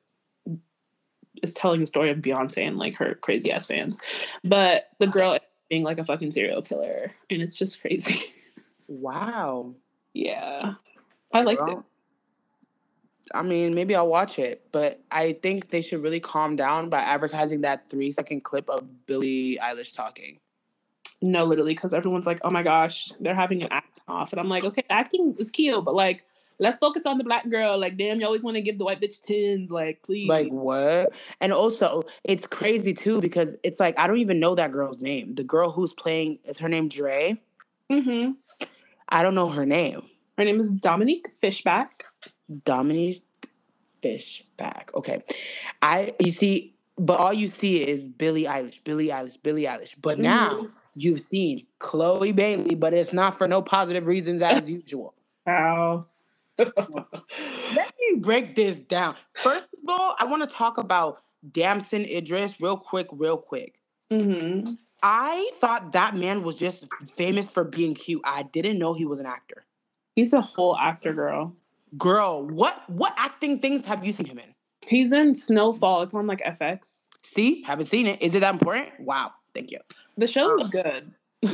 is 1.41 1.53
telling 1.53 1.81
the 1.81 1.87
story 1.87 2.11
of 2.11 2.17
Beyonce 2.17 2.67
and 2.67 2.77
like 2.77 2.95
her 2.95 3.15
crazy 3.15 3.51
ass 3.51 3.67
fans, 3.67 3.99
but 4.43 4.89
the 4.99 5.07
girl 5.07 5.37
being 5.69 5.83
like 5.83 5.99
a 5.99 6.03
fucking 6.03 6.31
serial 6.31 6.61
killer, 6.61 7.11
and 7.29 7.41
it's 7.41 7.57
just 7.57 7.81
crazy. 7.81 8.19
Wow. 8.89 9.75
yeah, 10.13 10.73
I 11.33 11.41
liked 11.41 11.67
it. 11.67 11.77
I 13.33 13.43
mean, 13.43 13.73
maybe 13.73 13.95
I'll 13.95 14.07
watch 14.07 14.39
it, 14.39 14.67
but 14.71 15.01
I 15.11 15.33
think 15.33 15.69
they 15.69 15.81
should 15.81 16.03
really 16.03 16.19
calm 16.19 16.55
down 16.55 16.89
by 16.89 16.99
advertising 16.99 17.61
that 17.61 17.89
three 17.89 18.11
second 18.11 18.43
clip 18.43 18.69
of 18.69 19.05
Billie 19.05 19.57
Eilish 19.61 19.95
talking. 19.95 20.39
No, 21.21 21.45
literally, 21.45 21.73
because 21.73 21.93
everyone's 21.93 22.25
like, 22.25 22.39
"Oh 22.43 22.49
my 22.49 22.63
gosh, 22.63 23.13
they're 23.19 23.35
having 23.35 23.61
an 23.61 23.69
acting 23.71 24.03
off," 24.07 24.33
and 24.33 24.41
I'm 24.41 24.49
like, 24.49 24.63
"Okay, 24.63 24.83
acting 24.89 25.35
is 25.37 25.51
cute, 25.51 25.85
but 25.85 25.93
like, 25.93 26.25
let's 26.61 26.77
focus 26.77 27.05
on 27.05 27.17
the 27.17 27.23
black 27.25 27.49
girl. 27.49 27.77
Like, 27.77 27.97
damn, 27.97 28.19
you 28.21 28.25
always 28.25 28.43
want 28.43 28.55
to 28.55 28.61
give 28.61 28.77
the 28.77 28.85
white 28.85 29.01
bitch 29.01 29.21
tens. 29.21 29.69
Like, 29.71 30.01
please." 30.03 30.29
Like 30.29 30.49
what? 30.49 31.11
And 31.41 31.51
also, 31.51 32.03
it's 32.23 32.45
crazy 32.47 32.93
too 32.93 33.19
because 33.19 33.57
it's 33.63 33.79
like 33.81 33.97
I 33.99 34.07
don't 34.07 34.19
even 34.19 34.39
know 34.39 34.55
that 34.55 34.71
girl's 34.71 35.01
name. 35.01 35.35
The 35.35 35.43
girl 35.43 35.71
who's 35.71 35.93
playing 35.93 36.39
is 36.45 36.57
her 36.59 36.69
name 36.69 36.87
Dre. 36.87 37.41
hmm 37.91 38.31
I 39.09 39.23
don't 39.23 39.35
know 39.35 39.49
her 39.49 39.65
name. 39.65 40.03
her 40.37 40.45
name 40.45 40.59
is 40.61 40.71
Dominique 40.71 41.27
Fishback. 41.41 42.05
Dominique 42.63 43.23
Fishback. 44.01 44.91
Okay, 44.95 45.21
I 45.81 46.13
you 46.19 46.31
see, 46.31 46.75
but 46.97 47.19
all 47.19 47.33
you 47.33 47.47
see 47.47 47.81
is 47.87 48.07
Billie 48.07 48.45
Eilish, 48.45 48.83
Billie 48.83 49.07
Eilish, 49.07 49.41
Billie 49.43 49.63
Eilish. 49.63 49.95
But 50.01 50.19
now 50.19 50.61
Mhm. 50.61 50.71
you've 50.95 51.19
seen 51.21 51.65
Chloe 51.79 52.31
Bailey, 52.31 52.75
but 52.75 52.93
it's 52.93 53.11
not 53.13 53.37
for 53.37 53.47
no 53.47 53.61
positive 53.61 54.05
reasons 54.05 54.41
as 54.41 54.69
usual. 54.79 55.13
Wow. 55.45 56.05
Let 56.57 57.93
me 57.99 58.19
break 58.19 58.55
this 58.55 58.77
down. 58.77 59.15
First 59.33 59.67
of 59.83 59.89
all, 59.89 60.15
I 60.19 60.25
want 60.25 60.47
to 60.47 60.55
talk 60.55 60.77
about 60.77 61.21
Damson 61.51 62.05
Idris 62.05 62.59
real 62.59 62.77
quick, 62.77 63.07
real 63.11 63.37
quick. 63.37 63.79
Mm-hmm. 64.11 64.73
I 65.03 65.49
thought 65.55 65.93
that 65.93 66.15
man 66.15 66.43
was 66.43 66.55
just 66.55 66.85
famous 67.15 67.47
for 67.47 67.63
being 67.63 67.95
cute. 67.95 68.21
I 68.23 68.43
didn't 68.43 68.77
know 68.77 68.93
he 68.93 69.05
was 69.05 69.19
an 69.19 69.25
actor. 69.25 69.65
He's 70.15 70.33
a 70.33 70.41
whole 70.41 70.77
actor, 70.77 71.13
girl. 71.13 71.55
Girl, 71.97 72.45
what 72.45 72.89
what 72.89 73.13
acting 73.17 73.59
things 73.59 73.85
have 73.85 74.05
you 74.05 74.13
seen 74.13 74.27
him 74.27 74.39
in? 74.39 74.53
He's 74.85 75.11
in 75.11 75.35
Snowfall. 75.35 76.03
It's 76.03 76.13
on 76.13 76.27
like 76.27 76.41
FX. 76.41 77.07
See, 77.23 77.63
haven't 77.63 77.85
seen 77.85 78.07
it. 78.07 78.21
Is 78.21 78.35
it 78.35 78.39
that 78.41 78.53
important? 78.53 78.89
Wow, 78.99 79.31
thank 79.53 79.71
you. 79.71 79.79
The 80.17 80.27
show 80.27 80.59
is 80.59 80.67
good. 80.67 81.13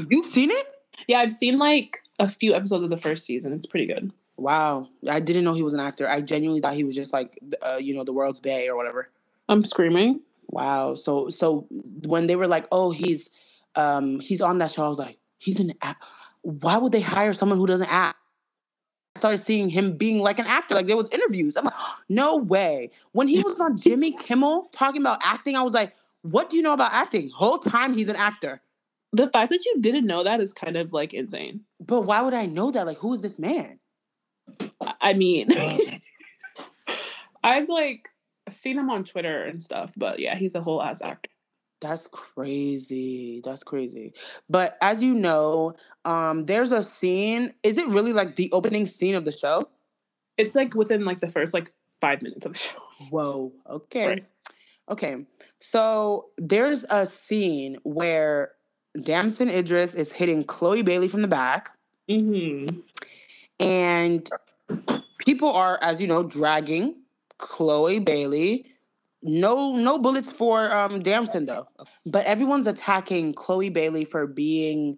You've 0.09 0.31
seen 0.31 0.51
it? 0.51 0.67
Yeah, 1.07 1.19
I've 1.19 1.33
seen 1.33 1.59
like 1.59 1.99
a 2.19 2.27
few 2.27 2.53
episodes 2.53 2.83
of 2.83 2.89
the 2.89 2.97
first 2.97 3.25
season. 3.25 3.53
It's 3.53 3.65
pretty 3.65 3.85
good. 3.85 4.11
Wow, 4.37 4.87
I 5.09 5.19
didn't 5.19 5.43
know 5.43 5.53
he 5.53 5.63
was 5.63 5.73
an 5.73 5.79
actor. 5.79 6.07
I 6.07 6.21
genuinely 6.21 6.61
thought 6.61 6.75
he 6.75 6.83
was 6.83 6.95
just 6.95 7.11
like, 7.11 7.39
uh, 7.61 7.77
you 7.79 7.95
know, 7.95 8.03
the 8.03 8.13
world's 8.13 8.39
bay 8.39 8.67
or 8.67 8.75
whatever. 8.75 9.09
I'm 9.49 9.63
screaming. 9.63 10.21
Wow. 10.49 10.93
So 10.93 11.29
so 11.29 11.67
when 12.05 12.27
they 12.27 12.35
were 12.35 12.47
like, 12.47 12.67
oh, 12.71 12.91
he's 12.91 13.29
um 13.75 14.19
he's 14.19 14.41
on 14.41 14.59
that 14.59 14.71
show, 14.71 14.85
I 14.85 14.89
was 14.89 14.99
like, 14.99 15.17
he's 15.39 15.59
an 15.59 15.73
act. 15.81 16.03
Why 16.41 16.77
would 16.77 16.91
they 16.91 17.01
hire 17.01 17.33
someone 17.33 17.57
who 17.57 17.67
doesn't 17.67 17.91
act? 17.91 18.17
I 19.15 19.19
started 19.19 19.41
seeing 19.43 19.69
him 19.69 19.97
being 19.97 20.19
like 20.19 20.37
an 20.37 20.45
actor. 20.45 20.75
Like 20.75 20.85
there 20.85 20.95
was 20.95 21.09
interviews. 21.09 21.57
I'm 21.57 21.65
like, 21.65 21.73
no 22.09 22.37
way. 22.37 22.91
When 23.13 23.27
he 23.27 23.41
was 23.41 23.59
on 23.59 23.75
Jimmy 23.75 24.11
Kimmel 24.23 24.69
talking 24.71 25.01
about 25.01 25.19
acting, 25.23 25.55
I 25.55 25.63
was 25.63 25.73
like, 25.73 25.95
what 26.21 26.49
do 26.49 26.57
you 26.57 26.61
know 26.61 26.73
about 26.73 26.93
acting? 26.93 27.29
Whole 27.29 27.57
time 27.57 27.95
he's 27.95 28.09
an 28.09 28.15
actor. 28.15 28.61
The 29.13 29.27
fact 29.27 29.49
that 29.49 29.65
you 29.65 29.75
didn't 29.79 30.05
know 30.05 30.23
that 30.23 30.41
is 30.41 30.53
kind 30.53 30.77
of 30.77 30.93
like 30.93 31.13
insane. 31.13 31.61
But 31.79 32.01
why 32.01 32.21
would 32.21 32.33
I 32.33 32.45
know 32.45 32.71
that? 32.71 32.85
Like, 32.85 32.97
who 32.97 33.13
is 33.13 33.21
this 33.21 33.39
man? 33.39 33.79
I- 35.01 35.13
mean, 35.13 35.49
I've 37.43 37.69
like 37.69 38.09
seen 38.49 38.77
him 38.77 38.89
on 38.89 39.03
Twitter 39.03 39.43
and 39.43 39.61
stuff, 39.61 39.93
but 39.97 40.19
yeah, 40.19 40.35
he's 40.35 40.55
a 40.55 40.61
whole 40.61 40.81
ass 40.81 41.01
actor. 41.01 41.29
That's 41.79 42.07
crazy. 42.11 43.41
That's 43.43 43.63
crazy. 43.63 44.13
But 44.49 44.77
as 44.81 45.03
you 45.03 45.13
know, 45.13 45.75
um, 46.05 46.45
there's 46.45 46.71
a 46.71 46.81
scene. 46.81 47.53
Is 47.61 47.77
it 47.77 47.87
really 47.87 48.13
like 48.13 48.35
the 48.35 48.51
opening 48.51 48.85
scene 48.87 49.13
of 49.13 49.25
the 49.25 49.31
show? 49.31 49.69
It's 50.37 50.55
like 50.55 50.73
within 50.73 51.05
like 51.05 51.19
the 51.19 51.27
first 51.27 51.53
like 51.53 51.71
five 52.01 52.21
minutes 52.21 52.45
of 52.45 52.53
the 52.53 52.59
show. 52.59 52.77
Whoa. 53.11 53.51
Okay. 53.69 54.07
Right. 54.07 54.25
Okay. 54.89 55.25
So 55.59 56.27
there's 56.37 56.83
a 56.89 57.05
scene 57.05 57.77
where 57.83 58.53
Damson 59.03 59.49
Idris 59.49 59.93
is 59.93 60.11
hitting 60.11 60.43
Chloe 60.43 60.81
Bailey 60.81 61.07
from 61.07 61.21
the 61.21 61.27
back, 61.27 61.77
Mm-hmm. 62.09 62.79
And 63.59 64.29
people 65.19 65.51
are, 65.51 65.79
as 65.81 65.99
you 66.01 66.07
know, 66.07 66.23
dragging 66.23 66.95
Chloe 67.37 67.99
Bailey. 67.99 68.65
No, 69.23 69.75
no 69.75 69.97
bullets 69.97 70.31
for 70.31 70.71
um 70.71 71.01
Damson 71.01 71.45
though. 71.47 71.67
But 72.05 72.25
everyone's 72.25 72.67
attacking 72.67 73.33
Chloe 73.33 73.69
Bailey 73.69 74.05
for 74.05 74.27
being 74.27 74.97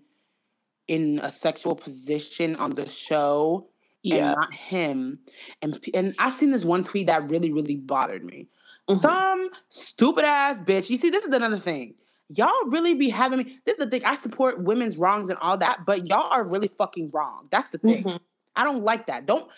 in 0.88 1.20
a 1.24 1.32
sexual 1.32 1.76
position 1.76 2.56
on 2.58 2.76
the 2.76 2.88
show 2.88 3.70
and 4.04 4.14
Yeah. 4.14 4.34
not 4.34 4.54
him. 4.54 5.20
And 5.62 5.80
and 5.94 6.16
I 6.20 6.32
seen 6.32 6.52
this 6.52 6.64
one 6.66 6.84
tweet 6.84 7.08
that 7.08 7.30
really 7.30 7.52
really 7.52 7.76
bothered 7.78 8.24
me. 8.26 8.48
Mhm. 8.90 9.00
Some 9.02 9.50
stupid 9.70 10.26
ass 10.26 10.60
bitch. 10.62 10.90
You 10.90 10.98
see, 10.98 11.10
this 11.10 11.24
is 11.24 11.34
another 11.34 11.60
thing. 11.60 11.96
Y'all 12.30 12.66
really 12.68 12.94
be 12.94 13.10
having 13.10 13.40
me. 13.40 13.44
This 13.66 13.78
is 13.78 13.86
the 13.86 13.90
thing. 13.90 14.06
I 14.06 14.16
support 14.18 14.64
women's 14.64 14.98
wrongs 14.98 15.30
and 15.30 15.40
all 15.40 15.58
that, 15.58 15.86
but 15.86 16.08
y'all 16.08 16.32
are 16.32 16.44
really 16.44 16.68
fucking 16.68 17.10
wrong. 17.12 17.48
That's 17.52 17.70
the 17.70 17.78
thing. 17.80 18.04
Mhm. 18.04 18.20
I 18.56 18.64
don't 18.64 18.84
like 18.84 19.08
that. 19.08 19.26
Don't 19.26 19.50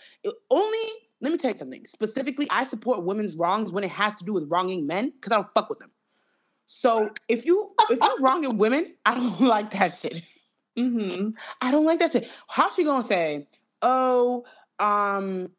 only. 0.49 0.79
Let 1.21 1.31
me 1.31 1.37
tell 1.37 1.51
you 1.51 1.57
something. 1.57 1.85
Specifically, 1.87 2.47
I 2.49 2.65
support 2.65 3.03
women's 3.03 3.35
wrongs 3.35 3.71
when 3.71 3.83
it 3.83 3.91
has 3.91 4.15
to 4.15 4.25
do 4.25 4.33
with 4.33 4.49
wronging 4.49 4.87
men 4.87 5.11
because 5.11 5.31
I 5.31 5.35
don't 5.35 5.47
fuck 5.53 5.69
with 5.69 5.79
them. 5.79 5.91
So 6.65 7.11
if 7.27 7.45
you 7.45 7.71
if 7.89 7.99
you're 8.01 8.19
wronging 8.21 8.57
women, 8.57 8.95
I 9.05 9.15
don't 9.15 9.41
like 9.41 9.71
that 9.71 9.97
shit. 9.99 10.23
Mm-hmm. 10.77 11.29
I 11.61 11.71
don't 11.71 11.85
like 11.85 11.99
that 11.99 12.11
shit. 12.11 12.29
How's 12.47 12.73
she 12.75 12.83
gonna 12.83 13.03
say, 13.03 13.47
oh, 13.81 14.45
um, 14.79 15.49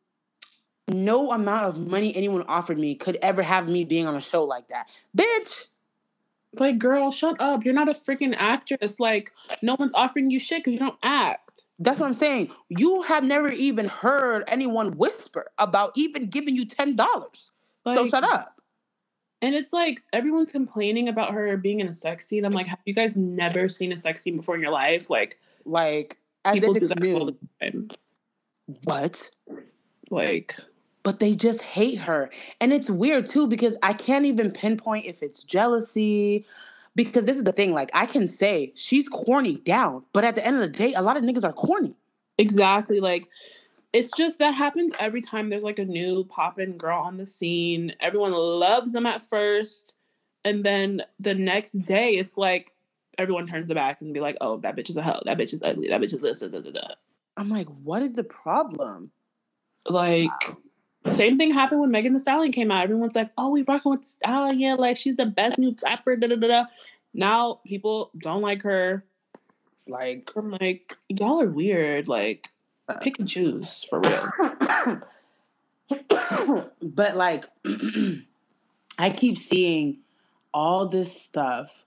no 0.88 1.30
amount 1.32 1.66
of 1.66 1.78
money 1.78 2.14
anyone 2.16 2.42
offered 2.48 2.78
me 2.78 2.94
could 2.94 3.16
ever 3.22 3.42
have 3.42 3.68
me 3.68 3.84
being 3.84 4.06
on 4.06 4.16
a 4.16 4.20
show 4.20 4.44
like 4.44 4.68
that? 4.68 4.88
Bitch, 5.16 5.66
Like, 6.58 6.78
girl, 6.78 7.10
shut 7.10 7.40
up. 7.40 7.64
You're 7.64 7.74
not 7.74 7.88
a 7.88 7.92
freaking 7.92 8.34
actress. 8.36 9.00
Like, 9.00 9.32
no 9.62 9.76
one's 9.78 9.92
offering 9.94 10.30
you 10.30 10.38
shit 10.38 10.58
because 10.58 10.74
you 10.74 10.78
don't 10.78 10.98
act. 11.02 11.64
That's 11.84 11.98
what 11.98 12.06
I'm 12.06 12.14
saying. 12.14 12.50
You 12.68 13.02
have 13.02 13.24
never 13.24 13.50
even 13.50 13.88
heard 13.88 14.44
anyone 14.46 14.96
whisper 14.96 15.46
about 15.58 15.92
even 15.96 16.28
giving 16.28 16.56
you 16.56 16.66
$10. 16.66 16.96
so 17.86 18.08
shut 18.08 18.24
up. 18.24 18.60
And 19.40 19.54
it's 19.56 19.72
like 19.72 20.02
everyone's 20.12 20.52
complaining 20.52 21.08
about 21.08 21.32
her 21.32 21.56
being 21.56 21.80
in 21.80 21.88
a 21.88 21.92
sex 21.92 22.26
scene. 22.26 22.44
I'm 22.44 22.52
like, 22.52 22.66
have 22.68 22.78
you 22.84 22.94
guys 22.94 23.16
never 23.16 23.68
seen 23.68 23.92
a 23.92 23.96
sex 23.96 24.22
scene 24.22 24.36
before 24.36 24.54
in 24.54 24.60
your 24.62 24.70
life? 24.70 25.10
Like, 25.10 25.40
Like, 25.64 26.18
as 26.44 26.54
people 26.54 26.74
if 26.76 26.80
do 26.80 26.84
it's 26.86 26.94
that 26.94 26.98
all 27.14 27.26
new. 27.26 27.36
the 27.60 27.70
time. 27.70 27.88
What? 28.84 29.28
Like, 30.10 30.54
but 31.02 31.18
they 31.18 31.34
just 31.34 31.60
hate 31.60 31.98
her. 31.98 32.30
And 32.60 32.72
it's 32.72 32.88
weird 32.88 33.26
too 33.26 33.48
because 33.48 33.76
I 33.82 33.92
can't 33.92 34.24
even 34.26 34.52
pinpoint 34.52 35.06
if 35.06 35.22
it's 35.22 35.42
jealousy. 35.42 36.46
Because 36.94 37.24
this 37.24 37.36
is 37.36 37.44
the 37.44 37.52
thing, 37.52 37.72
like 37.72 37.90
I 37.94 38.06
can 38.06 38.28
say 38.28 38.72
she's 38.74 39.08
corny 39.08 39.56
down, 39.56 40.04
but 40.12 40.24
at 40.24 40.34
the 40.34 40.46
end 40.46 40.56
of 40.56 40.60
the 40.62 40.68
day, 40.68 40.92
a 40.94 41.02
lot 41.02 41.16
of 41.16 41.22
niggas 41.22 41.44
are 41.44 41.52
corny. 41.52 41.96
exactly. 42.38 43.00
Like, 43.00 43.28
it's 43.92 44.10
just 44.16 44.38
that 44.38 44.54
happens 44.54 44.92
every 44.98 45.20
time 45.20 45.50
there's 45.50 45.62
like 45.62 45.78
a 45.78 45.84
new 45.84 46.24
poppin' 46.24 46.78
girl 46.78 47.00
on 47.00 47.16
the 47.16 47.26
scene. 47.26 47.94
Everyone 48.00 48.32
loves 48.32 48.92
them 48.92 49.06
at 49.06 49.22
first. 49.22 49.94
And 50.44 50.64
then 50.64 51.02
the 51.20 51.34
next 51.34 51.72
day, 51.72 52.12
it's 52.12 52.36
like 52.36 52.72
everyone 53.18 53.46
turns 53.46 53.68
their 53.68 53.74
back 53.74 54.00
and 54.00 54.14
be 54.14 54.20
like, 54.20 54.36
oh, 54.40 54.56
that 54.58 54.76
bitch 54.76 54.90
is 54.90 54.96
a 54.96 55.02
hoe. 55.02 55.20
That 55.24 55.38
bitch 55.38 55.52
is 55.54 55.62
ugly. 55.62 55.88
That 55.88 56.00
bitch 56.00 56.14
is 56.14 56.20
this. 56.20 56.40
Da, 56.40 56.48
da, 56.48 56.70
da. 56.70 56.88
I'm 57.36 57.48
like, 57.48 57.68
what 57.68 58.02
is 58.02 58.14
the 58.14 58.24
problem? 58.24 59.10
Like, 59.86 60.30
same 61.08 61.38
thing 61.38 61.52
happened 61.52 61.80
when 61.80 61.90
Megan 61.90 62.12
Thee 62.12 62.18
Stallion 62.18 62.52
came 62.52 62.70
out. 62.70 62.84
Everyone's 62.84 63.16
like, 63.16 63.30
"Oh, 63.36 63.50
we 63.50 63.62
rocking 63.62 63.90
with 63.90 64.02
the 64.02 64.06
Stallion. 64.06 64.78
Like, 64.78 64.96
she's 64.96 65.16
the 65.16 65.26
best 65.26 65.58
new 65.58 65.74
rapper." 65.82 66.16
Da 66.16 66.28
da 66.28 66.36
da 66.36 66.48
da. 66.48 66.64
Now 67.14 67.60
people 67.66 68.10
don't 68.18 68.42
like 68.42 68.62
her. 68.62 69.04
Like, 69.88 70.30
I'm 70.36 70.52
like, 70.52 70.96
y'all 71.08 71.40
are 71.40 71.48
weird. 71.48 72.08
Like, 72.08 72.48
uh, 72.88 72.94
pick 72.98 73.18
and 73.18 73.28
choose 73.28 73.84
for 73.84 74.00
real. 74.00 75.02
but 76.82 77.16
like, 77.16 77.46
I 78.98 79.10
keep 79.10 79.38
seeing 79.38 79.98
all 80.54 80.86
this 80.86 81.20
stuff 81.20 81.84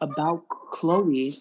about 0.00 0.48
Chloe, 0.48 1.38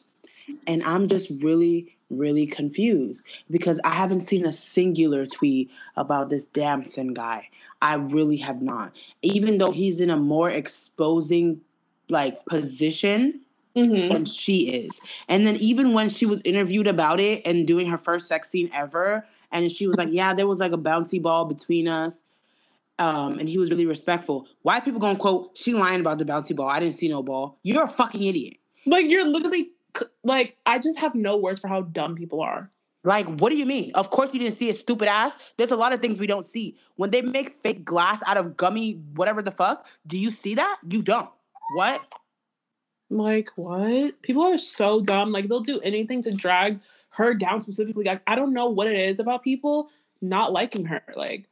and 0.67 0.83
I'm 0.83 1.07
just 1.07 1.31
really, 1.41 1.92
really 2.17 2.45
confused 2.45 3.25
because 3.49 3.79
I 3.83 3.93
haven't 3.93 4.21
seen 4.21 4.45
a 4.45 4.51
singular 4.51 5.25
tweet 5.25 5.71
about 5.95 6.29
this 6.29 6.45
Damson 6.45 7.13
guy. 7.13 7.49
I 7.81 7.95
really 7.95 8.37
have 8.37 8.61
not. 8.61 8.95
Even 9.21 9.57
though 9.57 9.71
he's 9.71 10.01
in 10.01 10.09
a 10.09 10.17
more 10.17 10.49
exposing 10.49 11.61
like 12.09 12.45
position 12.45 13.41
hmm 13.75 14.09
than 14.09 14.25
she 14.25 14.69
is. 14.69 14.99
And 15.27 15.47
then 15.47 15.55
even 15.57 15.93
when 15.93 16.09
she 16.09 16.25
was 16.25 16.41
interviewed 16.45 16.87
about 16.87 17.19
it 17.19 17.41
and 17.45 17.65
doing 17.65 17.87
her 17.87 17.97
first 17.97 18.27
sex 18.27 18.49
scene 18.49 18.69
ever, 18.73 19.25
and 19.51 19.71
she 19.71 19.87
was 19.87 19.97
like, 19.97 20.09
"Yeah, 20.11 20.33
there 20.33 20.47
was 20.47 20.59
like 20.59 20.73
a 20.73 20.77
bouncy 20.77 21.21
ball 21.21 21.45
between 21.45 21.87
us." 21.87 22.23
Um, 22.99 23.39
and 23.39 23.49
he 23.49 23.57
was 23.57 23.71
really 23.71 23.85
respectful. 23.85 24.47
Why 24.61 24.79
people 24.79 24.99
gonna 24.99 25.17
quote? 25.17 25.57
She 25.57 25.73
lying 25.73 25.99
about 25.99 26.19
the 26.19 26.25
bouncy 26.25 26.55
ball. 26.55 26.69
I 26.69 26.79
didn't 26.79 26.95
see 26.95 27.07
no 27.07 27.23
ball. 27.23 27.57
You're 27.63 27.85
a 27.85 27.89
fucking 27.89 28.23
idiot. 28.23 28.57
Like, 28.85 29.09
you're 29.09 29.25
literally 29.25 29.71
like, 30.23 30.57
I 30.65 30.79
just 30.79 30.97
have 30.99 31.15
no 31.15 31.37
words 31.37 31.59
for 31.59 31.67
how 31.67 31.81
dumb 31.81 32.15
people 32.15 32.41
are. 32.41 32.69
Like, 33.03 33.25
what 33.25 33.49
do 33.49 33.57
you 33.57 33.65
mean? 33.65 33.91
Of 33.95 34.09
course 34.09 34.33
you 34.33 34.39
didn't 34.39 34.55
see 34.55 34.69
it, 34.69 34.77
stupid 34.77 35.09
ass. 35.09 35.37
There's 35.57 35.71
a 35.71 35.75
lot 35.75 35.91
of 35.91 35.99
things 35.99 36.19
we 36.19 36.27
don't 36.27 36.45
see. 36.45 36.77
When 36.95 37.11
they 37.11 37.21
make 37.21 37.61
fake 37.61 37.83
glass 37.83 38.21
out 38.25 38.37
of 38.37 38.55
gummy, 38.55 38.93
whatever 39.15 39.41
the 39.41 39.51
fuck, 39.51 39.87
do 40.07 40.17
you 40.17 40.31
see 40.31 40.55
that? 40.55 40.77
You 40.89 41.01
don't. 41.01 41.29
What? 41.75 42.05
Like, 43.09 43.49
what? 43.55 44.21
People 44.21 44.43
are 44.43 44.57
so 44.57 45.01
dumb. 45.01 45.31
Like, 45.31 45.49
they'll 45.49 45.59
do 45.59 45.81
anything 45.81 46.21
to 46.23 46.31
drag 46.31 46.79
her 47.09 47.33
down 47.33 47.59
specifically. 47.61 48.05
Like, 48.05 48.21
I 48.25 48.35
don't 48.35 48.53
know 48.53 48.69
what 48.69 48.87
it 48.87 48.97
is 48.97 49.19
about 49.19 49.43
people 49.43 49.89
not 50.21 50.53
liking 50.53 50.85
her. 50.85 51.03
Like, 51.15 51.49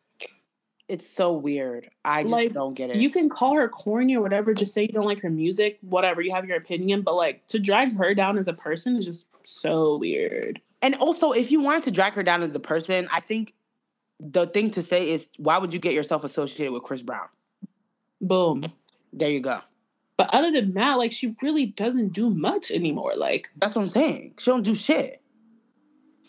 It's 0.91 1.09
so 1.09 1.31
weird. 1.33 1.89
I 2.03 2.23
just 2.23 2.31
Like, 2.33 2.51
don't 2.51 2.73
get 2.73 2.89
it. 2.89 2.97
you 2.97 3.09
can 3.09 3.29
call 3.29 3.55
her 3.55 3.69
corny 3.69 4.15
or 4.17 4.21
whatever, 4.21 4.53
just 4.53 4.73
say 4.73 4.81
you 4.81 4.89
don't 4.89 5.05
like 5.05 5.21
her 5.21 5.29
music, 5.29 5.77
whatever, 5.81 6.21
you 6.21 6.33
have 6.33 6.45
your 6.45 6.57
opinion, 6.57 7.01
but 7.01 7.15
like 7.15 7.47
to 7.47 7.59
drag 7.59 7.95
her 7.95 8.13
down 8.13 8.37
as 8.37 8.49
a 8.49 8.53
person 8.53 8.97
is 8.97 9.05
just 9.05 9.25
so 9.43 9.95
weird. 9.95 10.59
And 10.81 10.95
also, 10.95 11.31
if 11.31 11.49
you 11.49 11.61
wanted 11.61 11.83
to 11.83 11.91
drag 11.91 12.11
her 12.15 12.23
down 12.23 12.43
as 12.43 12.53
a 12.55 12.59
person, 12.59 13.07
I 13.09 13.21
think 13.21 13.53
the 14.19 14.47
thing 14.47 14.69
to 14.71 14.83
say 14.83 15.09
is, 15.11 15.29
why 15.37 15.57
would 15.57 15.71
you 15.73 15.79
get 15.79 15.93
yourself 15.93 16.23
associated 16.25 16.73
with 16.73 16.83
Chris 16.83 17.01
Brown? 17.01 17.27
Boom. 18.19 18.63
There 19.13 19.29
you 19.29 19.39
go. 19.39 19.61
But 20.17 20.29
other 20.33 20.51
than 20.51 20.73
that, 20.73 20.97
like 20.97 21.11
she 21.13 21.35
really 21.41 21.67
doesn't 21.67 22.09
do 22.09 22.29
much 22.29 22.69
anymore. 22.69 23.13
Like, 23.15 23.49
That's 23.57 23.75
what 23.75 23.81
I'm 23.83 23.87
saying. 23.87 24.33
She 24.39 24.51
don't 24.51 24.63
do 24.63 24.75
shit. 24.75 25.21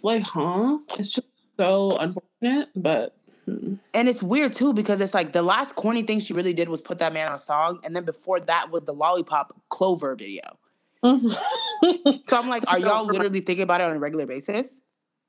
like, 0.05 0.23
huh? 0.23 0.79
It's 0.99 1.13
just 1.15 1.27
so 1.59 1.97
unfortunate, 1.99 2.69
but 2.77 3.17
And 3.47 4.09
it's 4.09 4.23
weird 4.23 4.53
too 4.53 4.73
because 4.73 5.01
it's 5.01 5.15
like 5.15 5.33
the 5.33 5.43
last 5.43 5.75
corny 5.75 6.03
thing 6.03 6.21
she 6.21 6.33
really 6.33 6.53
did 6.53 6.69
was 6.69 6.81
put 6.81 6.99
that 6.99 7.13
man 7.13 7.29
on 7.29 7.35
a 7.35 7.39
song, 7.39 7.81
and 7.83 7.95
then 7.95 8.05
before 8.05 8.39
that 8.41 8.71
was 8.71 8.85
the 8.85 8.95
lollipop 8.95 9.55
Clover 9.69 10.15
video. 10.15 10.43
Mm-hmm. 11.05 12.11
So 12.25 12.39
I'm 12.39 12.49
like, 12.49 12.63
are 12.69 12.79
y'all 12.79 13.05
literally 13.05 13.41
thinking 13.41 13.65
about 13.65 13.81
it 13.81 13.85
on 13.85 13.97
a 13.97 13.99
regular 13.99 14.27
basis? 14.27 14.77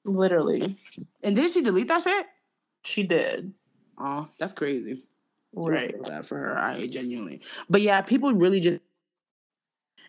Literally, 0.05 0.77
And 1.23 1.35
didn't 1.35 1.53
she 1.53 1.61
delete 1.61 1.87
that 1.87 2.03
shit? 2.03 2.27
she 2.83 3.03
did. 3.03 3.53
Oh, 3.97 4.27
that's 4.37 4.53
crazy. 4.53 5.03
Right. 5.53 5.95
That 6.03 6.25
for 6.25 6.37
her, 6.37 6.57
I 6.57 6.87
genuinely. 6.87 7.41
But 7.69 7.81
yeah, 7.81 8.01
people 8.01 8.33
really 8.33 8.59
just 8.59 8.81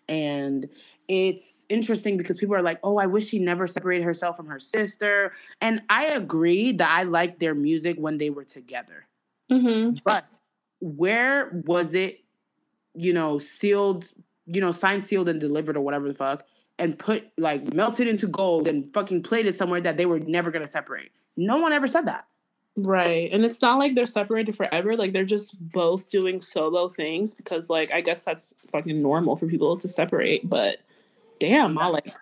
and 0.07 0.67
it's 1.07 1.65
interesting 1.69 2.17
because 2.17 2.37
people 2.37 2.55
are 2.55 2.61
like, 2.61 2.79
"Oh, 2.83 2.97
I 2.97 3.05
wish 3.05 3.27
she 3.27 3.39
never 3.39 3.67
separated 3.67 4.03
herself 4.03 4.37
from 4.37 4.47
her 4.47 4.59
sister." 4.59 5.33
And 5.61 5.81
I 5.89 6.05
agree 6.05 6.71
that 6.73 6.89
I 6.89 7.03
like 7.03 7.39
their 7.39 7.55
music 7.55 7.97
when 7.97 8.17
they 8.17 8.29
were 8.29 8.43
together. 8.43 9.07
Mm-hmm. 9.51 9.97
But 10.03 10.25
where 10.79 11.61
was 11.65 11.93
it, 11.93 12.21
you 12.95 13.13
know, 13.13 13.39
sealed, 13.39 14.11
you 14.47 14.61
know, 14.61 14.71
signed, 14.71 15.03
sealed, 15.03 15.29
and 15.29 15.39
delivered, 15.39 15.77
or 15.77 15.81
whatever 15.81 16.07
the 16.07 16.13
fuck, 16.13 16.43
and 16.79 16.97
put 16.97 17.25
like 17.37 17.73
melted 17.73 18.07
into 18.07 18.27
gold 18.27 18.67
and 18.67 18.91
fucking 18.93 19.23
plated 19.23 19.55
somewhere 19.55 19.81
that 19.81 19.97
they 19.97 20.05
were 20.05 20.19
never 20.19 20.51
gonna 20.51 20.67
separate? 20.67 21.11
No 21.37 21.59
one 21.59 21.73
ever 21.73 21.87
said 21.87 22.07
that. 22.07 22.25
Right. 22.77 23.29
And 23.31 23.45
it's 23.45 23.61
not 23.61 23.79
like 23.79 23.95
they're 23.95 24.05
separated 24.05 24.55
forever. 24.55 24.97
Like 24.97 25.13
they're 25.13 25.23
just 25.23 25.57
both 25.71 26.09
doing 26.09 26.41
solo 26.41 26.89
things 26.89 27.33
because 27.33 27.69
like 27.69 27.91
I 27.91 28.01
guess 28.01 28.23
that's 28.25 28.53
fucking 28.69 29.01
normal 29.01 29.37
for 29.37 29.47
people 29.47 29.77
to 29.77 29.87
separate. 29.87 30.49
But 30.49 30.79
damn, 31.39 31.77
I 31.77 31.87
like 31.87 32.13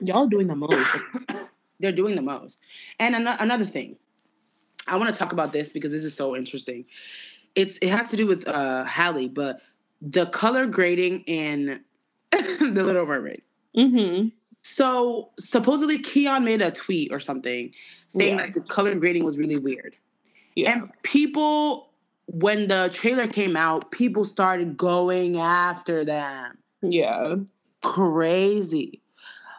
y'all 0.00 0.26
doing 0.26 0.46
the 0.46 0.56
most. 0.56 0.96
They're 1.80 1.92
doing 1.92 2.14
the 2.14 2.22
most. 2.22 2.62
And 3.00 3.16
an- 3.16 3.26
another 3.26 3.64
thing, 3.64 3.96
I 4.86 4.96
want 4.96 5.12
to 5.12 5.18
talk 5.18 5.32
about 5.32 5.52
this 5.52 5.68
because 5.68 5.90
this 5.90 6.04
is 6.04 6.14
so 6.14 6.36
interesting. 6.36 6.84
It's 7.54 7.78
it 7.78 7.88
has 7.88 8.10
to 8.10 8.16
do 8.16 8.26
with 8.26 8.46
uh 8.46 8.84
Halle, 8.84 9.28
but 9.28 9.60
the 10.00 10.26
color 10.26 10.66
grading 10.66 11.20
in 11.22 11.80
The 12.30 12.82
Little 12.82 13.06
Mermaid. 13.06 13.42
Mm-hmm. 13.76 14.28
So 14.66 15.28
supposedly 15.38 15.98
Keon 15.98 16.42
made 16.42 16.62
a 16.62 16.70
tweet 16.70 17.12
or 17.12 17.20
something 17.20 17.70
saying 18.08 18.38
Yeah. 18.38 18.46
that 18.46 18.54
the 18.54 18.62
color 18.62 18.94
grading 18.94 19.22
was 19.22 19.36
really 19.36 19.58
weird. 19.58 19.94
Yeah. 20.56 20.72
And 20.72 20.90
people, 21.02 21.90
when 22.26 22.68
the 22.68 22.90
trailer 22.92 23.26
came 23.26 23.56
out, 23.56 23.90
people 23.90 24.24
started 24.24 24.76
going 24.76 25.38
after 25.38 26.04
them. 26.04 26.58
yeah. 26.82 27.36
Crazy. 27.82 29.02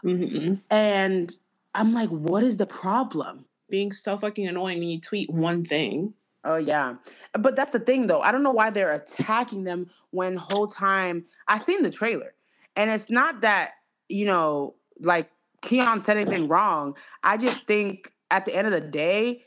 Mm-hmm. 0.03 0.55
And 0.71 1.37
I'm 1.75 1.93
like, 1.93 2.09
what 2.09 2.43
is 2.43 2.57
the 2.57 2.65
problem? 2.65 3.45
Being 3.69 3.91
so 3.91 4.17
fucking 4.17 4.47
annoying 4.47 4.79
when 4.79 4.87
you 4.87 4.99
tweet 4.99 5.29
one 5.29 5.63
thing. 5.63 6.13
Oh 6.43 6.55
yeah. 6.55 6.95
But 7.33 7.55
that's 7.55 7.71
the 7.71 7.79
thing 7.79 8.07
though. 8.07 8.21
I 8.21 8.31
don't 8.31 8.41
know 8.41 8.51
why 8.51 8.71
they're 8.71 8.91
attacking 8.91 9.63
them 9.65 9.89
when 10.09 10.35
whole 10.37 10.65
time 10.67 11.25
I 11.47 11.59
seen 11.59 11.83
the 11.83 11.91
trailer. 11.91 12.33
And 12.75 12.89
it's 12.89 13.11
not 13.11 13.41
that, 13.41 13.73
you 14.09 14.25
know, 14.25 14.73
like 14.99 15.29
Keon 15.61 15.99
said 15.99 16.17
anything 16.17 16.47
wrong. 16.47 16.95
I 17.23 17.37
just 17.37 17.65
think 17.67 18.11
at 18.31 18.45
the 18.45 18.55
end 18.55 18.67
of 18.67 18.73
the 18.73 18.81
day, 18.81 19.43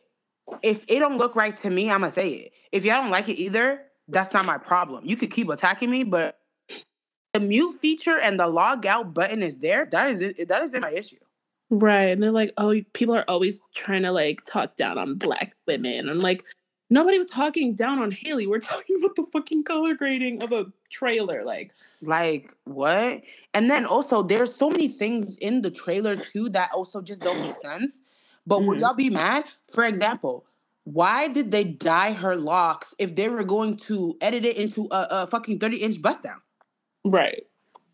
if 0.62 0.84
it 0.88 0.98
don't 0.98 1.18
look 1.18 1.36
right 1.36 1.56
to 1.56 1.70
me, 1.70 1.90
I'm 1.90 2.00
gonna 2.00 2.12
say 2.12 2.30
it. 2.30 2.52
If 2.72 2.84
y'all 2.84 3.02
don't 3.02 3.10
like 3.10 3.28
it 3.28 3.38
either, 3.38 3.82
that's 4.08 4.32
not 4.32 4.44
my 4.44 4.58
problem. 4.58 5.04
You 5.04 5.16
could 5.16 5.30
keep 5.30 5.48
attacking 5.48 5.90
me, 5.90 6.04
but 6.04 6.38
the 7.34 7.40
mute 7.40 7.72
feature 7.78 8.18
and 8.18 8.40
the 8.40 8.46
log 8.46 8.86
out 8.86 9.12
button 9.14 9.42
is 9.42 9.58
there. 9.58 9.84
That 9.90 10.10
is. 10.10 10.20
That 10.48 10.62
isn't 10.62 10.80
my 10.80 10.90
issue. 10.90 11.18
Right. 11.70 12.04
And 12.04 12.22
they're 12.22 12.30
like, 12.30 12.52
oh, 12.56 12.80
people 12.94 13.14
are 13.14 13.28
always 13.28 13.60
trying 13.74 14.02
to 14.02 14.12
like 14.12 14.42
talk 14.44 14.76
down 14.76 14.96
on 14.96 15.16
black 15.16 15.54
women. 15.66 16.08
I'm 16.08 16.20
like, 16.20 16.44
nobody 16.90 17.18
was 17.18 17.30
talking 17.30 17.74
down 17.74 18.00
on 18.00 18.10
Haley. 18.10 18.46
We're 18.46 18.60
talking 18.74 18.96
about 19.02 19.16
the 19.16 19.24
fucking 19.32 19.64
color 19.64 19.94
grading 19.94 20.42
of 20.42 20.52
a 20.52 20.66
trailer. 20.90 21.44
Like, 21.44 21.72
Like 22.02 22.52
what? 22.64 23.22
And 23.54 23.70
then 23.70 23.86
also 23.86 24.22
there's 24.22 24.54
so 24.54 24.70
many 24.70 24.88
things 24.88 25.36
in 25.38 25.62
the 25.62 25.70
trailer 25.70 26.16
too 26.16 26.48
that 26.50 26.70
also 26.74 27.02
just 27.02 27.22
don't 27.22 27.40
make 27.40 27.56
sense. 27.62 28.02
But 28.46 28.66
would 28.66 28.78
Mhm. 28.78 28.80
y'all 28.80 28.94
be 28.94 29.10
mad? 29.10 29.44
For 29.72 29.84
example, 29.84 30.46
why 30.84 31.28
did 31.28 31.50
they 31.50 31.64
dye 31.64 32.12
her 32.14 32.36
locks 32.36 32.94
if 32.98 33.16
they 33.16 33.28
were 33.28 33.44
going 33.44 33.76
to 33.88 34.16
edit 34.22 34.44
it 34.46 34.56
into 34.56 34.88
a, 34.90 35.08
a 35.10 35.28
fucking 35.28 35.58
30 35.60 35.78
inch 35.78 36.02
bust 36.02 36.22
down? 36.22 36.40
right. 37.04 37.44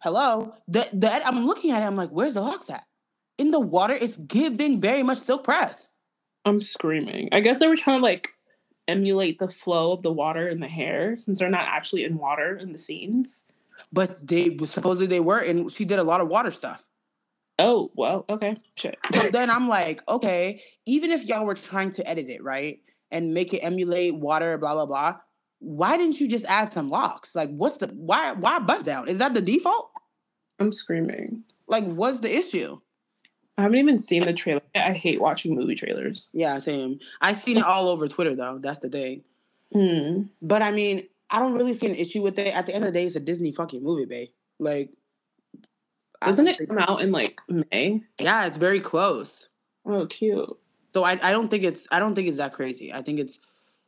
Hello? 0.01 0.55
The, 0.69 0.89
the 0.93 1.13
ed- 1.13 1.23
I'm 1.25 1.47
looking 1.47 1.73
at 1.73 1.83
it, 1.83 1.87
I'm 1.87 1.97
like, 1.97 2.11
where's 2.11 2.35
the 2.35 2.43
locks 2.43 2.71
at? 2.71 2.85
In 3.39 3.51
the 3.51 3.61
water, 3.61 3.95
it's 3.95 4.17
giving 4.17 4.81
very 4.81 5.03
much 5.03 5.21
silk 5.21 5.45
press. 5.45 5.87
I'm 6.45 6.61
screaming. 6.61 7.31
I 7.33 7.41
guess 7.41 7.61
they 7.61 7.69
were 7.69 7.77
trying 7.77 8.01
to 8.01 8.05
like 8.05 8.31
emulate 8.89 9.39
the 9.39 9.49
flow 9.49 9.93
of 9.93 10.03
the 10.03 10.13
water 10.13 10.49
in 10.49 10.61
the 10.61 10.69
hair 10.69 11.17
since 11.17 11.39
they're 11.39 11.51
not 11.51 11.67
actually 11.67 12.05
in 12.05 12.19
water 12.19 12.57
in 12.57 12.73
the 12.73 12.79
scenes. 12.79 13.43
But 13.93 14.27
they 14.27 14.57
supposedly 14.65 15.07
they 15.07 15.21
were, 15.21 15.39
and 15.39 15.71
she 15.71 15.85
did 15.85 15.99
a 15.99 16.05
lot 16.05 16.21
of 16.21 16.29
water 16.29 16.51
stuff. 16.51 16.83
Oh, 17.59 17.91
well, 17.95 18.25
okay. 18.29 18.57
Shit. 18.77 18.99
So 19.15 19.29
then 19.31 19.49
I'm 19.49 19.69
like, 19.69 20.03
okay, 20.09 20.63
even 20.87 21.13
if 21.13 21.25
y'all 21.25 21.45
were 21.45 21.55
trying 21.55 21.93
to 21.93 22.09
edit 22.09 22.29
it, 22.29 22.43
right? 22.43 22.81
And 23.11 23.33
make 23.33 23.55
it 23.55 23.61
emulate 23.61 24.15
water, 24.17 24.59
blah, 24.59 24.75
blah, 24.75 24.87
blah. 24.87 25.17
Why 25.61 25.97
didn't 25.97 26.21
you 26.21 26.29
just 26.29 26.45
add 26.47 26.73
some 26.73 26.91
locks? 26.91 27.35
Like, 27.35 27.51
what's 27.51 27.77
the 27.79 27.87
why 27.89 28.33
why 28.33 28.59
bust 28.59 28.85
down? 28.85 29.09
Is 29.09 29.19
that 29.19 29.35
the 29.35 29.41
default? 29.41 29.91
I'm 30.59 30.73
screaming. 30.73 31.45
Like, 31.69 31.85
what's 31.85 32.21
the 32.21 32.37
issue? 32.37 32.81
I 33.57 33.63
haven't 33.63 33.79
even 33.79 33.99
seen 33.99 34.25
the 34.25 34.33
trailer. 34.33 34.63
I 34.75 34.93
hate 34.93 35.21
watching 35.21 35.55
movie 35.55 35.75
trailers. 35.75 36.29
Yeah, 36.33 36.59
same. 36.59 36.99
I've 37.21 37.39
seen 37.39 37.59
it 37.59 37.65
all 37.65 37.89
over 37.89 38.09
Twitter 38.09 38.35
though. 38.35 38.59
That's 38.59 38.81
the 38.81 38.89
thing. 38.89 39.23
Hmm. 39.73 40.23
But 40.43 40.63
I 40.63 40.71
mean, 40.71 41.07
I 41.31 41.39
don't 41.39 41.55
really 41.55 41.75
see 41.75 41.87
an 41.87 41.95
issue 41.95 42.23
with 42.23 42.39
it. 42.39 42.55
At 42.55 42.67
the 42.67 42.75
end 42.75 42.85
of 42.85 42.93
the 42.93 42.99
day, 42.99 43.07
it's 43.07 43.17
a 43.17 43.21
Disney 43.21 43.53
fucking 43.53 43.83
movie, 43.83 44.07
babe. 44.07 44.29
Like 44.59 44.91
Doesn't 46.25 46.49
it 46.49 46.69
come 46.69 46.79
out 46.79 47.01
in 47.01 47.13
like 47.13 47.41
May? 47.49 48.03
Yeah, 48.21 48.47
it's 48.47 48.57
very 48.57 48.81
close. 48.81 49.49
Oh, 49.87 50.07
cute. 50.07 50.57
So 50.93 51.05
I, 51.05 51.13
I 51.23 51.33
don't 51.33 51.49
think 51.49 51.65
it's 51.65 51.87
I 51.91 51.99
don't 51.99 52.15
think 52.15 52.29
it's 52.29 52.37
that 52.39 52.53
crazy. 52.53 52.93
I 52.93 53.03
think 53.03 53.19
it's 53.19 53.41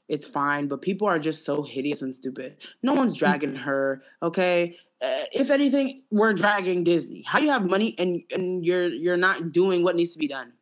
it's 0.08 0.24
fine, 0.24 0.68
but 0.68 0.82
people 0.82 1.08
are 1.08 1.18
just 1.18 1.44
so 1.44 1.62
hideous 1.62 2.02
and 2.02 2.14
stupid. 2.14 2.56
No 2.82 2.94
one's 2.94 3.14
dragging 3.14 3.56
her, 3.56 4.02
okay? 4.22 4.76
Uh, 5.02 5.24
if 5.32 5.50
anything, 5.50 6.02
we're 6.10 6.32
dragging 6.32 6.84
Disney. 6.84 7.22
How 7.26 7.38
you 7.38 7.50
have 7.50 7.68
money 7.68 7.94
and 7.98 8.22
and 8.30 8.64
you're 8.64 8.88
you're 8.88 9.16
not 9.16 9.52
doing 9.52 9.82
what 9.82 9.96
needs 9.96 10.12
to 10.12 10.18
be 10.18 10.28
done? 10.28 10.52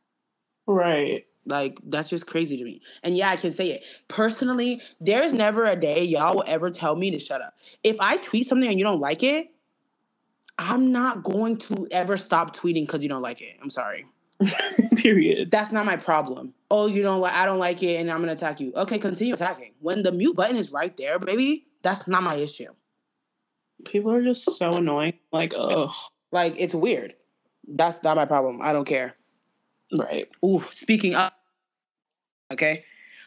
Right. 0.67 1.27
Like 1.47 1.79
that's 1.85 2.09
just 2.09 2.27
crazy 2.27 2.57
to 2.57 2.65
me. 2.65 2.81
And 3.03 3.17
yeah, 3.17 3.31
I 3.31 3.37
can 3.37 3.53
say 3.53 3.71
it. 3.71 3.85
Personally, 4.09 4.81
there's 5.01 5.35
never 5.35 5.67
a 5.67 5.77
day 5.77 6.03
y'all 6.03 6.37
will 6.37 6.45
ever 6.47 6.71
tell 6.71 6.97
me 6.97 7.11
to 7.11 7.19
shut 7.19 7.43
up. 7.43 7.55
If 7.83 8.01
I 8.01 8.17
tweet 8.17 8.47
something 8.47 8.69
and 8.69 8.79
you 8.79 8.85
don't 8.85 9.01
like 9.01 9.23
it, 9.23 9.49
I'm 10.59 10.91
not 10.91 11.23
going 11.23 11.59
to 11.59 11.87
ever 11.91 12.17
stop 12.17 12.57
tweeting 12.57 12.87
because 12.87 13.03
you 13.03 13.09
don't 13.09 13.23
like 13.23 13.43
it. 13.43 13.57
I'm 13.63 13.71
sorry. 13.71 14.07
Period. 14.97 15.51
That's 15.51 15.73
not 15.73 15.87
my 15.87 15.97
problem. 15.97 16.55
Oh, 16.71 16.87
you 16.87 17.03
don't 17.03 17.21
like 17.21 17.33
I 17.33 17.47
don't 17.47 17.59
like 17.59 17.83
it 17.83 18.01
and 18.01 18.11
I'm 18.11 18.21
gonna 18.21 18.33
attack 18.33 18.61
you. 18.61 18.73
Okay, 18.75 18.99
continue 18.99 19.35
attacking. 19.35 19.73
When 19.81 20.03
the 20.03 20.13
mute 20.13 20.35
button 20.35 20.57
is 20.57 20.73
right 20.73 20.97
there, 20.97 21.19
baby, 21.19 21.67
that's 21.83 22.09
not 22.09 22.23
my 22.23 22.35
issue. 22.35 22.73
People 23.85 24.13
are 24.13 24.23
just 24.23 24.57
so 24.57 24.75
annoying. 24.75 25.15
Like, 25.33 25.53
ugh. 25.57 25.93
Like 26.33 26.55
it's 26.59 26.75
weird. 26.75 27.15
That's 27.69 28.03
not 28.03 28.17
my 28.17 28.25
problem. 28.25 28.61
I 28.63 28.73
don't 28.73 28.87
care. 28.87 29.15
Right. 29.97 30.29
Ooh, 30.45 30.65
speaking 30.73 31.15
of 31.15 31.31
okay. 32.53 32.85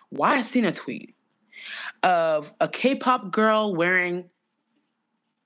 Why 0.09 0.35
I 0.35 0.41
seen 0.41 0.65
a 0.65 0.71
tweet 0.71 1.15
of 2.03 2.53
a 2.59 2.67
K-pop 2.67 3.31
girl 3.31 3.75
wearing 3.75 4.29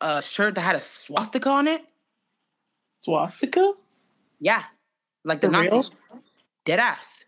a 0.01 0.21
shirt 0.21 0.55
that 0.55 0.61
had 0.61 0.75
a 0.75 0.79
swastika 0.79 1.49
on 1.49 1.67
it. 1.67 1.81
Swastika? 2.99 3.71
Yeah. 4.39 4.63
Like 5.23 5.41
the 5.41 5.51
For 5.51 5.61
real? 5.61 5.85
Dead 6.65 6.79
ass. 6.79 7.25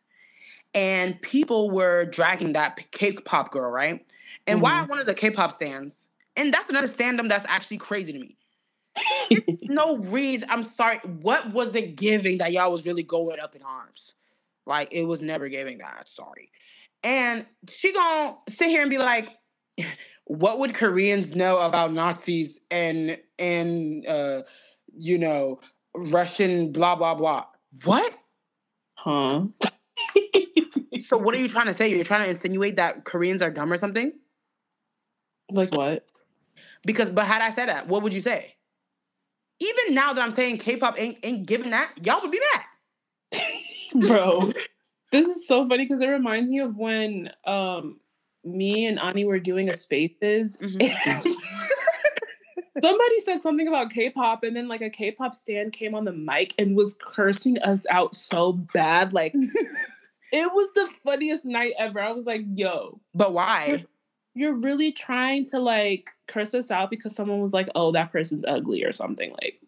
And 0.73 1.21
people 1.21 1.69
were 1.69 2.05
dragging 2.05 2.53
that 2.53 2.79
K-pop 2.91 3.51
girl, 3.51 3.69
right? 3.69 4.05
And 4.47 4.61
why 4.61 4.83
Mhm. 4.83 4.89
one 4.89 4.99
of 4.99 5.05
the 5.05 5.13
K-pop 5.13 5.51
stans, 5.51 6.09
and 6.35 6.53
that's 6.53 6.69
another 6.69 6.87
stand-up 6.87 7.27
that's 7.27 7.45
actually 7.47 7.77
crazy 7.77 8.11
to 8.13 8.19
me. 8.19 8.35
no 9.63 9.97
reason. 9.97 10.49
I'm 10.49 10.63
sorry. 10.63 10.99
What 11.21 11.53
was 11.53 11.75
it 11.75 11.95
giving 11.95 12.39
that 12.39 12.51
y'all 12.51 12.71
was 12.71 12.85
really 12.85 13.03
going 13.03 13.39
up 13.39 13.55
in 13.55 13.61
arms? 13.63 14.15
Like 14.65 14.89
it 14.91 15.03
was 15.03 15.21
never 15.21 15.49
giving 15.49 15.77
that. 15.79 16.07
Sorry. 16.07 16.51
And 17.03 17.45
she 17.69 17.93
gonna 17.93 18.37
sit 18.49 18.69
here 18.69 18.81
and 18.81 18.89
be 18.89 18.97
like, 18.97 19.29
"What 20.25 20.59
would 20.59 20.73
Koreans 20.73 21.35
know 21.35 21.59
about 21.59 21.93
Nazis 21.93 22.59
and 22.71 23.17
and 23.37 24.07
uh, 24.07 24.43
you 24.95 25.17
know 25.17 25.59
Russian 25.95 26.71
blah 26.71 26.95
blah 26.95 27.15
blah?" 27.15 27.45
What? 27.83 28.13
huh? 28.95 29.45
So 31.07 31.17
what 31.17 31.35
are 31.35 31.39
you 31.39 31.49
trying 31.49 31.67
to 31.67 31.73
say? 31.73 31.89
You're 31.89 32.05
trying 32.05 32.23
to 32.23 32.29
insinuate 32.29 32.77
that 32.77 33.03
Koreans 33.03 33.41
are 33.41 33.51
dumb 33.51 33.71
or 33.71 33.77
something? 33.77 34.13
like 35.51 35.71
what? 35.75 36.05
Because 36.85 37.09
but 37.09 37.25
had 37.25 37.41
I 37.41 37.51
said 37.51 37.69
that, 37.69 37.87
what 37.87 38.03
would 38.03 38.13
you 38.13 38.21
say? 38.21 38.55
Even 39.59 39.95
now 39.95 40.13
that 40.13 40.21
I'm 40.21 40.31
saying 40.31 40.57
K-pop 40.59 40.99
ain't 40.99 41.17
ain't 41.23 41.45
giving 41.47 41.71
that, 41.71 41.93
y'all 42.03 42.21
would 42.21 42.31
be 42.31 42.41
mad. 42.53 43.41
Bro. 44.07 44.51
This 45.11 45.27
is 45.27 45.47
so 45.47 45.67
funny 45.67 45.85
because 45.85 46.01
it 46.01 46.07
reminds 46.07 46.49
me 46.49 46.59
of 46.59 46.77
when 46.77 47.31
um 47.45 47.99
me 48.43 48.85
and 48.85 48.99
Ani 48.99 49.25
were 49.25 49.39
doing 49.39 49.69
a 49.69 49.75
spaces. 49.77 50.57
Mhm. 50.57 51.35
Somebody 52.83 53.21
said 53.21 53.41
something 53.41 53.67
about 53.67 53.91
K-pop, 53.91 54.43
and 54.43 54.53
then 54.55 54.67
like 54.67 54.81
a 54.81 54.89
K-pop 54.89 55.35
stan 55.35 55.71
came 55.71 55.95
on 55.95 56.03
the 56.03 56.11
mic 56.11 56.53
and 56.57 56.75
was 56.75 56.97
cursing 56.99 57.57
us 57.59 57.85
out 57.89 58.13
so 58.13 58.51
bad. 58.51 59.13
Like 59.13 59.33
it 60.33 60.51
was 60.51 60.69
the 60.75 60.87
funniest 61.03 61.45
night 61.45 61.73
ever. 61.79 62.01
I 62.01 62.11
was 62.11 62.25
like, 62.25 62.41
yo, 62.55 62.99
But 63.15 63.31
why? 63.33 63.85
you're 64.35 64.55
really 64.55 64.91
trying 64.91 65.45
to 65.45 65.59
like 65.59 66.09
curse 66.27 66.53
us 66.53 66.71
out 66.71 66.89
because 66.89 67.15
someone 67.15 67.39
was 67.39 67.53
like, 67.53 67.69
oh, 67.75 67.91
that 67.93 68.11
person's 68.11 68.43
ugly 68.45 68.83
or 68.83 68.91
something. 68.91 69.31
Like, 69.41 69.61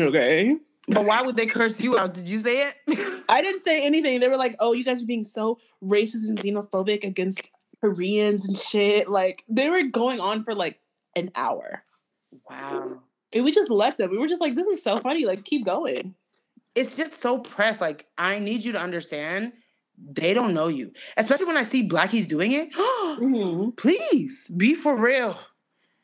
okay. 0.00 0.56
But 0.88 1.04
why 1.04 1.20
would 1.20 1.36
they 1.36 1.44
curse 1.46 1.78
you 1.80 1.98
out? 1.98 2.14
Did 2.14 2.28
you 2.28 2.38
say 2.38 2.68
it? 2.68 3.24
I 3.28 3.42
didn't 3.42 3.60
say 3.60 3.84
anything. 3.84 4.20
They 4.20 4.28
were 4.28 4.38
like, 4.38 4.56
"Oh, 4.58 4.72
you 4.72 4.84
guys 4.84 5.02
are 5.02 5.06
being 5.06 5.24
so 5.24 5.58
racist 5.84 6.28
and 6.28 6.38
xenophobic 6.38 7.04
against 7.04 7.42
Koreans 7.82 8.48
and 8.48 8.56
shit." 8.56 9.10
Like 9.10 9.44
they 9.48 9.68
were 9.68 9.82
going 9.82 10.18
on 10.20 10.44
for 10.44 10.54
like 10.54 10.80
an 11.14 11.30
hour, 11.34 11.84
wow. 12.50 13.00
and 13.32 13.44
we 13.44 13.52
just 13.52 13.70
let 13.70 13.98
them. 13.98 14.10
We 14.10 14.18
were 14.18 14.28
just 14.28 14.40
like, 14.40 14.54
"This 14.54 14.66
is 14.66 14.82
so 14.82 14.98
funny. 14.98 15.24
Like, 15.24 15.44
keep 15.44 15.64
going." 15.64 16.14
It's 16.74 16.96
just 16.96 17.20
so 17.20 17.38
pressed. 17.38 17.80
Like, 17.80 18.06
I 18.18 18.38
need 18.38 18.64
you 18.64 18.72
to 18.72 18.78
understand 18.78 19.52
they 20.00 20.32
don't 20.34 20.54
know 20.54 20.68
you. 20.68 20.92
Especially 21.16 21.46
when 21.46 21.56
I 21.56 21.62
see 21.62 21.88
blackies 21.88 22.28
doing 22.28 22.52
it. 22.52 22.70
Mm-hmm. 23.18 23.70
Please 23.70 24.48
be 24.56 24.76
for 24.76 24.96
real. 24.96 25.36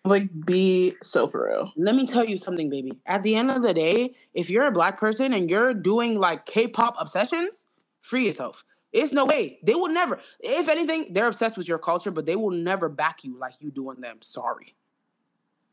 Like, 0.04 0.28
be 0.44 0.94
so 1.04 1.28
for 1.28 1.46
real. 1.48 1.72
Let 1.76 1.94
me 1.94 2.08
tell 2.08 2.24
you 2.24 2.36
something, 2.36 2.68
baby. 2.68 2.98
At 3.06 3.22
the 3.22 3.36
end 3.36 3.52
of 3.52 3.62
the 3.62 3.72
day, 3.72 4.16
if 4.32 4.50
you're 4.50 4.66
a 4.66 4.72
black 4.72 4.98
person 4.98 5.32
and 5.32 5.48
you're 5.48 5.74
doing 5.74 6.18
like 6.18 6.44
K-pop 6.46 6.96
obsessions, 6.98 7.66
free 8.00 8.26
yourself. 8.26 8.64
It's 8.92 9.12
no 9.12 9.26
way. 9.26 9.60
They 9.62 9.76
will 9.76 9.90
never. 9.90 10.18
If 10.40 10.68
anything, 10.68 11.12
they're 11.12 11.28
obsessed 11.28 11.56
with 11.56 11.68
your 11.68 11.78
culture, 11.78 12.10
but 12.10 12.26
they 12.26 12.36
will 12.36 12.50
never 12.50 12.88
back 12.88 13.22
you 13.22 13.38
like 13.38 13.54
you 13.60 13.70
doing 13.70 14.00
them. 14.00 14.16
Sorry. 14.20 14.74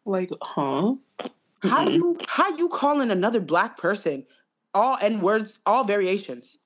Like, 0.06 0.32
huh? 0.42 0.96
How 1.62 1.88
you 1.88 2.18
how 2.28 2.56
you 2.58 2.70
calling 2.70 3.12
another 3.12 3.40
black 3.40 3.78
person 3.78 4.26
all 4.74 4.98
N 5.02 5.22
words, 5.22 5.60
all 5.66 5.84
variations, 5.84 6.58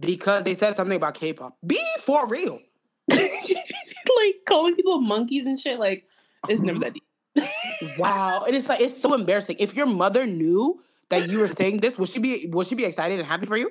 because 0.00 0.44
they 0.44 0.54
said 0.54 0.74
something 0.74 0.96
about 0.96 1.14
K-pop? 1.14 1.56
Be 1.66 1.80
for 2.00 2.26
real. 2.26 2.60
like 3.10 4.36
calling 4.46 4.74
people 4.74 5.00
monkeys 5.00 5.46
and 5.46 5.58
shit. 5.58 5.78
Like, 5.78 6.06
it's 6.48 6.62
never 6.62 6.78
that 6.80 6.96
uh-huh. 7.36 7.46
deep. 7.84 7.98
Wow. 7.98 8.44
And 8.46 8.56
it's 8.56 8.68
like 8.68 8.80
it's 8.80 9.00
so 9.00 9.14
embarrassing. 9.14 9.56
If 9.58 9.74
your 9.74 9.86
mother 9.86 10.26
knew 10.26 10.82
that 11.10 11.28
you 11.28 11.38
were 11.38 11.48
saying 11.48 11.78
this, 11.78 11.98
would 11.98 12.08
she 12.08 12.18
be 12.18 12.48
would 12.50 12.66
she 12.66 12.74
be 12.74 12.84
excited 12.84 13.18
and 13.18 13.28
happy 13.28 13.46
for 13.46 13.56
you? 13.56 13.70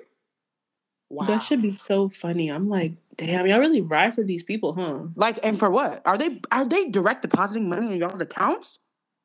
Wow. 1.10 1.26
That 1.26 1.40
should 1.40 1.62
be 1.62 1.72
so 1.72 2.10
funny. 2.10 2.50
I'm 2.50 2.68
like, 2.68 2.94
damn, 3.16 3.48
y'all 3.48 3.60
really 3.60 3.82
ride 3.82 4.14
for 4.14 4.24
these 4.24 4.44
people, 4.44 4.74
huh? 4.74 5.08
like 5.16 5.40
and 5.44 5.58
for 5.58 5.70
what? 5.70 6.02
Are 6.06 6.18
they 6.18 6.42
are 6.52 6.66
they 6.66 6.90
direct 6.90 7.22
depositing 7.22 7.70
money 7.70 7.94
in 7.94 8.00
y'all's 8.00 8.22
accounts? 8.22 8.80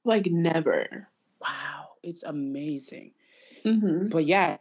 Like, 0.04 0.26
never. 0.26 1.08
Wow. 1.40 1.88
It's 2.02 2.22
amazing. 2.22 3.12
Mm-hmm. 3.64 4.08
But 4.08 4.24
yeah, 4.26 4.56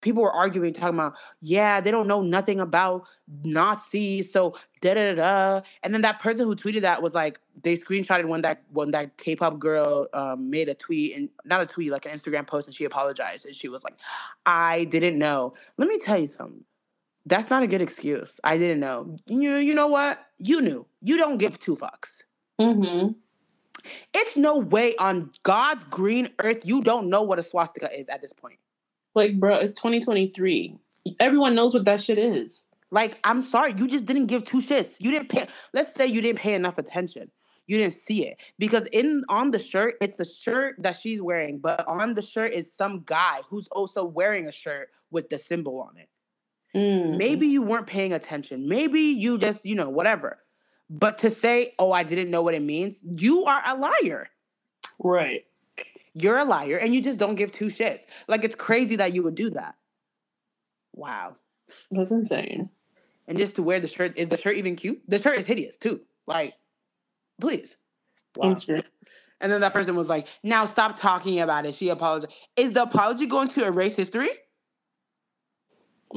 people 0.00 0.22
were 0.22 0.32
arguing, 0.32 0.72
talking 0.72 0.98
about, 0.98 1.14
yeah, 1.40 1.80
they 1.80 1.90
don't 1.90 2.06
know 2.06 2.20
nothing 2.20 2.60
about 2.60 3.06
Nazis, 3.44 4.30
so 4.30 4.54
da 4.80 4.94
da 4.94 5.14
da. 5.14 5.60
And 5.82 5.92
then 5.92 6.02
that 6.02 6.20
person 6.20 6.46
who 6.46 6.54
tweeted 6.54 6.82
that 6.82 7.02
was 7.02 7.14
like, 7.14 7.40
they 7.62 7.76
screenshotted 7.76 8.26
when 8.26 8.42
that 8.42 8.62
when 8.70 8.90
that 8.92 9.16
K-pop 9.18 9.58
girl 9.58 10.08
um, 10.12 10.50
made 10.50 10.68
a 10.68 10.74
tweet 10.74 11.16
and 11.16 11.28
not 11.44 11.60
a 11.60 11.66
tweet, 11.66 11.90
like 11.90 12.06
an 12.06 12.12
Instagram 12.12 12.46
post, 12.46 12.68
and 12.68 12.74
she 12.74 12.84
apologized, 12.84 13.46
and 13.46 13.56
she 13.56 13.68
was 13.68 13.82
like, 13.84 13.94
I 14.46 14.84
didn't 14.84 15.18
know. 15.18 15.54
Let 15.76 15.88
me 15.88 15.98
tell 15.98 16.18
you 16.18 16.26
something. 16.26 16.64
That's 17.26 17.50
not 17.50 17.62
a 17.62 17.66
good 17.66 17.82
excuse. 17.82 18.40
I 18.44 18.56
didn't 18.56 18.80
know. 18.80 19.16
You 19.26 19.56
you 19.56 19.74
know 19.74 19.88
what? 19.88 20.24
You 20.38 20.62
knew. 20.62 20.86
You 21.02 21.16
don't 21.16 21.38
give 21.38 21.58
two 21.58 21.76
fucks. 21.76 22.22
Mm-hmm. 22.60 23.12
It's 24.14 24.36
no 24.36 24.58
way 24.58 24.96
on 24.96 25.30
God's 25.42 25.84
green 25.84 26.30
earth 26.40 26.64
you 26.64 26.82
don't 26.82 27.08
know 27.08 27.22
what 27.22 27.38
a 27.38 27.42
swastika 27.42 27.96
is 27.96 28.08
at 28.08 28.22
this 28.22 28.32
point. 28.32 28.58
Like, 29.14 29.38
bro, 29.38 29.56
it's 29.56 29.74
2023. 29.74 30.76
Everyone 31.20 31.54
knows 31.54 31.74
what 31.74 31.84
that 31.86 32.00
shit 32.00 32.18
is. 32.18 32.62
Like, 32.90 33.18
I'm 33.24 33.42
sorry, 33.42 33.74
you 33.76 33.86
just 33.86 34.06
didn't 34.06 34.26
give 34.26 34.44
two 34.44 34.62
shits. 34.62 34.96
You 34.98 35.10
didn't 35.10 35.28
pay. 35.28 35.46
Let's 35.72 35.94
say 35.94 36.06
you 36.06 36.22
didn't 36.22 36.38
pay 36.38 36.54
enough 36.54 36.78
attention. 36.78 37.30
You 37.66 37.76
didn't 37.76 37.94
see 37.94 38.26
it 38.26 38.38
because 38.58 38.84
in 38.92 39.24
on 39.28 39.50
the 39.50 39.58
shirt, 39.58 39.96
it's 40.00 40.16
the 40.16 40.24
shirt 40.24 40.76
that 40.78 40.98
she's 40.98 41.20
wearing, 41.20 41.58
but 41.58 41.86
on 41.86 42.14
the 42.14 42.22
shirt 42.22 42.52
is 42.54 42.72
some 42.72 43.02
guy 43.04 43.42
who's 43.48 43.68
also 43.68 44.04
wearing 44.04 44.46
a 44.46 44.52
shirt 44.52 44.88
with 45.10 45.28
the 45.28 45.38
symbol 45.38 45.82
on 45.82 45.98
it. 45.98 46.08
Mm. 46.74 47.18
Maybe 47.18 47.46
you 47.46 47.62
weren't 47.62 47.86
paying 47.86 48.14
attention. 48.14 48.68
Maybe 48.68 49.00
you 49.00 49.36
just, 49.36 49.66
you 49.66 49.74
know, 49.74 49.90
whatever. 49.90 50.38
But 50.90 51.18
to 51.18 51.30
say, 51.30 51.74
"Oh, 51.78 51.92
I 51.92 52.02
didn't 52.02 52.30
know 52.30 52.42
what 52.42 52.54
it 52.54 52.62
means," 52.62 53.02
you 53.04 53.44
are 53.44 53.62
a 53.66 53.76
liar. 53.76 54.30
Right. 54.98 55.44
You're 56.14 56.38
a 56.38 56.44
liar, 56.44 56.78
and 56.78 56.94
you 56.94 57.02
just 57.02 57.18
don't 57.18 57.36
give 57.36 57.52
two 57.52 57.66
shits. 57.66 58.04
Like 58.28 58.44
it's 58.44 58.54
crazy 58.54 58.96
that 58.96 59.14
you 59.14 59.22
would 59.22 59.34
do 59.34 59.50
that. 59.50 59.76
Wow. 60.94 61.36
That's 61.90 62.10
insane. 62.10 62.70
and 63.28 63.38
just 63.38 63.56
to 63.56 63.62
wear 63.62 63.78
the 63.80 63.88
shirt 63.88 64.16
is 64.18 64.28
the 64.30 64.36
shirt 64.36 64.56
even 64.56 64.74
cute 64.74 65.00
the 65.08 65.20
shirt 65.20 65.38
is 65.38 65.44
hideous 65.44 65.76
too 65.76 66.00
like 66.26 66.54
please 67.40 67.76
wow. 68.36 68.56
And 69.40 69.52
then 69.52 69.60
that 69.60 69.72
person 69.72 69.94
was 69.94 70.08
like 70.08 70.26
now 70.42 70.64
stop 70.64 70.98
talking 70.98 71.40
about 71.40 71.66
it 71.66 71.74
she 71.74 71.90
apologized 71.90 72.32
is 72.56 72.72
the 72.72 72.82
apology 72.82 73.26
going 73.26 73.48
to 73.48 73.64
erase 73.64 73.94
history 73.94 74.30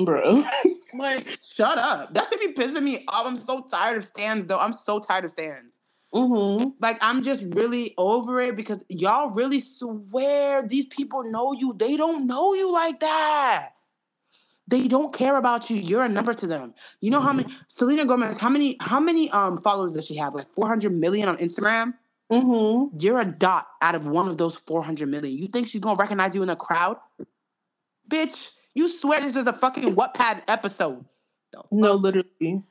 Bro. 0.05 0.43
like 0.93 1.39
shut 1.53 1.77
up. 1.77 2.13
That 2.13 2.27
should 2.29 2.39
be 2.39 2.53
pissing 2.53 2.83
me 2.83 3.03
off. 3.07 3.25
I'm 3.25 3.35
so 3.35 3.61
tired 3.61 3.97
of 3.97 4.05
stans 4.05 4.45
though. 4.45 4.59
I'm 4.59 4.73
so 4.73 4.99
tired 4.99 5.25
of 5.25 5.31
stans. 5.31 5.79
Mm-hmm. 6.13 6.71
like 6.81 6.97
i'm 6.99 7.23
just 7.23 7.41
really 7.55 7.93
over 7.97 8.41
it 8.41 8.57
because 8.57 8.83
y'all 8.89 9.29
really 9.29 9.61
swear 9.61 10.61
these 10.61 10.85
people 10.87 11.23
know 11.23 11.53
you. 11.53 11.73
They 11.77 11.95
don't 11.95 12.27
know 12.27 12.53
you 12.53 12.69
like 12.69 12.99
that. 12.99 13.69
They 14.67 14.89
don't 14.89 15.13
care 15.13 15.37
about 15.37 15.69
you. 15.69 15.77
You're 15.77 16.03
a 16.03 16.09
number 16.09 16.33
to 16.33 16.47
them. 16.47 16.73
You 16.99 17.11
know 17.11 17.21
how 17.21 17.31
many 17.31 17.53
selena 17.67 18.05
gomez 18.05 18.37
how 18.37 18.49
many 18.49 18.75
how 18.81 18.99
many 18.99 19.31
um 19.31 19.61
followers 19.61 19.93
does 19.93 20.05
she 20.05 20.17
have? 20.17 20.35
Like 20.35 20.51
400 20.51 20.91
million 20.91 21.29
on 21.29 21.37
instagram? 21.37 21.93
Mm-hmm. 22.29 22.97
you're 22.99 23.19
a 23.19 23.25
dot 23.25 23.67
out 23.81 23.93
of 23.95 24.07
one 24.07 24.29
of 24.29 24.37
those 24.37 24.55
400 24.55 25.07
million. 25.07 25.37
You 25.37 25.47
think 25.47 25.67
she's 25.67 25.81
gonna 25.81 25.97
recognize 25.97 26.35
you 26.35 26.41
in 26.41 26.49
the 26.49 26.55
crowd? 26.57 26.97
Bitch 28.09 28.49
you 28.73 28.89
swear 28.89 29.19
this 29.21 29.35
is 29.35 29.47
a 29.47 29.53
fucking 29.53 29.95
Wattpad 29.95 30.43
episode 30.47 31.03
No, 31.71 31.93
literally. 31.95 32.63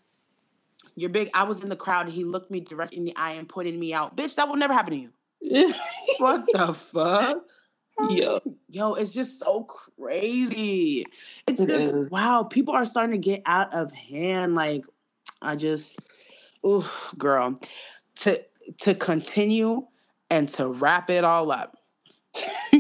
you're 0.97 1.11
big 1.11 1.31
i 1.35 1.43
was 1.43 1.63
in 1.63 1.69
the 1.69 1.77
crowd 1.77 2.07
and 2.07 2.15
he 2.15 2.25
looked 2.25 2.51
me 2.51 2.61
direct 2.61 2.93
in 2.93 3.05
the 3.05 3.17
eye 3.17 3.33
and 3.33 3.49
pointed 3.49 3.79
me 3.79 3.93
out 3.93 4.17
bitch 4.17 4.35
that 4.35 4.49
will 4.49 4.57
never 4.57 4.73
happen 4.73 4.93
to 4.93 4.99
you 4.99 5.73
what 6.19 6.45
the 6.53 6.75
fuck 6.75 7.39
Yo. 8.09 8.41
Yo, 8.69 8.95
it's 8.95 9.13
just 9.13 9.39
so 9.39 9.65
crazy. 9.65 11.05
It's 11.47 11.61
just 11.61 11.93
is. 11.93 12.11
wow, 12.11 12.45
people 12.45 12.75
are 12.75 12.87
starting 12.87 13.13
to 13.13 13.19
get 13.19 13.43
out 13.47 13.75
of 13.75 13.93
hand. 13.93 14.55
Like, 14.55 14.85
I 15.43 15.57
just, 15.57 15.99
ooh, 16.65 16.85
girl, 17.19 17.59
to 18.21 18.43
to 18.79 18.95
continue 18.95 19.87
and 20.31 20.49
to 20.51 20.69
wrap 20.69 21.11
it 21.11 21.25
all 21.25 21.53
up. 21.53 21.77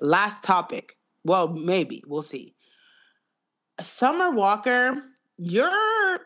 Last 0.00 0.42
topic. 0.42 0.96
Well, 1.24 1.48
maybe 1.48 2.02
we'll 2.06 2.22
see. 2.22 2.54
Summer 3.80 4.30
Walker, 4.30 5.02
you're 5.38 6.20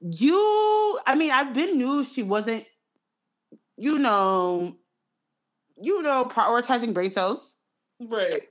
you 0.00 0.98
i 1.06 1.14
mean 1.14 1.30
i've 1.30 1.52
been 1.52 1.76
knew 1.76 2.04
she 2.04 2.22
wasn't 2.22 2.64
you 3.76 3.98
know 3.98 4.76
you 5.76 6.02
know 6.02 6.24
prioritizing 6.24 6.94
brain 6.94 7.10
cells 7.10 7.54
right. 8.00 8.42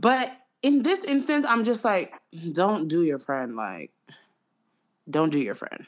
but 0.00 0.36
in 0.62 0.82
this 0.82 1.04
instance 1.04 1.44
i'm 1.48 1.64
just 1.64 1.84
like 1.84 2.14
don't 2.52 2.88
do 2.88 3.02
your 3.02 3.18
friend 3.18 3.56
like 3.56 3.92
don't 5.10 5.30
do 5.30 5.38
your 5.38 5.54
friend 5.54 5.86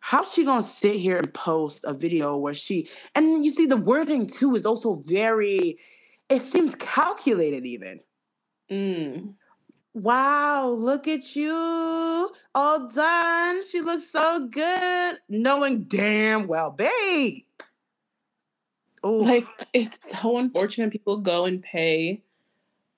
how's 0.00 0.32
she 0.32 0.44
gonna 0.44 0.62
sit 0.62 0.96
here 0.96 1.16
and 1.18 1.32
post 1.32 1.84
a 1.84 1.94
video 1.94 2.36
where 2.36 2.54
she 2.54 2.88
and 3.14 3.44
you 3.44 3.52
see 3.52 3.66
the 3.66 3.76
wording 3.76 4.26
too 4.26 4.54
is 4.54 4.66
also 4.66 4.94
very 5.06 5.78
it 6.28 6.44
seems 6.44 6.74
calculated 6.76 7.64
even 7.64 8.00
Mm. 8.70 9.34
Wow, 9.94 10.68
look 10.68 11.08
at 11.08 11.34
you. 11.34 12.30
All 12.54 12.88
done. 12.88 13.66
She 13.68 13.80
looks 13.80 14.08
so 14.08 14.46
good. 14.46 15.18
Knowing 15.28 15.84
damn 15.84 16.46
well, 16.46 16.70
babe. 16.70 17.42
Oh, 19.02 19.16
Like, 19.16 19.46
it's 19.72 20.10
so 20.10 20.38
unfortunate 20.38 20.92
people 20.92 21.18
go 21.18 21.46
and 21.46 21.62
pay 21.62 22.22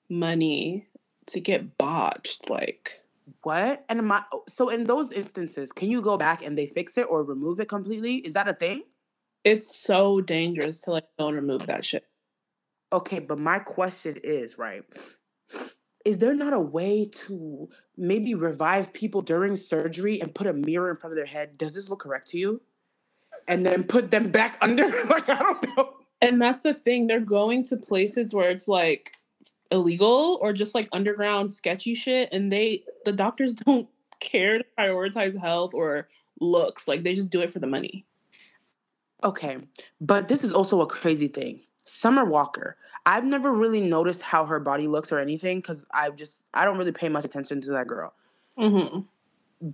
money 0.09 0.87
to 1.27 1.39
get 1.39 1.77
botched. 1.77 2.49
Like, 2.49 3.01
what? 3.43 3.85
And 3.89 3.99
am 3.99 4.11
I, 4.11 4.23
oh, 4.33 4.43
so 4.49 4.69
in 4.69 4.85
those 4.85 5.11
instances, 5.11 5.71
can 5.71 5.89
you 5.89 6.01
go 6.01 6.17
back 6.17 6.43
and 6.43 6.57
they 6.57 6.67
fix 6.67 6.97
it 6.97 7.07
or 7.09 7.23
remove 7.23 7.59
it 7.59 7.69
completely? 7.69 8.17
Is 8.17 8.33
that 8.33 8.47
a 8.47 8.53
thing? 8.53 8.83
it's 9.43 9.75
so 9.75 10.21
dangerous 10.21 10.81
to 10.81 10.91
like 10.91 11.05
go 11.19 11.27
and 11.27 11.35
remove 11.35 11.67
that 11.67 11.85
shit. 11.85 12.05
Okay, 12.91 13.19
but 13.19 13.39
my 13.39 13.59
question 13.59 14.17
is, 14.23 14.57
right? 14.57 14.83
Is 16.05 16.17
there 16.17 16.35
not 16.35 16.53
a 16.53 16.59
way 16.59 17.09
to 17.27 17.69
maybe 17.97 18.35
revive 18.35 18.93
people 18.93 19.21
during 19.21 19.55
surgery 19.55 20.21
and 20.21 20.33
put 20.33 20.47
a 20.47 20.53
mirror 20.53 20.89
in 20.89 20.95
front 20.95 21.13
of 21.13 21.17
their 21.17 21.25
head? 21.25 21.57
Does 21.57 21.73
this 21.73 21.89
look 21.89 22.01
correct 22.01 22.27
to 22.29 22.37
you? 22.37 22.61
And 23.47 23.65
then 23.65 23.83
put 23.83 24.11
them 24.11 24.29
back 24.29 24.57
under? 24.61 24.87
like, 25.05 25.29
I 25.29 25.39
don't 25.39 25.77
know. 25.77 25.93
And 26.21 26.41
that's 26.41 26.61
the 26.61 26.73
thing. 26.73 27.07
They're 27.07 27.19
going 27.19 27.63
to 27.65 27.77
places 27.77 28.33
where 28.33 28.49
it's 28.49 28.67
like 28.67 29.17
illegal 29.73 30.39
or 30.41 30.53
just 30.53 30.73
like 30.73 30.87
underground 30.93 31.51
sketchy 31.51 31.95
shit. 31.95 32.29
And 32.31 32.51
they, 32.51 32.83
the 33.03 33.11
doctors 33.11 33.55
don't 33.65 33.89
care 34.19 34.59
to 34.59 34.65
prioritize 34.77 35.37
health 35.37 35.73
or 35.73 36.07
looks. 36.39 36.87
Like 36.87 37.03
they 37.03 37.13
just 37.13 37.29
do 37.29 37.41
it 37.41 37.51
for 37.51 37.59
the 37.59 37.67
money. 37.67 38.05
Okay, 39.23 39.57
but 40.01 40.27
this 40.27 40.43
is 40.43 40.51
also 40.51 40.81
a 40.81 40.87
crazy 40.87 41.27
thing. 41.27 41.61
Summer 41.85 42.25
Walker. 42.25 42.77
I've 43.05 43.25
never 43.25 43.51
really 43.51 43.81
noticed 43.81 44.21
how 44.21 44.45
her 44.45 44.59
body 44.59 44.87
looks 44.87 45.11
or 45.11 45.19
anything 45.19 45.59
because 45.59 45.85
I 45.93 46.09
just 46.11 46.45
I 46.53 46.65
don't 46.65 46.77
really 46.77 46.91
pay 46.91 47.09
much 47.09 47.25
attention 47.25 47.61
to 47.61 47.71
that 47.71 47.87
girl. 47.87 48.13
Mm-hmm. 48.57 48.99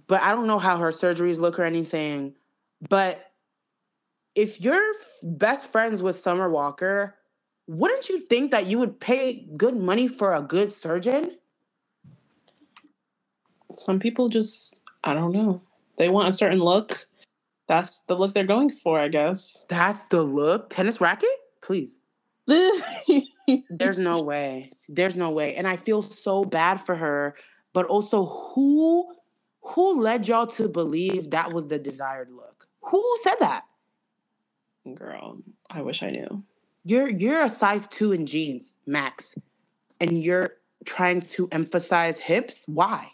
But 0.07 0.21
I 0.21 0.31
don't 0.31 0.47
know 0.47 0.59
how 0.59 0.77
her 0.77 0.91
surgeries 0.91 1.39
look 1.39 1.59
or 1.59 1.63
anything. 1.63 2.35
But 2.89 3.31
if 4.35 4.61
you're 4.61 4.93
best 5.23 5.71
friends 5.71 6.01
with 6.01 6.19
Summer 6.19 6.49
Walker, 6.49 7.15
wouldn't 7.69 8.09
you 8.09 8.21
think 8.21 8.49
that 8.49 8.65
you 8.65 8.79
would 8.79 8.99
pay 8.99 9.45
good 9.55 9.77
money 9.77 10.07
for 10.07 10.33
a 10.33 10.41
good 10.41 10.71
surgeon? 10.71 11.37
Some 13.73 13.99
people 13.99 14.27
just 14.27 14.73
I 15.03 15.13
don't 15.13 15.31
know. 15.31 15.61
They 15.97 16.09
want 16.09 16.29
a 16.29 16.33
certain 16.33 16.59
look. 16.59 17.05
That's 17.67 17.99
the 18.07 18.15
look 18.15 18.33
they're 18.33 18.43
going 18.43 18.71
for, 18.71 18.99
I 18.99 19.07
guess. 19.07 19.65
That's 19.69 20.01
the 20.05 20.23
look. 20.23 20.71
Tennis 20.71 20.99
racket? 20.99 21.29
Please. 21.61 21.99
There's 23.69 23.99
no 23.99 24.23
way. 24.23 24.71
There's 24.87 25.15
no 25.15 25.29
way. 25.29 25.53
And 25.53 25.67
I 25.67 25.77
feel 25.77 26.01
so 26.01 26.43
bad 26.43 26.77
for 26.77 26.95
her. 26.95 27.35
But 27.73 27.85
also, 27.85 28.25
who 28.25 29.13
who 29.61 30.01
led 30.01 30.27
y'all 30.27 30.47
to 30.47 30.67
believe 30.67 31.29
that 31.29 31.53
was 31.53 31.67
the 31.67 31.77
desired 31.77 32.31
look? 32.31 32.67
Who 32.81 33.17
said 33.21 33.35
that? 33.41 33.65
Girl, 34.95 35.37
I 35.69 35.83
wish 35.83 36.01
I 36.01 36.09
knew. 36.09 36.43
You're 36.89 37.07
you're 37.07 37.43
a 37.43 37.49
size 37.49 37.85
two 37.91 38.13
in 38.13 38.25
jeans, 38.25 38.77
max, 38.87 39.35
and 39.99 40.23
you're 40.23 40.55
trying 40.85 41.21
to 41.21 41.47
emphasize 41.51 42.17
hips. 42.17 42.67
Why? 42.67 43.11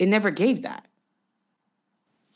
It 0.00 0.08
never 0.08 0.32
gave 0.32 0.62
that. 0.62 0.84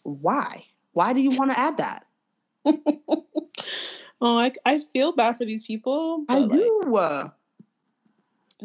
Why? 0.04 0.64
Why 0.92 1.14
do 1.14 1.20
you 1.20 1.30
want 1.30 1.50
to 1.50 1.58
add 1.58 1.78
that? 1.78 2.06
oh, 2.64 4.38
I, 4.38 4.52
I 4.64 4.78
feel 4.78 5.10
bad 5.10 5.36
for 5.36 5.44
these 5.44 5.64
people. 5.64 6.24
I 6.28 6.38
like, 6.38 6.52
do. 6.52 7.30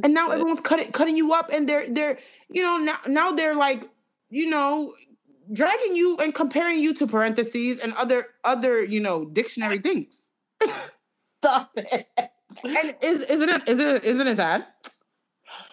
and 0.04 0.14
now 0.14 0.30
everyone's 0.30 0.60
cutting 0.60 0.92
cutting 0.92 1.18
you 1.18 1.34
up, 1.34 1.50
and 1.52 1.68
they're 1.68 1.90
they're 1.90 2.20
you 2.48 2.62
know 2.62 2.78
now 2.78 2.98
now 3.08 3.32
they're 3.32 3.56
like 3.56 3.90
you 4.30 4.48
know 4.52 4.94
dragging 5.52 5.96
you 5.96 6.16
and 6.18 6.36
comparing 6.36 6.78
you 6.78 6.94
to 6.94 7.08
parentheses 7.08 7.80
and 7.80 7.94
other 7.94 8.28
other 8.44 8.84
you 8.84 9.00
know 9.00 9.26
dictionary 9.26 9.80
things. 9.80 10.28
Stop 11.40 11.72
it. 11.76 12.08
And 12.64 12.94
is 13.02 13.22
isn't 13.24 13.50
it 13.50 13.62
isn't 13.68 13.86
it 13.86 14.04
isn't 14.04 14.28
it 14.28 14.36
sad? 14.36 14.66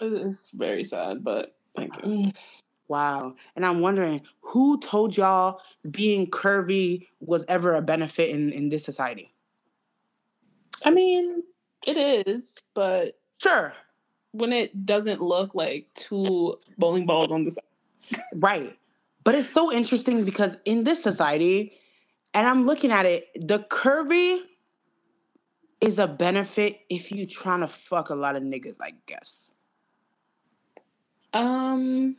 It's 0.01 0.51
very 0.51 0.85
sad, 0.85 1.25
but 1.25 1.57
thank 1.77 1.97
you. 1.97 2.03
Mm, 2.03 2.37
wow. 2.89 3.35
And 3.57 3.65
I'm 3.65 3.81
wondering 3.81 4.21
who 4.41 4.79
told 4.81 5.17
y'all 5.17 5.61
being 5.91 6.31
curvy 6.31 7.07
was 7.21 7.45
ever 7.49 7.75
a 7.75 7.83
benefit 7.83 8.31
in 8.31 8.53
in 8.53 8.69
this 8.69 8.85
society? 8.85 9.31
I 10.85 10.91
mean, 10.91 11.43
it 11.87 11.97
is, 11.97 12.59
but 12.75 13.19
Sure. 13.41 13.73
when 14.33 14.53
it 14.53 14.85
doesn't 14.85 15.23
look 15.23 15.55
like 15.55 15.89
two 15.95 16.59
bowling 16.79 17.07
balls 17.07 17.31
on 17.31 17.45
the 17.45 17.51
side. 17.51 17.65
Right. 18.37 18.77
But 19.23 19.35
it's 19.35 19.51
so 19.51 19.73
interesting 19.73 20.25
because 20.25 20.57
in 20.67 20.85
this 20.85 21.03
society, 21.03 21.73
and 22.35 22.47
I'm 22.47 22.67
looking 22.67 22.93
at 22.93 23.07
it, 23.07 23.29
the 23.35 23.61
curvy 23.61 24.41
is 25.81 25.99
a 25.99 26.07
benefit 26.07 26.81
if 26.89 27.11
you 27.13 27.27
trying 27.27 27.61
to 27.61 27.69
fuck 27.69 28.11
a 28.11 28.15
lot 28.15 28.37
of 28.37 28.43
niggas, 28.43 28.79
I 28.81 28.93
guess. 29.07 29.51
Um, 31.33 32.17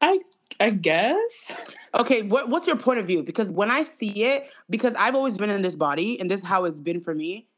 I 0.00 0.20
I 0.60 0.70
guess. 0.70 1.70
Okay, 1.94 2.22
what, 2.22 2.48
what's 2.48 2.66
your 2.66 2.76
point 2.76 3.00
of 3.00 3.06
view? 3.06 3.22
Because 3.22 3.50
when 3.50 3.70
I 3.70 3.82
see 3.82 4.24
it, 4.24 4.50
because 4.70 4.94
I've 4.94 5.14
always 5.14 5.36
been 5.36 5.50
in 5.50 5.62
this 5.62 5.76
body 5.76 6.20
and 6.20 6.30
this 6.30 6.42
is 6.42 6.46
how 6.46 6.64
it's 6.64 6.80
been 6.80 7.00
for 7.00 7.14
me, 7.14 7.48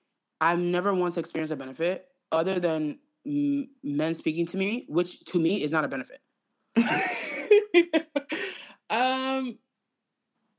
I've 0.41 0.59
never 0.59 0.95
once 0.95 1.17
experienced 1.17 1.53
a 1.53 1.57
benefit 1.57 2.09
other 2.33 2.61
than 2.61 2.99
mm, 3.27 3.69
men 3.83 4.15
speaking 4.15 4.47
to 4.47 4.57
me, 4.57 4.87
which 4.89 5.25
to 5.27 5.41
me 5.41 5.63
is 5.63 5.71
not 5.71 5.85
a 5.85 5.89
benefit. 5.89 6.21
um, 8.91 9.59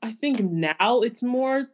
I 0.01 0.11
think 0.19 0.39
now 0.41 1.01
it's 1.01 1.23
more 1.23 1.69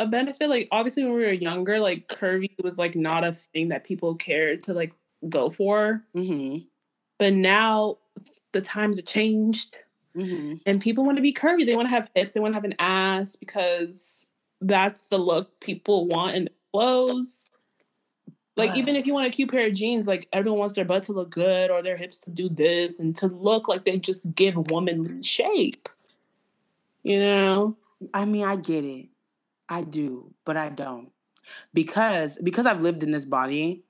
a 0.00 0.06
benefit. 0.06 0.48
Like 0.48 0.68
obviously 0.72 1.04
when 1.04 1.12
we 1.12 1.24
were 1.24 1.32
younger, 1.32 1.78
like 1.78 2.08
curvy 2.08 2.50
was 2.62 2.78
like 2.78 2.96
not 2.96 3.22
a 3.22 3.32
thing 3.32 3.68
that 3.68 3.84
people 3.84 4.16
cared 4.16 4.64
to 4.64 4.74
like 4.74 4.92
go 5.28 5.50
for. 5.50 6.04
Mm-hmm. 6.16 6.64
But 7.18 7.34
now 7.34 7.98
the 8.52 8.60
times 8.60 8.96
have 8.96 9.06
changed 9.06 9.76
Mm-hmm. 10.16 10.54
and 10.66 10.80
people 10.80 11.04
want 11.04 11.18
to 11.18 11.22
be 11.22 11.32
curvy. 11.32 11.64
They 11.64 11.76
want 11.76 11.86
to 11.88 11.94
have 11.94 12.10
hips, 12.16 12.32
they 12.32 12.40
want 12.40 12.52
to 12.52 12.56
have 12.56 12.64
an 12.64 12.74
ass 12.80 13.36
because 13.36 14.26
that's 14.60 15.02
the 15.02 15.18
look 15.18 15.60
people 15.60 16.08
want 16.08 16.34
in 16.34 16.44
their 16.46 16.54
clothes. 16.72 17.50
Like 18.56 18.76
even 18.76 18.96
if 18.96 19.06
you 19.06 19.14
want 19.14 19.28
a 19.28 19.30
cute 19.30 19.50
pair 19.50 19.68
of 19.68 19.74
jeans, 19.74 20.06
like 20.06 20.28
everyone 20.32 20.58
wants 20.58 20.74
their 20.74 20.84
butt 20.84 21.04
to 21.04 21.12
look 21.12 21.30
good 21.30 21.70
or 21.70 21.80
their 21.80 21.96
hips 21.96 22.20
to 22.22 22.30
do 22.30 22.48
this 22.48 22.98
and 22.98 23.14
to 23.16 23.28
look 23.28 23.68
like 23.68 23.84
they 23.84 23.98
just 23.98 24.34
give 24.34 24.56
woman 24.70 25.22
shape. 25.22 25.88
You 27.02 27.20
know? 27.20 27.76
I 28.12 28.24
mean, 28.24 28.44
I 28.44 28.56
get 28.56 28.84
it. 28.84 29.06
I 29.70 29.82
do, 29.82 30.34
but 30.44 30.56
I 30.56 30.68
don't. 30.68 31.10
Because 31.72 32.36
because 32.42 32.66
I've 32.66 32.82
lived 32.82 33.02
in 33.02 33.12
this 33.12 33.24
body, 33.24 33.84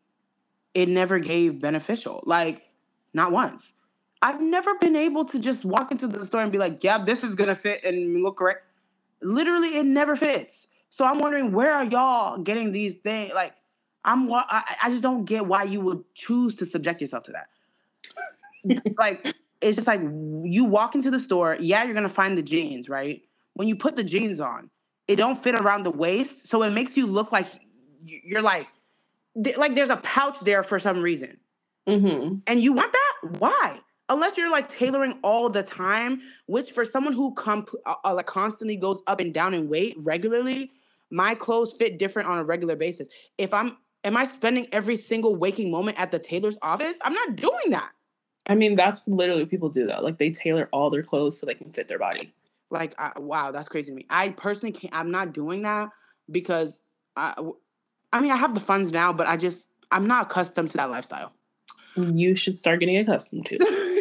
it 0.75 0.89
never 0.89 1.19
gave 1.19 1.61
beneficial. 1.61 2.23
Like 2.27 2.63
not 3.13 3.33
once. 3.33 3.75
I've 4.23 4.41
never 4.41 4.75
been 4.75 4.97
able 4.97 5.25
to 5.25 5.41
just 5.41 5.65
walk 5.65 5.91
into 5.91 6.07
the 6.07 6.25
store 6.27 6.43
and 6.43 6.53
be 6.53 6.59
like, 6.59 6.85
"Yeah, 6.85 7.03
this 7.03 7.25
is 7.25 7.35
going 7.35 7.49
to 7.49 7.55
fit 7.55 7.83
and 7.83 8.23
look 8.23 8.37
correct." 8.37 8.67
Literally, 9.23 9.79
it 9.79 9.87
never 9.87 10.15
fits. 10.15 10.69
So 10.91 11.05
I'm 11.07 11.19
wondering 11.19 11.53
where 11.53 11.73
are 11.73 11.85
y'all 11.85 12.39
getting 12.39 12.73
these 12.73 12.95
things? 12.97 13.33
Like 13.35 13.55
I'm 14.05 14.31
I, 14.33 14.77
I 14.83 14.91
just 14.91 15.03
don't 15.03 15.25
get 15.25 15.47
why 15.47 15.65
you 15.65 15.81
would 15.81 16.05
choose 16.15 16.55
to 16.57 16.67
subject 16.67 17.01
yourself 17.01 17.25
to 17.25 17.33
that. 17.33 18.83
like 18.99 19.35
it's 19.61 19.77
just 19.77 19.87
like 19.87 20.01
you 20.01 20.65
walk 20.65 20.95
into 20.95 21.11
the 21.11 21.21
store, 21.21 21.57
yeah, 21.61 21.85
you're 21.85 21.95
going 21.95 22.03
to 22.03 22.09
find 22.09 22.37
the 22.37 22.43
jeans, 22.43 22.89
right? 22.89 23.23
When 23.55 23.69
you 23.69 23.77
put 23.77 23.97
the 23.97 24.05
jeans 24.05 24.41
on, 24.41 24.71
it 25.11 25.17
don't 25.17 25.43
fit 25.43 25.57
around 25.57 25.83
the 25.83 25.91
waist, 25.91 26.47
so 26.47 26.63
it 26.63 26.71
makes 26.71 26.97
you 26.97 27.05
look 27.05 27.33
like 27.33 27.49
you're 28.05 28.43
like 28.43 28.69
like 29.57 29.75
there's 29.75 29.91
a 29.91 29.97
pouch 29.97 30.39
there 30.43 30.63
for 30.63 30.79
some 30.79 31.01
reason. 31.01 31.37
Mm-hmm. 31.89 32.37
And 32.47 32.63
you 32.63 32.73
want 32.73 32.93
that? 32.93 33.41
Why? 33.41 33.81
Unless 34.09 34.37
you're 34.37 34.53
like 34.53 34.69
tailoring 34.69 35.19
all 35.25 35.51
the 35.51 35.65
time, 35.65 36.21
which 36.47 36.71
for 36.71 36.85
someone 36.85 37.13
who 37.13 37.35
com- 37.35 37.67
uh, 37.87 37.97
uh, 38.05 38.15
like 38.15 38.27
constantly 38.27 38.77
goes 38.77 39.03
up 39.09 39.19
and 39.19 39.35
down 39.35 39.53
in 39.53 39.69
weight 39.69 39.97
regularly, 39.99 40.71
my 41.11 41.35
clothes 41.35 41.73
fit 41.73 41.99
different 41.99 42.29
on 42.29 42.39
a 42.39 42.45
regular 42.45 42.77
basis. 42.77 43.09
If 43.37 43.53
I'm 43.53 43.79
am 44.05 44.17
I 44.17 44.29
spending 44.29 44.69
every 44.71 44.97
single 44.97 45.35
waking 45.35 45.73
moment 45.73 45.99
at 45.99 46.13
the 46.13 46.21
tailor's 46.21 46.57
office? 46.63 46.99
I'm 47.03 47.15
not 47.15 47.35
doing 47.35 47.71
that. 47.71 47.91
I 48.47 48.55
mean, 48.55 48.77
that's 48.77 49.03
literally 49.09 49.43
what 49.43 49.51
people 49.51 49.71
do 49.71 49.89
though. 49.89 50.03
Like 50.03 50.19
they 50.19 50.31
tailor 50.31 50.69
all 50.73 50.89
their 50.89 51.03
clothes 51.03 51.37
so 51.37 51.47
they 51.47 51.55
can 51.55 51.73
fit 51.73 51.89
their 51.89 51.99
body. 51.99 52.33
Like, 52.71 52.95
I, 52.99 53.13
wow, 53.19 53.51
that's 53.51 53.69
crazy 53.69 53.91
to 53.91 53.95
me. 53.95 54.07
I 54.11 54.31
personally 54.31 54.73
can't. 54.73 54.95
I'm 54.95 55.11
not 55.11 55.33
doing 55.33 55.63
that 55.63 55.91
because 56.31 56.83
I, 57.17 57.35
I 58.13 58.21
mean, 58.21 58.31
I 58.31 58.37
have 58.37 58.55
the 58.55 58.61
funds 58.61 58.93
now, 58.93 59.13
but 59.13 59.27
I 59.27 59.37
just 59.37 59.67
I'm 59.91 60.07
not 60.07 60.31
accustomed 60.31 60.71
to 60.71 60.77
that 60.79 60.91
lifestyle. 60.91 61.33
You 61.97 62.35
should 62.35 62.57
start 62.57 62.81
getting 62.81 62.97
accustomed 62.97 63.47
to. 63.47 63.59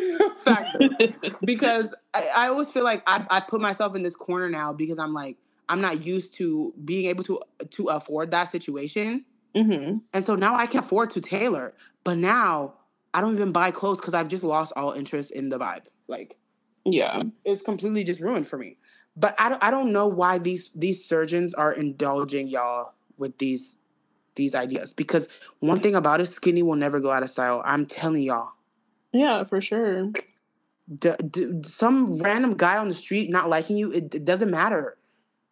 Because 1.43 1.93
I, 2.13 2.27
I 2.35 2.47
always 2.47 2.69
feel 2.69 2.83
like 2.83 3.03
I, 3.07 3.25
I 3.29 3.41
put 3.41 3.61
myself 3.61 3.95
in 3.95 4.03
this 4.03 4.15
corner 4.15 4.49
now 4.49 4.73
because 4.73 4.99
I'm 4.99 5.13
like 5.13 5.37
I'm 5.67 5.81
not 5.81 6.05
used 6.05 6.33
to 6.35 6.73
being 6.85 7.05
able 7.05 7.23
to 7.25 7.41
to 7.71 7.87
afford 7.87 8.31
that 8.31 8.45
situation, 8.49 9.25
mm-hmm. 9.55 9.97
and 10.13 10.25
so 10.25 10.35
now 10.35 10.55
I 10.55 10.65
can 10.65 10.79
afford 10.79 11.11
to 11.11 11.21
tailor. 11.21 11.73
But 12.03 12.17
now 12.17 12.73
I 13.13 13.21
don't 13.21 13.35
even 13.35 13.51
buy 13.51 13.71
clothes 13.71 13.99
because 13.99 14.13
I've 14.13 14.27
just 14.27 14.43
lost 14.43 14.73
all 14.75 14.93
interest 14.93 15.31
in 15.31 15.49
the 15.49 15.59
vibe. 15.59 15.83
Like 16.07 16.37
Yeah. 16.91 17.23
it's 17.45 17.61
completely 17.61 18.03
just 18.03 18.19
ruined 18.19 18.47
for 18.47 18.57
me. 18.57 18.77
But 19.15 19.35
I 19.39 19.49
don't, 19.49 19.63
I 19.63 19.71
don't 19.71 19.91
know 19.91 20.07
why 20.07 20.37
these 20.37 20.71
these 20.75 21.05
surgeons 21.05 21.53
are 21.53 21.73
indulging 21.73 22.47
y'all 22.47 22.93
with 23.17 23.37
these 23.37 23.79
these 24.35 24.55
ideas 24.55 24.93
because 24.93 25.27
one 25.59 25.81
thing 25.81 25.95
about 25.95 26.21
it, 26.21 26.27
skinny 26.27 26.63
will 26.63 26.75
never 26.75 26.99
go 26.99 27.11
out 27.11 27.23
of 27.23 27.29
style. 27.29 27.61
I'm 27.65 27.85
telling 27.85 28.21
y'all. 28.21 28.51
Yeah, 29.11 29.43
for 29.43 29.59
sure. 29.59 30.11
Some 31.63 32.17
random 32.17 32.55
guy 32.55 32.77
on 32.77 32.87
the 32.87 32.93
street 32.93 33.29
not 33.29 33.49
liking 33.49 33.77
you, 33.77 33.91
it, 33.91 34.15
it 34.15 34.25
doesn't 34.25 34.49
matter. 34.49 34.97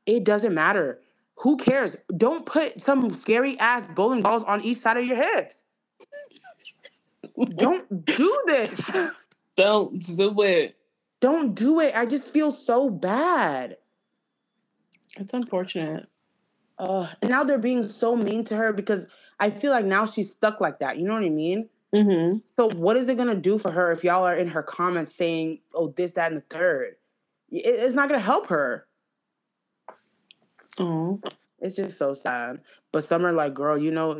It 0.05 0.23
doesn't 0.23 0.53
matter. 0.53 1.01
Who 1.35 1.57
cares? 1.57 1.95
Don't 2.15 2.45
put 2.45 2.81
some 2.81 3.13
scary 3.13 3.59
ass 3.59 3.87
bowling 3.93 4.21
balls 4.21 4.43
on 4.43 4.63
each 4.63 4.79
side 4.79 4.97
of 4.97 5.05
your 5.05 5.17
hips. 5.17 5.63
Don't 7.55 8.05
do 8.05 8.43
this. 8.47 8.89
Don't 9.55 9.99
do 10.15 10.41
it. 10.41 10.76
Don't 11.19 11.55
do 11.55 11.79
it. 11.79 11.95
I 11.95 12.05
just 12.05 12.31
feel 12.31 12.51
so 12.51 12.89
bad. 12.89 13.77
It's 15.17 15.33
unfortunate. 15.33 16.07
Uh, 16.77 17.07
and 17.21 17.31
now 17.31 17.43
they're 17.43 17.57
being 17.57 17.87
so 17.87 18.15
mean 18.15 18.43
to 18.45 18.55
her 18.55 18.71
because 18.71 19.07
I 19.39 19.49
feel 19.49 19.71
like 19.71 19.85
now 19.85 20.05
she's 20.05 20.31
stuck 20.31 20.61
like 20.61 20.79
that. 20.79 20.97
You 20.97 21.07
know 21.07 21.15
what 21.15 21.23
I 21.23 21.29
mean? 21.29 21.69
Mm-hmm. 21.93 22.37
So 22.57 22.69
what 22.77 22.97
is 22.97 23.09
it 23.09 23.17
gonna 23.17 23.35
do 23.35 23.57
for 23.57 23.71
her 23.71 23.91
if 23.91 24.03
y'all 24.03 24.25
are 24.25 24.35
in 24.35 24.47
her 24.49 24.61
comments 24.61 25.15
saying, 25.15 25.59
"Oh, 25.73 25.87
this, 25.87 26.11
that, 26.13 26.31
and 26.31 26.41
the 26.41 26.45
third? 26.55 26.97
It- 27.49 27.65
It's 27.65 27.95
not 27.95 28.09
gonna 28.09 28.21
help 28.21 28.47
her. 28.47 28.85
Oh. 30.77 31.19
It's 31.59 31.75
just 31.75 31.97
so 31.97 32.13
sad. 32.13 32.61
But 32.91 33.03
some 33.05 33.25
are 33.25 33.31
like, 33.31 33.53
"Girl, 33.55 33.77
you 33.77 33.89
know, 33.89 34.19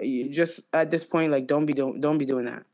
you 0.00 0.28
just 0.28 0.60
at 0.72 0.90
this 0.90 1.02
point, 1.04 1.32
like, 1.32 1.46
don't 1.48 1.66
be 1.66 1.72
doing, 1.72 2.00
don't 2.00 2.18
be 2.18 2.26
doing 2.26 2.44
that." 2.44 2.64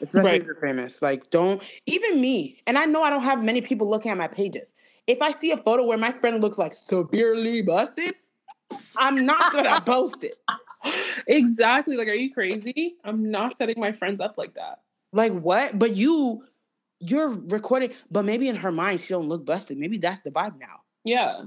Especially 0.00 0.20
Right. 0.30 0.40
if 0.40 0.46
you're 0.46 0.54
famous. 0.54 1.02
Like, 1.02 1.30
don't 1.30 1.62
even 1.86 2.20
me. 2.20 2.58
And 2.66 2.76
I 2.78 2.84
know 2.84 3.02
I 3.02 3.10
don't 3.10 3.22
have 3.22 3.42
many 3.42 3.60
people 3.60 3.88
looking 3.88 4.10
at 4.10 4.18
my 4.18 4.28
pages. 4.28 4.74
If 5.06 5.20
I 5.22 5.32
see 5.32 5.50
a 5.50 5.56
photo 5.56 5.84
where 5.84 5.98
my 5.98 6.12
friend 6.12 6.40
looks 6.40 6.58
like 6.58 6.72
severely 6.74 7.62
busted, 7.62 8.14
I'm 8.96 9.26
not 9.26 9.52
gonna 9.52 9.80
post 9.86 10.22
it. 10.22 10.34
Exactly. 11.26 11.96
Like, 11.96 12.08
are 12.08 12.14
you 12.14 12.32
crazy? 12.32 12.96
I'm 13.04 13.30
not 13.30 13.56
setting 13.56 13.78
my 13.80 13.92
friends 13.92 14.20
up 14.20 14.38
like 14.38 14.54
that. 14.54 14.80
Like 15.12 15.32
what? 15.32 15.78
But 15.78 15.96
you, 15.96 16.44
you're 17.00 17.28
recording. 17.28 17.92
But 18.10 18.24
maybe 18.24 18.48
in 18.48 18.56
her 18.56 18.72
mind, 18.72 19.00
she 19.00 19.08
don't 19.08 19.28
look 19.28 19.44
busted. 19.44 19.76
Maybe 19.78 19.98
that's 19.98 20.20
the 20.22 20.30
vibe 20.30 20.58
now. 20.60 20.80
Yeah. 21.04 21.42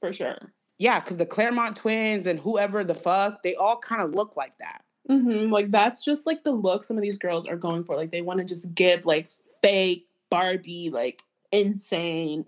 For 0.00 0.12
sure. 0.12 0.52
Yeah, 0.78 1.00
because 1.00 1.18
the 1.18 1.26
Clermont 1.26 1.76
twins 1.76 2.26
and 2.26 2.40
whoever 2.40 2.82
the 2.82 2.94
fuck, 2.94 3.42
they 3.42 3.54
all 3.54 3.78
kind 3.78 4.02
of 4.02 4.10
look 4.12 4.36
like 4.36 4.56
that. 4.58 4.82
Hmm 5.06 5.50
Like 5.52 5.70
that's 5.70 6.04
just 6.04 6.26
like 6.26 6.44
the 6.44 6.52
look 6.52 6.84
some 6.84 6.96
of 6.96 7.02
these 7.02 7.18
girls 7.18 7.46
are 7.46 7.56
going 7.56 7.84
for. 7.84 7.96
Like 7.96 8.10
they 8.10 8.22
want 8.22 8.38
to 8.38 8.44
just 8.44 8.74
give 8.74 9.06
like 9.06 9.30
fake 9.62 10.06
Barbie, 10.30 10.90
like 10.90 11.22
insane. 11.52 12.44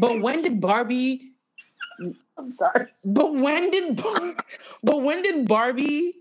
But 0.00 0.20
when 0.20 0.42
did 0.42 0.60
Barbie? 0.60 1.32
I'm 2.38 2.50
sorry. 2.50 2.86
But 3.04 3.34
when 3.34 3.70
did? 3.70 3.96
Bar- 3.96 4.36
But 4.82 5.02
when 5.02 5.22
did 5.22 5.48
Barbie 5.48 6.14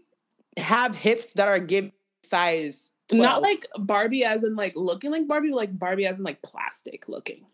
have 0.57 0.95
hips 0.95 1.33
that 1.33 1.47
are 1.47 1.59
give 1.59 1.91
size? 2.23 2.89
12? 3.09 3.23
Not 3.23 3.41
like 3.41 3.65
Barbie 3.77 4.23
as 4.25 4.43
in 4.43 4.55
like 4.55 4.73
looking 4.75 5.11
like 5.11 5.27
Barbie, 5.27 5.51
like 5.51 5.77
Barbie 5.77 6.07
as 6.07 6.17
in 6.17 6.25
like 6.25 6.41
plastic 6.41 7.07
looking. 7.07 7.45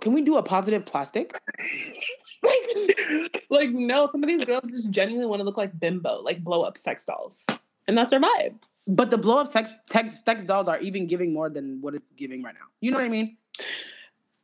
Can 0.00 0.12
we 0.12 0.22
do 0.22 0.36
a 0.36 0.42
positive 0.42 0.84
plastic? 0.84 1.38
like 2.42 3.44
like, 3.50 3.70
no, 3.70 4.06
some 4.06 4.22
of 4.22 4.28
these 4.28 4.44
girls 4.44 4.70
just 4.70 4.90
genuinely 4.90 5.26
want 5.26 5.40
to 5.40 5.44
look 5.44 5.56
like 5.56 5.78
bimbo, 5.78 6.20
like 6.22 6.42
blow 6.42 6.62
up 6.62 6.78
sex 6.78 7.04
dolls. 7.04 7.46
And 7.86 7.96
that's 7.96 8.10
their 8.10 8.20
vibe. 8.20 8.54
But 8.86 9.10
the 9.10 9.18
blow 9.18 9.38
up 9.38 9.50
sex, 9.50 9.68
sex 9.84 10.22
sex 10.24 10.44
dolls 10.44 10.68
are 10.68 10.78
even 10.80 11.06
giving 11.06 11.32
more 11.32 11.50
than 11.50 11.80
what 11.80 11.94
it's 11.94 12.10
giving 12.12 12.42
right 12.42 12.54
now. 12.54 12.66
You 12.80 12.90
know 12.90 12.98
what 12.98 13.04
I 13.04 13.10
mean? 13.10 13.36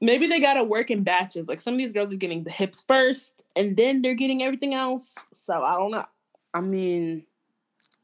Maybe 0.01 0.27
they 0.27 0.41
gotta 0.41 0.65
work 0.65 0.91
in 0.91 1.03
batches. 1.03 1.49
Like 1.49 1.61
some 1.61 1.75
of 1.75 1.79
these 1.79 1.93
girls 1.93 2.13
are 2.13 2.17
getting 2.17 2.45
the 2.45 2.51
hips 2.51 2.83
first 2.87 3.43
and 3.57 3.77
then 3.77 4.03
they're 4.03 4.15
getting 4.15 4.43
everything 4.43 4.75
else. 4.75 5.15
So 5.33 5.63
I 5.63 5.75
don't 5.75 5.91
know. 5.91 6.05
I 6.53 6.61
mean, 6.61 7.25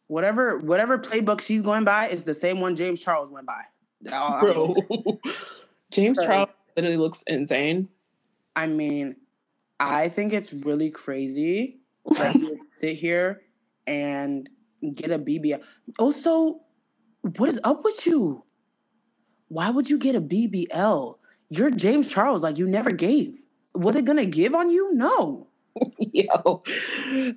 whatever 0.07 0.59
whatever 0.59 0.99
playbook 0.99 1.41
she's 1.41 1.63
going 1.63 1.85
by 1.85 2.09
is 2.09 2.25
the 2.25 2.35
same 2.35 2.61
one 2.61 2.75
James 2.75 3.01
Charles 3.01 3.31
went 3.31 3.47
by. 3.47 3.63
Bro. 4.03 4.77
James 5.91 6.19
Charles 6.19 6.49
literally 6.77 6.97
looks 6.97 7.23
insane. 7.27 7.89
I 8.57 8.67
mean, 8.67 9.17
I 9.81 10.11
think 10.11 10.33
it's 10.33 10.53
really 10.53 10.91
crazy 10.91 11.81
that 12.13 12.37
you 12.37 12.59
sit 12.81 12.97
here 12.97 13.43
and 13.87 14.49
get 14.93 15.11
a 15.11 15.19
BBL. 15.19 15.63
Also, 15.99 16.61
what 17.23 17.49
is 17.49 17.59
up 17.65 17.83
with 17.83 18.07
you? 18.07 18.45
Why 19.49 19.71
would 19.71 19.91
you 19.91 19.99
get 19.99 20.15
a 20.15 20.21
BBL? 20.21 21.17
You're 21.49 21.71
James 21.71 22.09
Charles, 22.09 22.43
like 22.43 22.59
you 22.59 22.69
never 22.69 22.93
gave. 22.93 23.39
Was 23.75 23.97
it 23.97 24.05
gonna 24.05 24.27
give 24.27 24.55
on 24.55 24.71
you? 24.71 24.95
No. 24.95 25.49
Yo. 25.99 26.63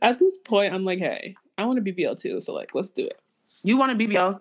At 0.02 0.20
this 0.20 0.38
point, 0.40 0.74
I'm 0.74 0.86
like, 0.86 1.00
hey, 1.00 1.36
I 1.58 1.66
want 1.66 1.80
a 1.80 1.82
BBL 1.82 2.20
too. 2.20 2.40
So 2.40 2.54
like 2.54 2.76
let's 2.76 2.90
do 2.90 3.06
it. 3.06 3.20
You 3.64 3.78
want 3.78 3.92
a 3.92 3.96
BBL? 3.96 4.40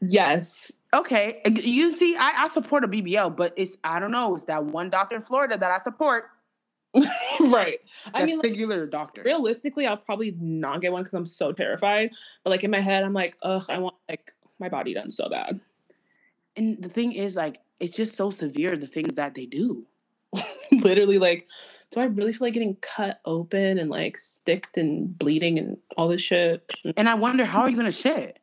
Yes. 0.00 0.72
Okay. 0.94 1.40
You 1.46 1.96
see, 1.96 2.16
I, 2.16 2.44
I 2.44 2.48
support 2.50 2.84
a 2.84 2.88
BBL, 2.88 3.36
but 3.36 3.52
it's 3.56 3.76
I 3.84 3.98
don't 3.98 4.12
know. 4.12 4.34
It's 4.34 4.44
that 4.44 4.64
one 4.64 4.90
doctor 4.90 5.16
in 5.16 5.22
Florida 5.22 5.58
that 5.58 5.70
I 5.70 5.78
support. 5.78 6.24
right. 7.40 7.80
I 8.12 8.24
mean 8.24 8.38
like, 8.38 8.90
doctor. 8.90 9.22
realistically, 9.24 9.86
I'll 9.86 9.96
probably 9.96 10.36
not 10.38 10.80
get 10.80 10.92
one 10.92 11.02
because 11.02 11.14
I'm 11.14 11.26
so 11.26 11.52
terrified. 11.52 12.10
But 12.44 12.50
like 12.50 12.64
in 12.64 12.70
my 12.70 12.80
head, 12.80 13.04
I'm 13.04 13.14
like, 13.14 13.36
ugh, 13.42 13.64
I 13.68 13.78
want 13.78 13.96
like 14.08 14.32
my 14.58 14.68
body 14.68 14.94
done 14.94 15.10
so 15.10 15.28
bad. 15.28 15.60
And 16.56 16.82
the 16.82 16.88
thing 16.88 17.12
is, 17.12 17.34
like, 17.34 17.60
it's 17.80 17.96
just 17.96 18.14
so 18.14 18.30
severe 18.30 18.76
the 18.76 18.86
things 18.86 19.14
that 19.14 19.34
they 19.34 19.46
do. 19.46 19.86
Literally, 20.72 21.18
like, 21.18 21.46
do 21.90 22.00
I 22.00 22.04
really 22.04 22.32
feel 22.32 22.46
like 22.46 22.54
getting 22.54 22.76
cut 22.76 23.20
open 23.24 23.78
and 23.78 23.90
like 23.90 24.16
sticked 24.16 24.76
and 24.76 25.16
bleeding 25.18 25.58
and 25.58 25.76
all 25.96 26.08
this 26.08 26.22
shit? 26.22 26.66
Mm. 26.84 26.94
And 26.96 27.08
I 27.08 27.14
wonder 27.14 27.44
how 27.44 27.62
are 27.62 27.70
you 27.70 27.76
gonna 27.76 27.92
shit? 27.92 28.38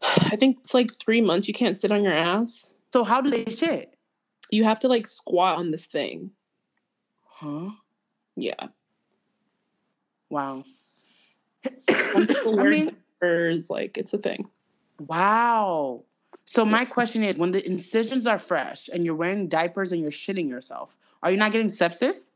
I 0.02 0.36
think 0.36 0.58
it's 0.62 0.74
like 0.74 0.94
three 0.94 1.20
months. 1.20 1.48
You 1.48 1.54
can't 1.54 1.76
sit 1.76 1.92
on 1.92 2.02
your 2.02 2.14
ass. 2.14 2.74
So 2.92 3.04
how 3.04 3.20
do 3.20 3.30
they 3.30 3.44
shit? 3.50 3.94
You 4.50 4.64
have 4.64 4.80
to 4.80 4.88
like 4.88 5.06
squat 5.06 5.58
on 5.58 5.70
this 5.70 5.86
thing. 5.86 6.30
Huh? 7.36 7.68
Yeah. 8.34 8.68
Wow. 10.30 10.64
Some 11.90 12.26
people 12.28 12.58
I 12.58 12.64
mean. 12.64 12.96
Like 13.68 13.98
it's 13.98 14.14
a 14.14 14.18
thing. 14.18 14.38
wow. 14.98 16.02
So 16.46 16.64
my 16.64 16.84
question 16.84 17.24
is, 17.24 17.36
when 17.36 17.50
the 17.50 17.66
incisions 17.66 18.26
are 18.26 18.38
fresh 18.38 18.88
and 18.92 19.04
you're 19.04 19.14
wearing 19.14 19.48
diapers 19.48 19.92
and 19.92 20.00
you're 20.00 20.10
shitting 20.10 20.48
yourself, 20.48 20.96
are 21.22 21.30
you 21.30 21.36
not 21.36 21.52
getting 21.52 21.66
sepsis? 21.66 22.30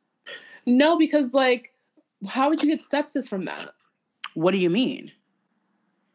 No, 0.66 0.98
because 0.98 1.32
like, 1.32 1.72
how 2.26 2.50
would 2.50 2.62
you 2.62 2.68
get 2.68 2.80
sepsis 2.84 3.28
from 3.28 3.44
that? 3.46 3.70
What 4.34 4.50
do 4.52 4.58
you 4.58 4.70
mean? 4.70 5.12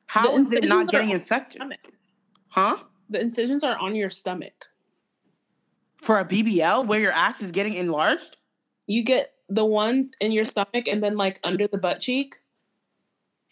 How 0.07 0.35
is 0.37 0.51
it 0.51 0.67
not 0.67 0.89
getting 0.89 1.09
infected? 1.09 1.61
Huh? 2.49 2.77
The 3.09 3.19
incisions 3.19 3.63
are 3.63 3.77
on 3.77 3.95
your 3.95 4.09
stomach. 4.09 4.67
For 5.97 6.19
a 6.19 6.25
BBL 6.25 6.85
where 6.85 6.99
your 6.99 7.11
ass 7.11 7.41
is 7.41 7.51
getting 7.51 7.73
enlarged? 7.73 8.37
You 8.87 9.03
get 9.03 9.33
the 9.49 9.65
ones 9.65 10.11
in 10.19 10.31
your 10.31 10.45
stomach 10.45 10.87
and 10.87 11.03
then 11.03 11.15
like 11.17 11.39
under 11.43 11.67
the 11.67 11.77
butt 11.77 11.99
cheek. 11.99 12.35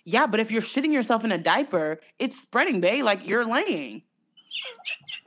Yeah, 0.06 0.28
but 0.28 0.40
if 0.40 0.52
you're 0.52 0.62
shitting 0.62 0.92
yourself 0.92 1.24
in 1.24 1.32
a 1.32 1.38
diaper, 1.38 2.02
it's 2.20 2.38
spreading, 2.38 2.82
babe. 2.82 3.06
Like 3.06 3.28
you're 3.28 3.46
laying. 3.46 4.04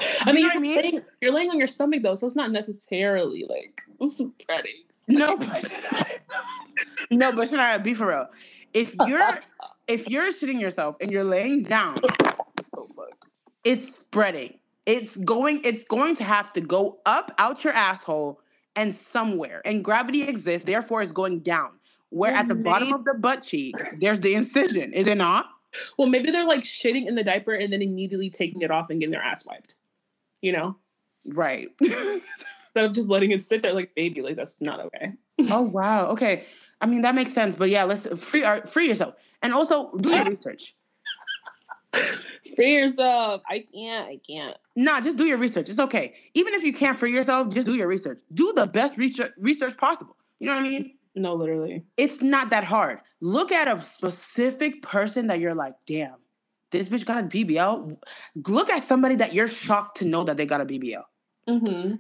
I 0.01 0.31
You 0.31 0.33
mean, 0.35 0.43
know 0.43 0.49
what 0.49 0.51
I 0.51 0.53
you're, 0.55 0.61
mean? 0.61 0.77
Laying, 0.83 1.01
you're 1.21 1.33
laying 1.33 1.51
on 1.51 1.59
your 1.59 1.67
stomach 1.67 2.03
though, 2.03 2.15
so 2.15 2.27
it's 2.27 2.37
not 2.37 2.53
necessarily 2.53 3.47
like 3.49 3.83
spreading. 4.11 4.83
No, 5.09 5.37
but 5.37 5.71
no, 7.11 7.33
but 7.33 7.49
should 7.49 7.59
I 7.61 7.79
be 7.79 7.95
for 7.95 8.09
real? 8.09 8.29
If 8.75 8.95
you're 9.07 9.21
if 9.89 10.09
you're 10.09 10.31
shitting 10.33 10.61
yourself 10.61 10.97
and 11.01 11.11
you're 11.11 11.25
laying 11.25 11.63
down, 11.63 11.97
Oh 12.77 12.89
fuck. 12.97 13.27
it's 13.65 13.97
spreading. 13.97 14.59
It's 14.85 15.17
going. 15.17 15.61
It's 15.65 15.85
going 15.85 16.17
to 16.17 16.25
have 16.25 16.53
to 16.53 16.61
go 16.61 16.99
up 17.07 17.33
out 17.39 17.65
your 17.65 17.73
asshole 17.73 18.41
and 18.77 18.95
somewhere. 18.95 19.63
And 19.65 19.85
gravity 19.85 20.23
exists, 20.23 20.67
therefore, 20.67 21.03
it's 21.03 21.13
going 21.13 21.41
down. 21.41 21.71
Where 22.11 22.31
Well, 22.31 22.41
at 22.41 22.49
the 22.49 22.55
bottom 22.55 22.93
of 22.93 23.05
the 23.05 23.15
butt 23.15 23.43
cheek, 23.43 23.75
there's 24.01 24.21
the 24.21 24.35
incision. 24.35 24.93
Is 24.93 25.07
it 25.07 25.17
not? 25.17 25.47
Well, 25.99 26.09
maybe 26.09 26.31
they're 26.31 26.47
like 26.47 26.63
shitting 26.63 27.07
in 27.07 27.17
the 27.17 27.25
diaper 27.25 27.53
and 27.53 27.73
then 27.73 27.83
immediately 27.83 28.31
taking 28.31 28.63
it 28.63 28.71
off 28.71 28.89
and 28.91 29.01
getting 29.01 29.11
their 29.13 29.23
ass 29.23 29.45
wiped. 29.45 29.75
You 30.41 30.53
know, 30.53 30.77
Right. 31.27 31.69
instead 31.81 32.21
of 32.77 32.93
just 32.93 33.09
letting 33.09 33.31
it 33.31 33.45
sit 33.45 33.63
there 33.63 33.73
like 33.73 33.95
baby. 33.95 34.23
Like 34.23 34.37
that's 34.37 34.61
not 34.61 34.81
okay. 34.81 35.13
oh 35.51 35.63
wow. 35.63 36.07
Okay. 36.09 36.45
I 36.81 36.87
mean 36.87 37.03
that 37.03 37.15
makes 37.15 37.33
sense. 37.33 37.57
But 37.57 37.71
yeah, 37.71 37.85
let's 37.85 38.07
free 38.19 38.45
uh, 38.45 38.63
free 38.63 38.89
yourself. 38.89 39.15
And 39.43 39.53
also 39.53 39.91
do 39.97 40.11
your 40.11 40.25
research. 40.25 40.75
Free 42.57 42.73
yourself. 42.75 43.43
I 43.49 43.61
can't. 43.73 44.09
I 44.09 44.19
can't. 44.27 44.57
Nah, 44.75 45.01
just 45.01 45.17
do 45.17 45.25
your 45.25 45.39
research. 45.39 45.69
It's 45.69 45.79
okay. 45.79 46.15
Even 46.35 46.55
if 46.55 46.63
you 46.65 46.73
can't 46.73 46.99
free 46.99 47.13
yourself, 47.13 47.53
just 47.53 47.67
do 47.67 47.75
your 47.75 47.87
research. 47.87 48.21
Do 48.35 48.53
the 48.55 48.67
best 48.67 48.97
research 48.97 49.33
research 49.39 49.77
possible. 49.77 50.17
You 50.41 50.49
know 50.49 50.55
what 50.57 50.65
I 50.65 50.69
mean? 50.69 50.95
No, 51.15 51.35
literally. 51.35 51.85
It's 51.97 52.21
not 52.23 52.51
that 52.51 52.65
hard. 52.65 53.01
Look 53.21 53.53
at 53.53 53.69
a 53.69 53.83
specific 53.83 54.83
person 54.83 55.29
that 55.29 55.41
you're 55.41 55.55
like, 55.55 55.75
damn, 55.87 56.17
this 56.71 56.89
bitch 56.89 57.05
got 57.07 57.25
a 57.25 57.27
BBL. 57.27 57.97
Look 58.47 58.71
at 58.71 58.85
somebody 58.85 59.17
that 59.17 59.33
you're 59.33 59.49
shocked 59.49 59.99
to 59.99 60.05
know 60.05 60.25
that 60.25 60.37
they 60.37 60.47
got 60.47 60.61
a 60.61 60.67
BBL 60.67 61.03
Mm-hmm. 61.49 61.95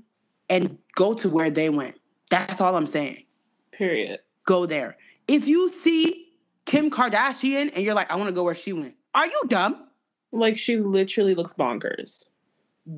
and 0.50 0.78
go 0.96 1.14
to 1.14 1.30
where 1.30 1.50
they 1.50 1.68
went. 1.70 2.00
That's 2.30 2.60
all 2.60 2.76
I'm 2.76 2.86
saying. 2.86 3.24
Period. 3.72 4.18
Go 4.44 4.66
there. 4.66 4.96
If 5.28 5.46
you 5.46 5.70
see 5.72 6.26
Kim 6.64 6.90
Kardashian 6.90 7.70
and 7.74 7.84
you're 7.84 7.94
like, 7.94 8.10
I 8.10 8.16
want 8.16 8.28
to 8.28 8.32
go 8.34 8.42
where 8.42 8.54
she 8.54 8.72
went, 8.72 8.94
are 9.14 9.26
you 9.26 9.42
dumb? 9.48 9.86
Like 10.32 10.56
she 10.56 10.76
literally 10.76 11.34
looks 11.34 11.52
bonkers. 11.52 12.26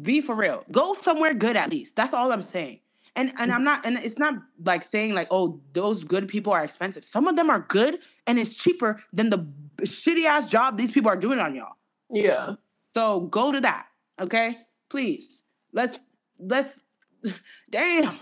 Be 0.02 0.20
for 0.20 0.34
real. 0.34 0.64
Go 0.70 0.96
somewhere 1.02 1.34
good 1.34 1.56
at 1.56 1.70
least. 1.70 1.96
That's 1.96 2.12
all 2.12 2.32
I'm 2.32 2.42
saying. 2.42 2.80
And 3.16 3.32
and 3.38 3.52
I'm 3.52 3.64
not 3.64 3.84
and 3.84 3.98
it's 3.98 4.18
not 4.18 4.34
like 4.64 4.82
saying 4.82 5.14
like 5.14 5.28
oh 5.30 5.60
those 5.72 6.04
good 6.04 6.28
people 6.28 6.52
are 6.52 6.62
expensive. 6.62 7.04
Some 7.04 7.26
of 7.26 7.36
them 7.36 7.50
are 7.50 7.60
good 7.60 7.98
and 8.26 8.38
it's 8.38 8.54
cheaper 8.54 9.02
than 9.12 9.30
the 9.30 9.46
shitty 9.80 10.24
ass 10.24 10.46
job 10.46 10.76
these 10.76 10.90
people 10.90 11.10
are 11.10 11.16
doing 11.16 11.38
on 11.38 11.54
y'all. 11.54 11.76
Yeah. 12.10 12.54
So 12.94 13.20
go 13.20 13.52
to 13.52 13.60
that, 13.60 13.86
okay? 14.20 14.58
Please. 14.88 15.42
Let's 15.72 16.00
let's 16.38 16.80
damn. 17.70 18.18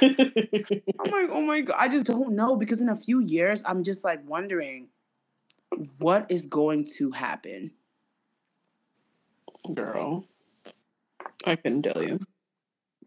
I'm 0.00 0.10
like, 0.10 1.28
oh 1.30 1.40
my 1.40 1.58
oh 1.58 1.62
god, 1.62 1.76
I 1.78 1.88
just 1.88 2.06
don't 2.06 2.34
know 2.34 2.56
because 2.56 2.80
in 2.80 2.88
a 2.88 2.96
few 2.96 3.20
years, 3.20 3.62
I'm 3.66 3.82
just 3.82 4.04
like 4.04 4.26
wondering 4.26 4.88
what 5.98 6.30
is 6.30 6.46
going 6.46 6.86
to 6.96 7.10
happen. 7.10 7.70
Girl. 9.74 10.26
I 11.46 11.56
couldn't 11.56 11.82
tell 11.82 12.02
you. 12.02 12.20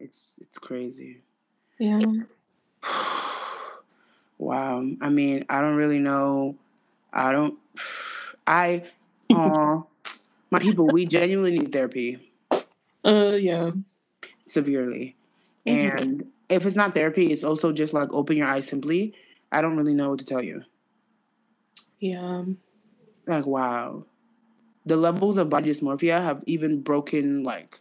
It's 0.00 0.38
it's 0.42 0.58
crazy. 0.58 1.22
Yeah. 1.78 2.00
wow. 4.38 4.86
I 5.00 5.08
mean, 5.10 5.44
I 5.50 5.60
don't 5.62 5.76
really 5.76 5.98
know. 6.00 6.56
I 7.12 7.32
don't. 7.32 7.58
I. 8.46 8.84
Aw, 9.32 9.82
my 10.50 10.58
people, 10.60 10.90
we 10.90 11.06
genuinely 11.06 11.58
need 11.58 11.72
therapy 11.72 12.32
Uh 13.04 13.36
yeah. 13.40 13.72
severely, 14.48 15.16
Mhm. 15.66 16.00
and 16.00 16.32
if 16.48 16.66
it's 16.66 16.76
not 16.76 16.94
therapy, 16.94 17.32
it's 17.32 17.44
also 17.44 17.72
just 17.72 17.94
like 17.94 18.12
open 18.12 18.36
your 18.36 18.48
eyes 18.48 18.66
simply. 18.68 19.14
I 19.52 19.62
don't 19.62 19.76
really 19.76 19.94
know 19.94 20.10
what 20.10 20.20
to 20.20 20.26
tell 20.26 20.42
you. 20.42 20.64
Yeah. 22.00 22.44
Like, 23.26 23.46
wow, 23.46 24.06
the 24.90 24.96
levels 24.96 25.38
of 25.38 25.48
body 25.48 25.70
dysmorphia 25.70 26.20
have 26.20 26.42
even 26.46 26.80
broken 26.80 27.44
like 27.44 27.78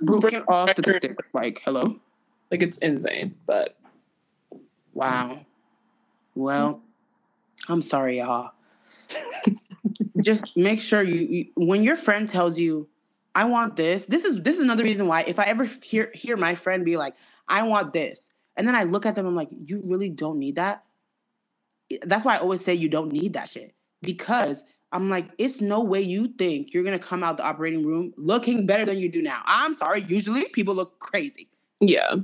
broken 0.00 0.42
all 0.48 0.66
statistics. 0.68 1.22
Like, 1.34 1.60
hello, 1.66 2.00
Like 2.50 2.62
it's 2.62 2.78
insane, 2.78 3.34
but 3.44 3.76
wow. 4.94 5.44
Well, 6.34 6.80
I'm 7.68 7.82
sorry, 7.82 8.18
y'all. 8.18 8.52
just 10.22 10.56
make 10.56 10.80
sure 10.80 11.02
you, 11.02 11.20
you 11.20 11.46
when 11.56 11.82
your 11.82 11.94
friend 11.94 12.28
tells 12.28 12.58
you 12.58 12.88
i 13.34 13.44
want 13.44 13.76
this 13.76 14.06
this 14.06 14.24
is 14.24 14.42
this 14.42 14.56
is 14.56 14.62
another 14.62 14.82
reason 14.82 15.06
why 15.06 15.22
if 15.22 15.38
i 15.38 15.44
ever 15.44 15.64
hear 15.64 16.10
hear 16.12 16.36
my 16.36 16.54
friend 16.54 16.84
be 16.84 16.96
like 16.96 17.14
i 17.48 17.62
want 17.62 17.92
this 17.92 18.32
and 18.56 18.66
then 18.66 18.74
i 18.74 18.82
look 18.82 19.06
at 19.06 19.14
them 19.14 19.26
i'm 19.26 19.36
like 19.36 19.48
you 19.64 19.80
really 19.84 20.08
don't 20.08 20.38
need 20.38 20.56
that 20.56 20.82
that's 22.02 22.24
why 22.24 22.34
i 22.34 22.38
always 22.38 22.64
say 22.64 22.74
you 22.74 22.88
don't 22.88 23.12
need 23.12 23.34
that 23.34 23.48
shit 23.48 23.74
because 24.02 24.64
i'm 24.92 25.08
like 25.08 25.30
it's 25.38 25.60
no 25.60 25.80
way 25.80 26.00
you 26.00 26.28
think 26.38 26.72
you're 26.72 26.84
gonna 26.84 26.98
come 26.98 27.22
out 27.22 27.36
the 27.36 27.44
operating 27.44 27.84
room 27.84 28.12
looking 28.16 28.66
better 28.66 28.84
than 28.84 28.98
you 28.98 29.10
do 29.10 29.22
now 29.22 29.42
i'm 29.46 29.74
sorry 29.74 30.02
usually 30.02 30.48
people 30.48 30.74
look 30.74 30.98
crazy 31.00 31.48
yeah. 31.80 32.14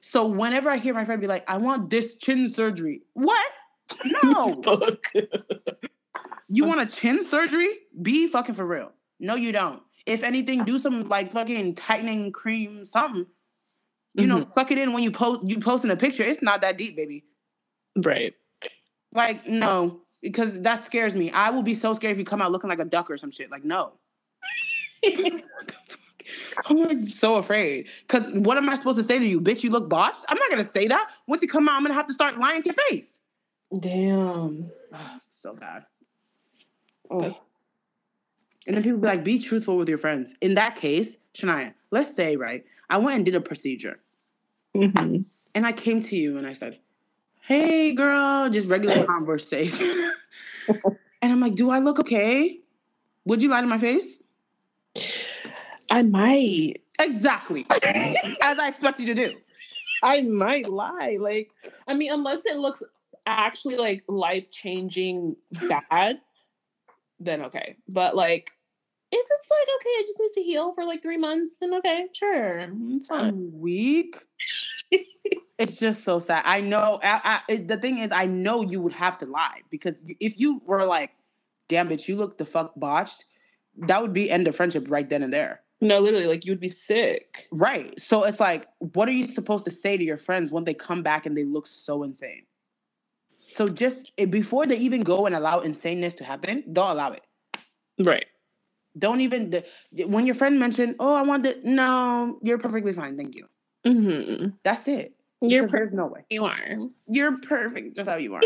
so 0.00 0.26
whenever 0.26 0.70
i 0.70 0.76
hear 0.76 0.94
my 0.94 1.04
friend 1.04 1.20
be 1.20 1.26
like 1.26 1.48
i 1.48 1.56
want 1.56 1.90
this 1.90 2.16
chin 2.16 2.48
surgery 2.48 3.02
what 3.14 3.52
no 4.22 4.62
You 6.48 6.64
want 6.64 6.80
a 6.80 6.86
chin 6.86 7.24
surgery? 7.24 7.68
Be 8.02 8.28
fucking 8.28 8.54
for 8.54 8.66
real. 8.66 8.92
No, 9.18 9.34
you 9.34 9.52
don't. 9.52 9.82
If 10.04 10.22
anything, 10.22 10.64
do 10.64 10.78
some 10.78 11.08
like 11.08 11.32
fucking 11.32 11.74
tightening 11.74 12.32
cream, 12.32 12.86
something. 12.86 13.26
You 14.14 14.26
know, 14.26 14.42
mm-hmm. 14.42 14.52
suck 14.52 14.70
it 14.70 14.78
in 14.78 14.92
when 14.92 15.02
you 15.02 15.10
post 15.10 15.42
you 15.44 15.58
posting 15.58 15.90
a 15.90 15.96
picture. 15.96 16.22
It's 16.22 16.42
not 16.42 16.62
that 16.62 16.78
deep, 16.78 16.96
baby. 16.96 17.24
right. 17.96 18.34
Like, 19.12 19.46
no, 19.46 20.02
because 20.26 20.60
that 20.62 20.82
scares 20.82 21.14
me. 21.14 21.30
I 21.30 21.50
will 21.50 21.62
be 21.62 21.74
so 21.74 21.94
scared 21.94 22.12
if 22.12 22.18
you 22.18 22.24
come 22.24 22.42
out 22.42 22.50
looking 22.50 22.68
like 22.68 22.80
a 22.80 22.84
duck 22.84 23.08
or 23.10 23.16
some 23.16 23.30
shit. 23.30 23.48
Like, 23.48 23.64
no. 23.64 23.92
I'm 26.66 26.76
like 26.78 27.06
so 27.08 27.36
afraid. 27.36 27.86
Cause 28.08 28.24
what 28.32 28.56
am 28.56 28.68
I 28.68 28.74
supposed 28.76 28.98
to 28.98 29.04
say 29.04 29.20
to 29.20 29.24
you? 29.24 29.40
Bitch, 29.40 29.62
you 29.62 29.70
look 29.70 29.88
botched? 29.88 30.24
I'm 30.28 30.36
not 30.36 30.50
gonna 30.50 30.64
say 30.64 30.88
that. 30.88 31.10
Once 31.28 31.42
you 31.42 31.48
come 31.48 31.68
out, 31.68 31.76
I'm 31.76 31.82
gonna 31.82 31.94
have 31.94 32.08
to 32.08 32.12
start 32.12 32.38
lying 32.38 32.62
to 32.62 32.70
your 32.70 32.74
face. 32.90 33.20
Damn. 33.78 34.70
Ah, 34.92 35.20
so 35.30 35.54
bad. 35.54 35.84
Oh. 37.10 37.38
And 38.66 38.74
then 38.74 38.82
people 38.82 38.98
be 38.98 39.06
like, 39.06 39.22
be 39.22 39.38
truthful 39.38 39.76
with 39.76 39.88
your 39.88 39.98
friends. 39.98 40.34
In 40.40 40.54
that 40.54 40.74
case, 40.74 41.16
Shaniah, 41.34 41.74
let's 41.92 42.12
say, 42.12 42.34
right, 42.34 42.64
I 42.90 42.98
went 42.98 43.16
and 43.16 43.24
did 43.24 43.36
a 43.36 43.40
procedure. 43.40 44.00
hmm 44.74 45.18
And 45.54 45.66
I 45.66 45.70
came 45.70 46.02
to 46.02 46.16
you 46.16 46.36
and 46.36 46.46
I 46.46 46.52
said, 46.52 46.80
Hey 47.46 47.92
girl, 47.92 48.50
just 48.50 48.66
regular 48.66 49.06
conversation. 49.06 50.10
and 51.22 51.32
I'm 51.32 51.38
like, 51.40 51.54
Do 51.54 51.70
I 51.70 51.78
look 51.78 52.00
okay? 52.00 52.58
Would 53.24 53.40
you 53.40 53.48
lie 53.48 53.60
to 53.60 53.68
my 53.68 53.78
face? 53.78 54.20
I 55.88 56.02
might. 56.02 56.78
Exactly. 56.98 57.64
As 58.42 58.58
I 58.58 58.66
expect 58.66 58.98
you 58.98 59.06
to 59.06 59.14
do. 59.14 59.36
I 60.02 60.22
might 60.22 60.68
lie. 60.68 61.18
Like, 61.20 61.52
I 61.86 61.94
mean, 61.94 62.12
unless 62.12 62.46
it 62.46 62.56
looks 62.56 62.82
actually 63.26 63.76
like 63.76 64.02
life 64.08 64.50
changing 64.50 65.36
bad, 65.52 66.18
then 67.20 67.42
okay. 67.42 67.76
But 67.88 68.16
like, 68.16 68.50
if 69.12 69.24
it's 69.30 69.48
like 69.50 69.68
okay, 69.76 69.90
it 69.90 70.06
just 70.08 70.18
needs 70.18 70.32
to 70.32 70.42
heal 70.42 70.72
for 70.72 70.84
like 70.84 71.00
three 71.00 71.16
months, 71.16 71.58
then 71.60 71.74
okay, 71.74 72.08
sure, 72.12 72.68
it's 72.90 73.06
fine. 73.06 73.24
I'm 73.24 73.60
weak. 73.60 74.16
it's 75.58 75.76
just 75.76 76.04
so 76.04 76.18
sad. 76.18 76.42
I 76.44 76.60
know. 76.60 77.00
I, 77.02 77.40
I, 77.48 77.56
the 77.56 77.76
thing 77.76 77.98
is, 77.98 78.12
I 78.12 78.26
know 78.26 78.62
you 78.62 78.80
would 78.80 78.92
have 78.92 79.18
to 79.18 79.26
lie 79.26 79.60
because 79.70 80.02
if 80.20 80.38
you 80.38 80.60
were 80.64 80.84
like, 80.84 81.10
"Damn 81.68 81.88
bitch, 81.88 82.08
you 82.08 82.16
look 82.16 82.38
the 82.38 82.44
fuck 82.44 82.72
botched," 82.76 83.24
that 83.78 84.00
would 84.00 84.12
be 84.12 84.30
end 84.30 84.48
of 84.48 84.56
friendship 84.56 84.86
right 84.88 85.08
then 85.08 85.22
and 85.22 85.32
there. 85.32 85.60
No, 85.80 86.00
literally, 86.00 86.26
like 86.26 86.46
you 86.46 86.52
would 86.52 86.60
be 86.60 86.68
sick. 86.70 87.46
Right. 87.52 87.98
So 88.00 88.24
it's 88.24 88.40
like, 88.40 88.66
what 88.78 89.08
are 89.08 89.12
you 89.12 89.26
supposed 89.26 89.66
to 89.66 89.70
say 89.70 89.96
to 89.96 90.04
your 90.04 90.16
friends 90.16 90.50
when 90.50 90.64
they 90.64 90.72
come 90.72 91.02
back 91.02 91.26
and 91.26 91.36
they 91.36 91.44
look 91.44 91.66
so 91.66 92.02
insane? 92.02 92.44
So 93.46 93.68
just 93.68 94.12
eh, 94.16 94.24
before 94.24 94.66
they 94.66 94.78
even 94.78 95.02
go 95.02 95.26
and 95.26 95.34
allow 95.34 95.60
insaneness 95.60 96.16
to 96.16 96.24
happen, 96.24 96.64
don't 96.72 96.90
allow 96.90 97.12
it. 97.12 97.22
Right. 97.98 98.26
Don't 98.98 99.20
even 99.20 99.62
when 100.06 100.24
your 100.24 100.34
friend 100.34 100.58
mentioned, 100.58 100.96
"Oh, 100.98 101.14
I 101.14 101.22
want 101.22 101.42
that." 101.42 101.64
No, 101.64 102.38
you're 102.42 102.58
perfectly 102.58 102.94
fine. 102.94 103.16
Thank 103.16 103.34
you. 103.34 103.46
Hmm 103.86 104.48
That's 104.64 104.88
it. 104.88 105.14
You're 105.40 105.68
perfect. 105.68 105.94
no 105.94 106.06
way. 106.06 106.24
You 106.30 106.44
are. 106.46 106.76
You're 107.06 107.38
perfect 107.38 107.96
just 107.96 108.08
how 108.08 108.16
you 108.16 108.34
are. 108.34 108.40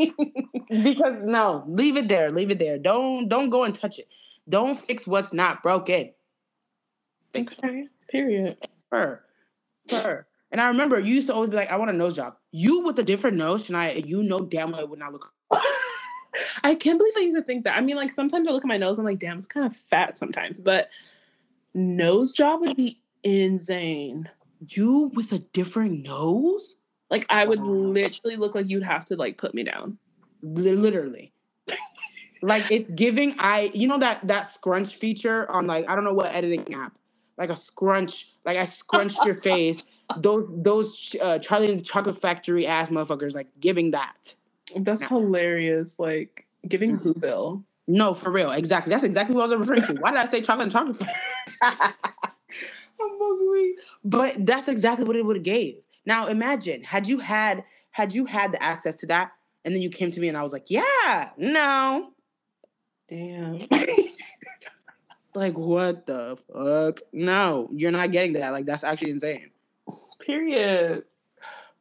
because 0.70 1.20
no, 1.22 1.64
leave 1.68 1.96
it 1.96 2.08
there. 2.08 2.30
Leave 2.30 2.50
it 2.50 2.58
there. 2.58 2.78
Don't 2.78 3.28
don't 3.28 3.50
go 3.50 3.64
and 3.64 3.74
touch 3.74 3.98
it. 3.98 4.08
Don't 4.48 4.78
fix 4.78 5.06
what's 5.06 5.32
not 5.32 5.62
broken. 5.62 6.12
Fix 7.32 7.54
Okay. 7.62 7.86
Period. 8.08 8.58
her. 8.90 9.24
Her. 9.90 10.26
And 10.50 10.60
I 10.60 10.68
remember 10.68 10.98
you 11.00 11.14
used 11.14 11.28
to 11.28 11.34
always 11.34 11.50
be 11.50 11.56
like, 11.56 11.70
I 11.70 11.76
want 11.76 11.90
a 11.90 11.94
nose 11.94 12.14
job. 12.14 12.36
You 12.50 12.80
with 12.80 12.98
a 12.98 13.02
different 13.02 13.36
nose, 13.36 13.64
Shaniah, 13.64 14.04
you 14.06 14.22
know 14.22 14.40
damn 14.40 14.72
well 14.72 14.80
it 14.80 14.90
would 14.90 14.98
not 14.98 15.12
look 15.12 15.32
I 16.64 16.74
can't 16.74 16.98
believe 16.98 17.14
I 17.16 17.20
used 17.20 17.36
to 17.36 17.42
think 17.42 17.64
that. 17.64 17.76
I 17.76 17.80
mean, 17.80 17.96
like 17.96 18.10
sometimes 18.10 18.48
I 18.48 18.52
look 18.52 18.64
at 18.64 18.68
my 18.68 18.76
nose, 18.78 18.98
I'm 18.98 19.04
like, 19.04 19.18
damn, 19.18 19.36
it's 19.36 19.46
kind 19.46 19.66
of 19.66 19.74
fat 19.76 20.16
sometimes. 20.16 20.58
But 20.58 20.90
nose 21.74 22.32
job 22.32 22.60
would 22.60 22.76
be 22.76 23.00
insane. 23.22 24.28
You 24.68 25.10
with 25.14 25.32
a 25.32 25.38
different 25.38 26.02
nose? 26.02 26.76
Like 27.10 27.26
I 27.28 27.44
would 27.46 27.60
literally 27.60 28.36
look 28.36 28.54
like 28.54 28.68
you'd 28.68 28.82
have 28.82 29.04
to 29.06 29.16
like 29.16 29.36
put 29.36 29.54
me 29.54 29.62
down. 29.64 29.98
Li- 30.42 30.72
Literally. 30.72 31.32
like 32.42 32.70
it's 32.70 32.90
giving 32.92 33.34
I 33.38 33.70
you 33.74 33.86
know 33.86 33.98
that 33.98 34.26
that 34.26 34.52
scrunch 34.52 34.96
feature 34.96 35.50
on 35.50 35.66
like 35.66 35.88
I 35.88 35.94
don't 35.94 36.04
know 36.04 36.14
what 36.14 36.34
editing 36.34 36.72
app. 36.74 36.96
Like 37.38 37.50
a 37.50 37.56
scrunch, 37.56 38.32
like 38.44 38.56
I 38.56 38.66
scrunched 38.66 39.24
your 39.24 39.34
face. 39.34 39.82
Those 40.18 40.46
those 40.58 41.16
uh, 41.22 41.38
Charlie 41.38 41.70
and 41.70 41.80
the 41.80 41.84
Chocolate 41.84 42.18
Factory 42.18 42.66
ass 42.66 42.90
motherfuckers 42.90 43.34
like 43.34 43.46
giving 43.60 43.92
that. 43.92 44.34
That's 44.76 45.02
hilarious. 45.02 45.98
Like 45.98 46.46
giving 46.68 46.98
Mhm. 46.98 47.14
Whoville. 47.14 47.64
No, 47.88 48.12
for 48.12 48.30
real. 48.30 48.50
Exactly. 48.50 48.90
That's 48.90 49.04
exactly 49.04 49.34
what 49.34 49.50
I 49.50 49.56
was 49.56 49.68
referring 49.68 49.86
to. 49.86 49.94
Why 50.02 50.10
did 50.10 50.20
I 50.20 50.26
say 50.26 50.42
chocolate 50.42 50.64
and 50.64 50.72
chocolate? 50.72 51.02
I'm 53.04 53.18
fucking 53.18 53.50
weak. 53.50 53.80
But 54.04 54.46
that's 54.46 54.68
exactly 54.68 55.04
what 55.04 55.16
it 55.16 55.24
would 55.24 55.36
have 55.36 55.44
gave. 55.44 55.76
Now 56.06 56.26
imagine 56.26 56.82
had 56.82 57.06
you 57.08 57.18
had 57.18 57.64
had 57.90 58.14
you 58.14 58.24
had 58.24 58.52
the 58.52 58.62
access 58.62 58.96
to 58.96 59.06
that, 59.06 59.32
and 59.64 59.74
then 59.74 59.82
you 59.82 59.90
came 59.90 60.10
to 60.10 60.20
me 60.20 60.28
and 60.28 60.36
I 60.36 60.42
was 60.42 60.52
like, 60.52 60.70
yeah, 60.70 61.30
no. 61.36 62.12
Damn. 63.08 63.60
Like 65.34 65.56
what 65.56 66.06
the 66.06 66.38
fuck? 66.52 67.00
No, 67.12 67.68
you're 67.72 67.90
not 67.90 68.12
getting 68.12 68.34
that. 68.34 68.50
Like 68.52 68.66
that's 68.66 68.84
actually 68.84 69.12
insane. 69.12 69.50
Period. 70.20 71.04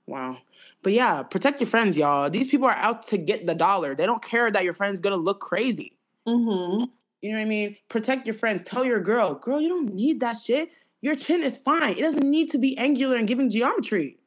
Wow. 0.08 0.38
But 0.84 0.94
yeah, 0.94 1.22
protect 1.24 1.60
your 1.60 1.68
friends, 1.68 1.98
y'all. 1.98 2.30
These 2.30 2.48
people 2.48 2.68
are 2.68 2.76
out 2.76 3.08
to 3.08 3.18
get 3.18 3.46
the 3.46 3.56
dollar. 3.56 3.94
They 3.94 4.06
don't 4.06 4.24
care 4.24 4.50
that 4.52 4.64
your 4.64 4.74
friend's 4.74 5.02
gonna 5.02 5.18
look 5.18 5.42
crazy. 5.42 5.98
Mm-hmm. 6.28 6.86
You 7.22 7.32
know 7.32 7.38
what 7.38 7.44
I 7.44 7.46
mean? 7.46 7.76
Protect 7.90 8.26
your 8.26 8.34
friends. 8.34 8.64
Tell 8.64 8.86
your 8.86 9.00
girl, 9.00 9.36
girl, 9.36 9.60
you 9.60 9.70
don't 9.70 9.94
need 9.94 10.22
that 10.22 10.38
shit. 10.38 10.72
Your 11.02 11.16
chin 11.16 11.44
is 11.44 11.58
fine. 11.58 11.98
It 11.98 12.02
doesn't 12.02 12.30
need 12.30 12.52
to 12.52 12.58
be 12.58 12.78
angular 12.78 13.18
and 13.18 13.28
giving 13.28 13.50
geometry. 13.50 14.18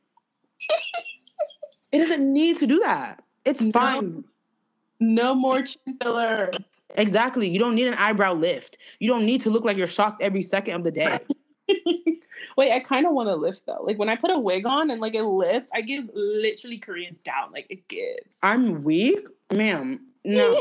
it 1.93 1.99
doesn't 1.99 2.33
need 2.33 2.57
to 2.59 2.67
do 2.67 2.81
that. 2.81 3.23
It's 3.45 3.61
No. 3.61 3.71
fine. 3.71 4.25
No 5.01 5.35
more 5.35 5.63
chin 5.63 5.97
filler. 6.03 6.51
Exactly. 6.97 7.49
You 7.49 7.59
don't 7.59 7.75
need 7.75 7.87
an 7.89 7.95
eyebrow 7.95 8.33
lift. 8.33 8.79
You 9.01 9.09
don't 9.09 9.27
need 9.27 9.41
to 9.43 9.51
look 9.51 9.65
like 9.65 9.77
you're 9.77 9.87
shocked 9.87 10.23
every 10.23 10.43
second 10.43 10.75
of 10.75 10.85
the 10.85 10.91
day. 10.91 11.19
Wait, 12.57 12.73
I 12.73 12.81
kind 12.81 13.07
of 13.07 13.13
want 13.13 13.29
to 13.29 13.37
lift 13.37 13.67
though. 13.67 13.83
Like 13.83 13.99
when 13.99 14.09
I 14.09 14.17
put 14.17 14.31
a 14.31 14.39
wig 14.39 14.67
on 14.67 14.91
and 14.91 15.01
like 15.01 15.15
it 15.15 15.23
lifts, 15.25 15.71
I 15.75 15.81
give 15.81 16.09
literally 16.15 16.79
Korean 16.79 17.17
down. 17.25 17.53
Like 17.53 17.67
it 17.71 17.87
gives. 17.89 18.39
I'm 18.43 18.83
weak, 18.85 19.27
ma'am. 19.53 20.01
No. 20.25 20.57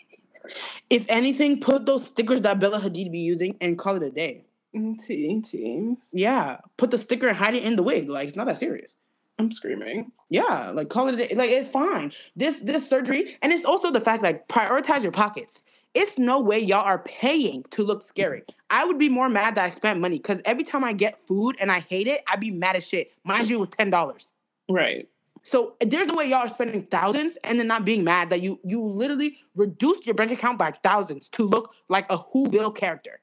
if 0.90 1.06
anything, 1.08 1.60
put 1.60 1.86
those 1.86 2.06
stickers 2.06 2.40
that 2.42 2.58
Bella 2.58 2.80
Hadid 2.80 3.10
be 3.12 3.20
using 3.20 3.56
and 3.60 3.78
call 3.78 3.96
it 3.96 4.02
a 4.02 4.10
day. 4.10 4.44
T 4.72 5.40
team. 5.42 5.98
Yeah, 6.12 6.58
put 6.76 6.90
the 6.90 6.98
sticker 6.98 7.28
and 7.28 7.36
hide 7.36 7.54
it 7.54 7.64
in 7.64 7.76
the 7.76 7.82
wig. 7.82 8.08
Like 8.08 8.28
it's 8.28 8.36
not 8.36 8.46
that 8.46 8.58
serious. 8.58 8.96
I'm 9.38 9.50
screaming. 9.50 10.12
Yeah, 10.28 10.70
like 10.70 10.88
call 10.88 11.08
it 11.08 11.14
a 11.14 11.16
day. 11.28 11.34
Like 11.34 11.50
it's 11.50 11.68
fine. 11.68 12.12
This 12.36 12.60
this 12.60 12.88
surgery, 12.88 13.36
and 13.42 13.52
it's 13.52 13.64
also 13.64 13.90
the 13.90 14.00
fact 14.00 14.22
like 14.22 14.48
prioritize 14.48 15.02
your 15.02 15.12
pockets. 15.12 15.60
It's 15.94 16.18
no 16.18 16.40
way 16.40 16.58
y'all 16.58 16.84
are 16.84 17.00
paying 17.00 17.64
to 17.72 17.82
look 17.82 18.02
scary. 18.02 18.44
I 18.70 18.86
would 18.86 18.98
be 18.98 19.10
more 19.10 19.28
mad 19.28 19.56
that 19.56 19.64
I 19.64 19.70
spent 19.70 20.00
money 20.00 20.16
because 20.16 20.40
every 20.46 20.64
time 20.64 20.84
I 20.84 20.94
get 20.94 21.26
food 21.26 21.56
and 21.60 21.70
I 21.70 21.80
hate 21.80 22.06
it, 22.06 22.22
I'd 22.28 22.40
be 22.40 22.50
mad 22.50 22.76
as 22.76 22.86
shit. 22.86 23.12
Mind 23.24 23.50
you, 23.50 23.56
it 23.56 23.60
was 23.60 23.70
ten 23.70 23.90
dollars. 23.90 24.30
Right. 24.70 25.08
So 25.42 25.74
there's 25.80 26.06
no 26.06 26.14
way 26.14 26.28
y'all 26.28 26.46
are 26.46 26.48
spending 26.48 26.84
thousands 26.84 27.36
and 27.44 27.58
then 27.58 27.66
not 27.66 27.84
being 27.84 28.04
mad 28.04 28.30
that 28.30 28.42
you 28.42 28.60
you 28.64 28.82
literally 28.82 29.38
reduced 29.54 30.06
your 30.06 30.14
bank 30.14 30.30
account 30.30 30.58
by 30.58 30.70
thousands 30.70 31.28
to 31.30 31.42
look 31.42 31.74
like 31.88 32.10
a 32.10 32.16
Whoville 32.16 32.74
character. 32.74 33.20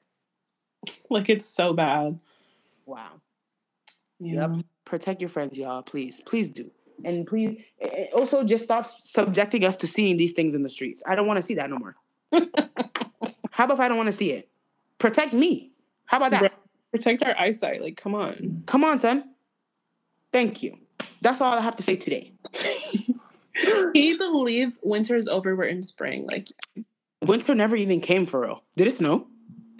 Like 1.10 1.28
it's 1.28 1.44
so 1.44 1.72
bad. 1.72 2.18
Wow. 2.86 3.20
Yeah. 4.18 4.48
Yep. 4.48 4.64
Protect 4.84 5.20
your 5.20 5.28
friends, 5.28 5.58
y'all. 5.58 5.82
Please, 5.82 6.20
please 6.24 6.50
do. 6.50 6.70
And 7.04 7.26
please, 7.26 7.62
also 8.12 8.44
just 8.44 8.64
stop 8.64 8.86
subjecting 8.98 9.64
us 9.64 9.76
to 9.76 9.86
seeing 9.86 10.16
these 10.16 10.32
things 10.32 10.54
in 10.54 10.62
the 10.62 10.68
streets. 10.68 11.02
I 11.06 11.14
don't 11.14 11.26
want 11.26 11.38
to 11.38 11.42
see 11.42 11.54
that 11.54 11.68
no 11.70 11.78
more. 11.78 11.96
How 13.50 13.64
about 13.64 13.74
if 13.74 13.80
I 13.80 13.88
don't 13.88 13.96
want 13.96 14.08
to 14.08 14.16
see 14.16 14.32
it? 14.32 14.48
Protect 14.98 15.32
me. 15.32 15.72
How 16.06 16.18
about 16.18 16.30
that? 16.32 16.52
Protect 16.92 17.22
our 17.22 17.34
eyesight. 17.38 17.82
Like, 17.82 17.96
come 17.96 18.14
on. 18.14 18.62
Come 18.66 18.84
on, 18.84 18.98
son. 18.98 19.24
Thank 20.32 20.62
you. 20.62 20.76
That's 21.20 21.40
all 21.40 21.54
I 21.54 21.60
have 21.60 21.76
to 21.76 21.82
say 21.82 21.96
today. 21.96 22.32
he 23.94 24.16
believes 24.16 24.78
winter 24.82 25.16
is 25.16 25.28
over? 25.28 25.56
We're 25.56 25.64
in 25.64 25.82
spring. 25.82 26.26
Like, 26.26 26.48
Winter 27.22 27.54
never 27.54 27.76
even 27.76 28.00
came 28.00 28.24
for 28.26 28.40
real. 28.40 28.64
Did 28.76 28.86
it 28.86 28.96
snow? 28.96 29.26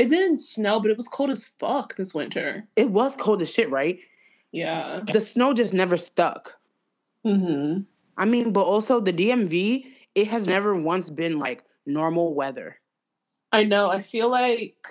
It 0.00 0.08
didn't 0.08 0.38
snow, 0.38 0.80
but 0.80 0.90
it 0.90 0.96
was 0.96 1.08
cold 1.08 1.28
as 1.28 1.50
fuck 1.58 1.94
this 1.96 2.14
winter. 2.14 2.66
It 2.74 2.90
was 2.90 3.14
cold 3.16 3.42
as 3.42 3.50
shit, 3.50 3.70
right? 3.70 3.98
Yeah. 4.50 5.00
The 5.12 5.20
snow 5.20 5.52
just 5.52 5.74
never 5.74 5.98
stuck. 5.98 6.54
Mm-hmm. 7.26 7.82
I 8.16 8.24
mean, 8.24 8.50
but 8.50 8.62
also 8.62 9.00
the 9.00 9.12
DMV, 9.12 9.84
it 10.14 10.26
has 10.28 10.46
never 10.46 10.74
once 10.74 11.10
been 11.10 11.38
like 11.38 11.64
normal 11.84 12.32
weather. 12.34 12.80
I 13.52 13.64
know. 13.64 13.90
I 13.90 14.00
feel 14.00 14.30
like 14.30 14.86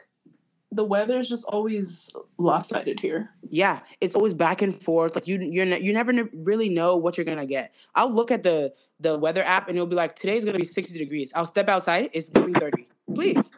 the 0.71 0.83
weather 0.83 1.17
is 1.17 1.27
just 1.27 1.45
always 1.45 2.11
lopsided 2.37 2.99
here. 2.99 3.31
Yeah, 3.49 3.79
it's 4.01 4.13
always 4.13 4.35
back 4.35 4.61
and 4.61 4.79
forth. 4.79 5.15
Like 5.15 5.27
you, 5.27 5.39
you're 5.39 5.65
ne- 5.65 5.81
you 5.81 5.91
never 5.91 6.13
kn- 6.13 6.29
really 6.35 6.69
know 6.69 6.95
what 6.95 7.17
you're 7.17 7.25
gonna 7.25 7.47
get. 7.47 7.73
I'll 7.95 8.13
look 8.13 8.29
at 8.29 8.43
the 8.43 8.73
the 8.99 9.17
weather 9.17 9.43
app 9.43 9.69
and 9.69 9.75
it'll 9.75 9.87
be 9.87 9.95
like 9.95 10.15
today's 10.15 10.45
gonna 10.45 10.59
be 10.59 10.65
60 10.65 10.99
degrees. 10.99 11.31
I'll 11.33 11.47
step 11.47 11.67
outside, 11.67 12.11
it's 12.13 12.29
doing 12.29 12.53
30. 12.53 12.87
Please, 13.15 13.49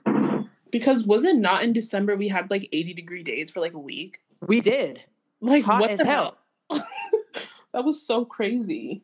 Because 0.71 1.05
was 1.05 1.23
it 1.23 1.35
not 1.35 1.63
in 1.63 1.73
December 1.73 2.15
we 2.15 2.27
had 2.27 2.49
like 2.49 2.67
80 2.71 2.93
degree 2.93 3.23
days 3.23 3.49
for 3.49 3.59
like 3.59 3.73
a 3.73 3.79
week? 3.79 4.19
we 4.47 4.61
did. 4.61 5.01
Like 5.39 5.65
Hot 5.65 5.81
what 5.81 5.97
the 5.97 6.05
hell. 6.05 6.37
hell? 6.71 6.87
that 7.73 7.83
was 7.83 8.05
so 8.05 8.25
crazy. 8.25 9.03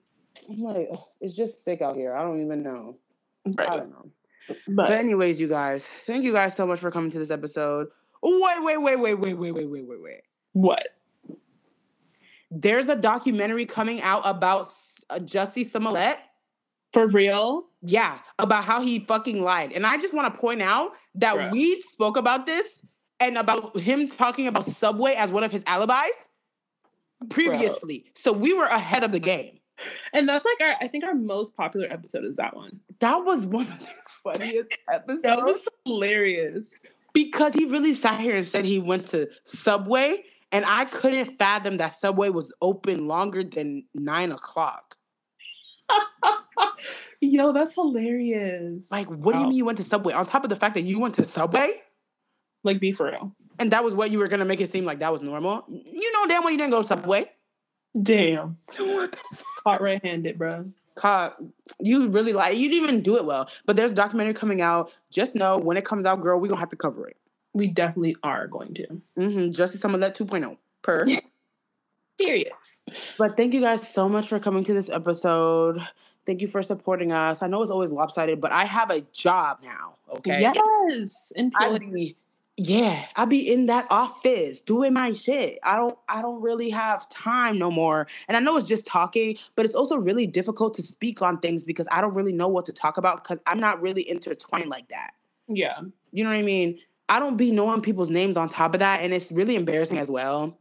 I'm 0.49 0.61
like, 0.61 0.89
it's 1.19 1.33
just 1.33 1.63
sick 1.63 1.81
out 1.81 1.95
here. 1.95 2.15
I 2.15 2.21
don't 2.21 2.41
even 2.41 2.63
know. 2.63 2.97
I 3.57 3.77
don't 3.77 3.89
know. 3.89 4.11
But 4.47 4.57
But 4.67 4.91
anyways, 4.91 5.39
you 5.39 5.47
guys, 5.47 5.83
thank 6.05 6.23
you 6.23 6.31
guys 6.31 6.55
so 6.55 6.65
much 6.65 6.79
for 6.79 6.91
coming 6.91 7.11
to 7.11 7.19
this 7.19 7.31
episode. 7.31 7.87
Wait, 8.23 8.63
wait, 8.63 8.81
wait, 8.81 8.99
wait, 8.99 9.15
wait, 9.15 9.33
wait, 9.33 9.51
wait, 9.51 9.69
wait, 9.69 9.85
wait, 9.87 10.01
wait. 10.01 10.21
what? 10.53 10.87
There's 12.49 12.87
a 12.87 12.95
documentary 12.95 13.65
coming 13.65 14.01
out 14.01 14.21
about 14.25 14.69
uh, 15.09 15.19
Jussie 15.19 15.69
Smollett. 15.69 16.17
For 16.93 17.07
real? 17.07 17.65
Yeah, 17.87 18.19
about 18.37 18.65
how 18.65 18.81
he 18.81 18.99
fucking 18.99 19.41
lied. 19.41 19.71
And 19.71 19.85
I 19.85 19.97
just 19.97 20.13
want 20.13 20.33
to 20.33 20.39
point 20.39 20.61
out 20.61 20.91
that 21.15 21.35
Bruh. 21.35 21.51
we 21.51 21.81
spoke 21.81 22.17
about 22.17 22.45
this 22.45 22.81
and 23.19 23.37
about 23.37 23.77
him 23.79 24.09
talking 24.09 24.47
about 24.47 24.69
Subway 24.69 25.13
as 25.13 25.31
one 25.31 25.43
of 25.43 25.51
his 25.51 25.63
alibis 25.67 26.11
previously. 27.29 28.05
So 28.15 28.31
we 28.31 28.53
were 28.53 28.65
ahead 28.65 29.03
of 29.03 29.11
the 29.11 29.19
game. 29.19 29.53
And 30.11 30.27
that's 30.27 30.43
like 30.43 30.67
our 30.67 30.75
I 30.81 30.87
think 30.87 31.03
our 31.03 31.13
most 31.13 31.55
popular 31.55 31.85
episode 31.91 32.25
is 32.25 32.37
that 32.37 32.55
one. 32.55 32.79
That 32.97 33.17
was 33.17 33.45
one 33.45 33.67
of 33.67 33.79
the 33.79 33.87
funniest 34.23 34.75
episodes 34.91 35.21
That 35.21 35.37
was 35.43 35.67
hilarious. 35.85 36.81
because 37.13 37.53
he 37.53 37.65
really 37.65 37.93
sat 37.93 38.19
here 38.19 38.35
and 38.35 38.43
said 38.43 38.65
he 38.65 38.79
went 38.79 39.05
to 39.09 39.29
Subway, 39.43 40.23
and 40.51 40.65
I 40.65 40.85
couldn't 40.85 41.37
fathom 41.37 41.77
that 41.77 41.93
Subway 41.93 42.29
was 42.29 42.51
open 42.59 43.07
longer 43.07 43.43
than 43.43 43.83
nine 43.93 44.31
o'clock. 44.31 44.95
Yo, 47.21 47.51
that's 47.51 47.73
hilarious. 47.73 48.91
Like, 48.91 49.07
what 49.09 49.33
do 49.33 49.39
you 49.39 49.43
Wow. 49.45 49.49
mean 49.49 49.57
you 49.57 49.65
went 49.65 49.77
to 49.79 49.83
Subway? 49.83 50.13
On 50.13 50.25
top 50.25 50.43
of 50.43 50.49
the 50.49 50.55
fact 50.55 50.75
that 50.75 50.81
you 50.83 50.99
went 50.99 51.15
to 51.15 51.25
Subway, 51.25 51.69
Like 52.63 52.79
be 52.79 52.91
for 52.91 53.07
real. 53.09 53.35
and 53.59 53.71
that 53.71 53.83
was 53.83 53.95
what 53.95 54.11
you 54.11 54.19
were 54.19 54.27
gonna 54.27 54.45
make 54.45 54.61
it 54.61 54.69
seem 54.69 54.85
like 54.85 54.99
that 54.99 55.11
was 55.11 55.21
normal. 55.21 55.65
You 55.69 56.11
know 56.13 56.27
damn 56.27 56.43
well 56.43 56.51
you 56.51 56.57
didn't 56.57 56.71
go 56.71 56.81
to 56.81 56.87
Subway. 56.87 57.31
Damn. 58.03 58.57
Caught 59.63 59.81
red 59.81 60.01
handed, 60.03 60.37
bro. 60.37 60.71
Caught. 60.95 61.37
you 61.79 62.07
really 62.09 62.33
like 62.33 62.57
you 62.57 62.69
didn't 62.69 62.83
even 62.83 63.01
do 63.01 63.17
it 63.17 63.25
well. 63.25 63.49
But 63.65 63.75
there's 63.75 63.91
a 63.91 63.95
documentary 63.95 64.33
coming 64.33 64.61
out. 64.61 64.91
Just 65.11 65.35
know 65.35 65.57
when 65.57 65.77
it 65.77 65.85
comes 65.85 66.05
out, 66.05 66.21
girl, 66.21 66.39
we're 66.39 66.47
gonna 66.49 66.59
have 66.59 66.69
to 66.69 66.75
cover 66.75 67.07
it. 67.07 67.17
We 67.53 67.67
definitely 67.67 68.15
are 68.23 68.47
going 68.47 68.73
to. 68.75 68.87
Mm-hmm. 69.17 69.49
Jussie 69.59 69.79
Smollett 69.79 70.15
2.0 70.15 70.57
per. 70.83 71.05
Period. 72.19 72.51
but 73.17 73.37
thank 73.37 73.53
you 73.53 73.61
guys 73.61 73.87
so 73.87 74.07
much 74.09 74.27
for 74.27 74.39
coming 74.39 74.63
to 74.63 74.73
this 74.73 74.89
episode. 74.89 75.81
Thank 76.27 76.41
you 76.41 76.47
for 76.47 76.61
supporting 76.61 77.13
us. 77.13 77.41
I 77.41 77.47
know 77.47 77.61
it's 77.61 77.71
always 77.71 77.89
lopsided, 77.89 78.41
but 78.41 78.51
I 78.51 78.65
have 78.65 78.91
a 78.91 78.99
job 79.13 79.59
now. 79.63 79.95
Okay. 80.17 80.41
Yes. 80.41 81.31
And 81.37 81.53
I 81.57 81.77
be 81.77 82.17
yeah, 82.57 83.05
I 83.15 83.25
be 83.25 83.49
in 83.49 83.67
that 83.67 83.87
office 83.89 84.59
doing 84.59 84.91
my 84.91 85.13
shit. 85.13 85.57
I 85.63 85.77
don't 85.77 85.97
I 86.09 86.21
don't 86.21 86.41
really 86.41 86.69
have 86.69 87.07
time 87.07 87.57
no 87.57 87.71
more. 87.71 88.07
And 88.27 88.35
I 88.35 88.41
know 88.41 88.57
it's 88.57 88.67
just 88.67 88.85
talking, 88.85 89.37
but 89.55 89.63
it's 89.63 89.73
also 89.73 89.95
really 89.95 90.27
difficult 90.27 90.73
to 90.73 90.83
speak 90.83 91.21
on 91.21 91.39
things 91.39 91.63
because 91.63 91.87
I 91.91 92.01
don't 92.01 92.13
really 92.13 92.33
know 92.33 92.49
what 92.49 92.65
to 92.65 92.73
talk 92.73 92.97
about 92.97 93.23
because 93.23 93.39
I'm 93.47 93.61
not 93.61 93.81
really 93.81 94.07
intertwined 94.09 94.69
like 94.69 94.89
that. 94.89 95.11
yeah. 95.47 95.79
You 96.11 96.25
know 96.25 96.29
what 96.29 96.37
I 96.37 96.41
mean? 96.41 96.77
I 97.07 97.19
don't 97.19 97.37
be 97.37 97.51
knowing 97.51 97.79
people's 97.79 98.09
names 98.09 98.35
on 98.35 98.49
top 98.49 98.73
of 98.73 98.79
that, 98.79 98.99
and 98.99 99.13
it's 99.13 99.31
really 99.31 99.55
embarrassing 99.55 99.97
as 99.97 100.11
well. 100.11 100.57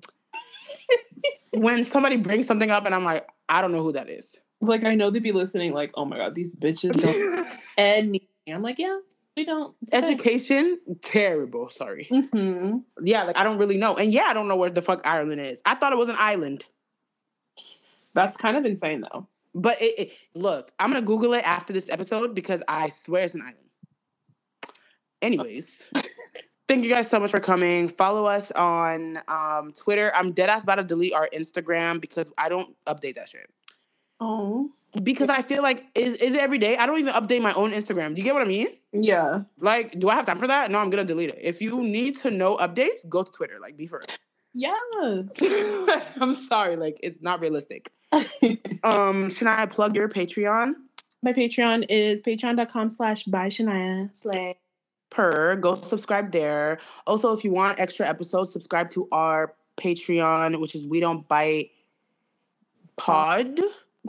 when 1.54 1.82
somebody 1.82 2.16
brings 2.16 2.46
something 2.46 2.70
up 2.70 2.86
and 2.86 2.94
I'm 2.94 3.04
like, 3.04 3.26
I 3.48 3.60
don't 3.62 3.72
know 3.72 3.82
who 3.82 3.92
that 3.92 4.08
is. 4.08 4.36
Like 4.60 4.84
I 4.84 4.94
know 4.94 5.10
they'd 5.10 5.22
be 5.22 5.32
listening, 5.32 5.72
like, 5.72 5.92
oh 5.94 6.04
my 6.04 6.16
god, 6.18 6.34
these 6.34 6.54
bitches 6.54 6.92
don't 6.92 7.48
anything. 7.78 8.28
I'm 8.48 8.62
like, 8.62 8.78
yeah, 8.78 8.98
we 9.36 9.44
don't. 9.44 9.74
Education, 9.92 10.78
terrible. 11.02 11.68
Sorry. 11.68 12.08
Mm-hmm. 12.10 12.78
Yeah, 13.04 13.24
like 13.24 13.36
I 13.36 13.44
don't 13.44 13.58
really 13.58 13.76
know. 13.76 13.96
And 13.96 14.12
yeah, 14.12 14.24
I 14.28 14.34
don't 14.34 14.48
know 14.48 14.56
where 14.56 14.70
the 14.70 14.82
fuck 14.82 15.06
Ireland 15.06 15.40
is. 15.40 15.60
I 15.66 15.74
thought 15.74 15.92
it 15.92 15.98
was 15.98 16.08
an 16.08 16.16
island. 16.18 16.64
That's 18.14 18.36
kind 18.36 18.56
of 18.56 18.64
insane 18.64 19.02
though. 19.12 19.26
But 19.54 19.80
it, 19.82 19.98
it- 19.98 20.12
look, 20.34 20.70
I'm 20.78 20.90
gonna 20.90 21.04
Google 21.04 21.34
it 21.34 21.46
after 21.46 21.72
this 21.72 21.88
episode 21.90 22.34
because 22.34 22.62
I 22.68 22.88
swear 22.88 23.24
it's 23.24 23.34
an 23.34 23.42
island. 23.42 23.56
Anyways, 25.22 25.82
thank 26.68 26.84
you 26.84 26.90
guys 26.90 27.08
so 27.08 27.18
much 27.18 27.30
for 27.30 27.40
coming. 27.40 27.88
Follow 27.88 28.26
us 28.26 28.50
on 28.52 29.18
um, 29.28 29.72
Twitter. 29.76 30.12
I'm 30.14 30.32
dead 30.32 30.48
ass 30.50 30.62
about 30.62 30.76
to 30.76 30.84
delete 30.84 31.14
our 31.14 31.28
Instagram 31.34 32.00
because 32.00 32.30
I 32.38 32.48
don't 32.48 32.74
update 32.86 33.14
that 33.16 33.28
shit. 33.28 33.50
Oh. 34.20 34.70
Because 35.02 35.28
I 35.28 35.42
feel 35.42 35.62
like 35.62 35.84
is, 35.94 36.16
is 36.16 36.34
it 36.34 36.40
every 36.40 36.58
day? 36.58 36.76
I 36.76 36.86
don't 36.86 36.98
even 36.98 37.12
update 37.12 37.42
my 37.42 37.52
own 37.52 37.72
Instagram. 37.72 38.14
Do 38.14 38.20
you 38.20 38.24
get 38.24 38.32
what 38.32 38.42
I 38.42 38.46
mean? 38.46 38.68
Yeah. 38.92 39.42
Like, 39.58 39.98
do 39.98 40.08
I 40.08 40.14
have 40.14 40.24
time 40.24 40.38
for 40.38 40.46
that? 40.46 40.70
No, 40.70 40.78
I'm 40.78 40.88
gonna 40.88 41.04
delete 41.04 41.30
it. 41.30 41.38
If 41.42 41.60
you 41.60 41.82
need 41.82 42.16
to 42.22 42.30
know 42.30 42.56
updates, 42.56 43.06
go 43.08 43.22
to 43.22 43.30
Twitter. 43.30 43.58
Like, 43.60 43.76
be 43.76 43.86
for 43.86 44.00
Yes. 44.54 45.26
I'm 46.20 46.32
sorry, 46.32 46.76
like 46.76 46.98
it's 47.02 47.20
not 47.20 47.40
realistic. 47.40 47.92
Um, 48.84 49.30
should 49.30 49.48
I 49.48 49.66
plug 49.66 49.96
your 49.96 50.08
Patreon? 50.08 50.74
My 51.22 51.32
Patreon 51.32 51.86
is 51.88 52.22
patreon.com 52.22 52.88
slash 52.88 53.24
by 53.24 53.48
Shaniah. 53.48 54.16
Slay. 54.16 54.58
per 55.10 55.56
go 55.56 55.74
subscribe 55.74 56.32
there 56.32 56.78
also 57.06 57.32
if 57.32 57.44
you 57.44 57.50
want 57.50 57.78
extra 57.78 58.06
episodes 58.06 58.52
subscribe 58.52 58.90
to 58.90 59.08
our 59.12 59.54
patreon 59.76 60.60
which 60.60 60.74
is 60.74 60.84
we 60.84 60.98
don't 61.00 61.26
bite 61.28 61.70
pod 62.96 63.60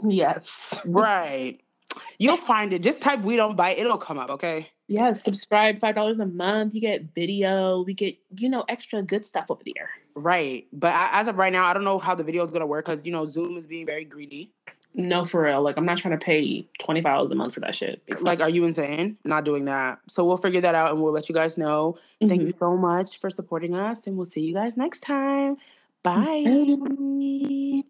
Yes. 0.04 0.78
right 0.84 1.60
you'll 2.18 2.36
find 2.36 2.72
it 2.72 2.82
just 2.82 3.00
type 3.00 3.22
we 3.22 3.34
don't 3.36 3.56
bite 3.56 3.78
it'll 3.78 3.98
come 3.98 4.18
up 4.18 4.30
okay 4.30 4.68
Yes. 4.90 5.22
Subscribe 5.22 5.78
five 5.78 5.94
dollars 5.94 6.18
a 6.18 6.24
month. 6.24 6.74
You 6.74 6.80
get 6.80 7.14
video. 7.14 7.82
We 7.82 7.92
get, 7.92 8.16
you 8.38 8.48
know, 8.48 8.64
extra 8.70 9.02
good 9.02 9.22
stuff 9.22 9.44
over 9.50 9.60
there. 9.62 9.90
right 10.14 10.66
but 10.72 10.94
as 11.12 11.28
of 11.28 11.36
right 11.36 11.52
now 11.52 11.64
i 11.66 11.74
don't 11.74 11.84
know 11.84 11.98
how 11.98 12.14
the 12.14 12.24
video 12.24 12.42
is 12.42 12.50
going 12.50 12.60
to 12.62 12.66
work 12.66 12.86
because 12.86 13.04
you 13.04 13.12
know 13.12 13.26
zoom 13.26 13.58
is 13.58 13.66
being 13.66 13.84
very 13.84 14.04
greedy 14.04 14.50
No, 14.94 15.24
for 15.26 15.42
real. 15.42 15.60
Like 15.60 15.76
I'm 15.76 15.84
not 15.84 15.98
trying 15.98 16.18
to 16.18 16.24
pay 16.24 16.66
twenty 16.80 17.02
five 17.02 17.12
dollars 17.12 17.30
a 17.30 17.34
month 17.34 17.52
for 17.54 17.60
that 17.60 17.74
shit. 17.74 18.00
It's 18.06 18.22
Like, 18.22 18.40
are 18.40 18.48
you 18.48 18.64
insane? 18.64 19.18
Not 19.24 19.44
doing 19.44 19.66
that. 19.66 19.98
So 20.08 20.24
we'll 20.24 20.38
figure 20.38 20.62
that 20.62 20.74
out 20.74 20.90
and 20.92 21.02
we'll 21.02 21.12
let 21.12 21.28
you 21.28 21.34
guys 21.34 21.58
know. 21.58 21.96
Thank 22.26 22.40
Mhm. 22.42 22.46
you 22.46 22.54
so 22.58 22.74
much 22.76 23.18
for 23.20 23.28
supporting 23.28 23.74
us, 23.74 24.06
and 24.06 24.16
we'll 24.16 24.24
see 24.24 24.40
you 24.40 24.54
guys 24.54 24.76
next 24.78 25.00
time. 25.00 25.58
Bye. 26.02 26.76
Bye. 26.80 27.82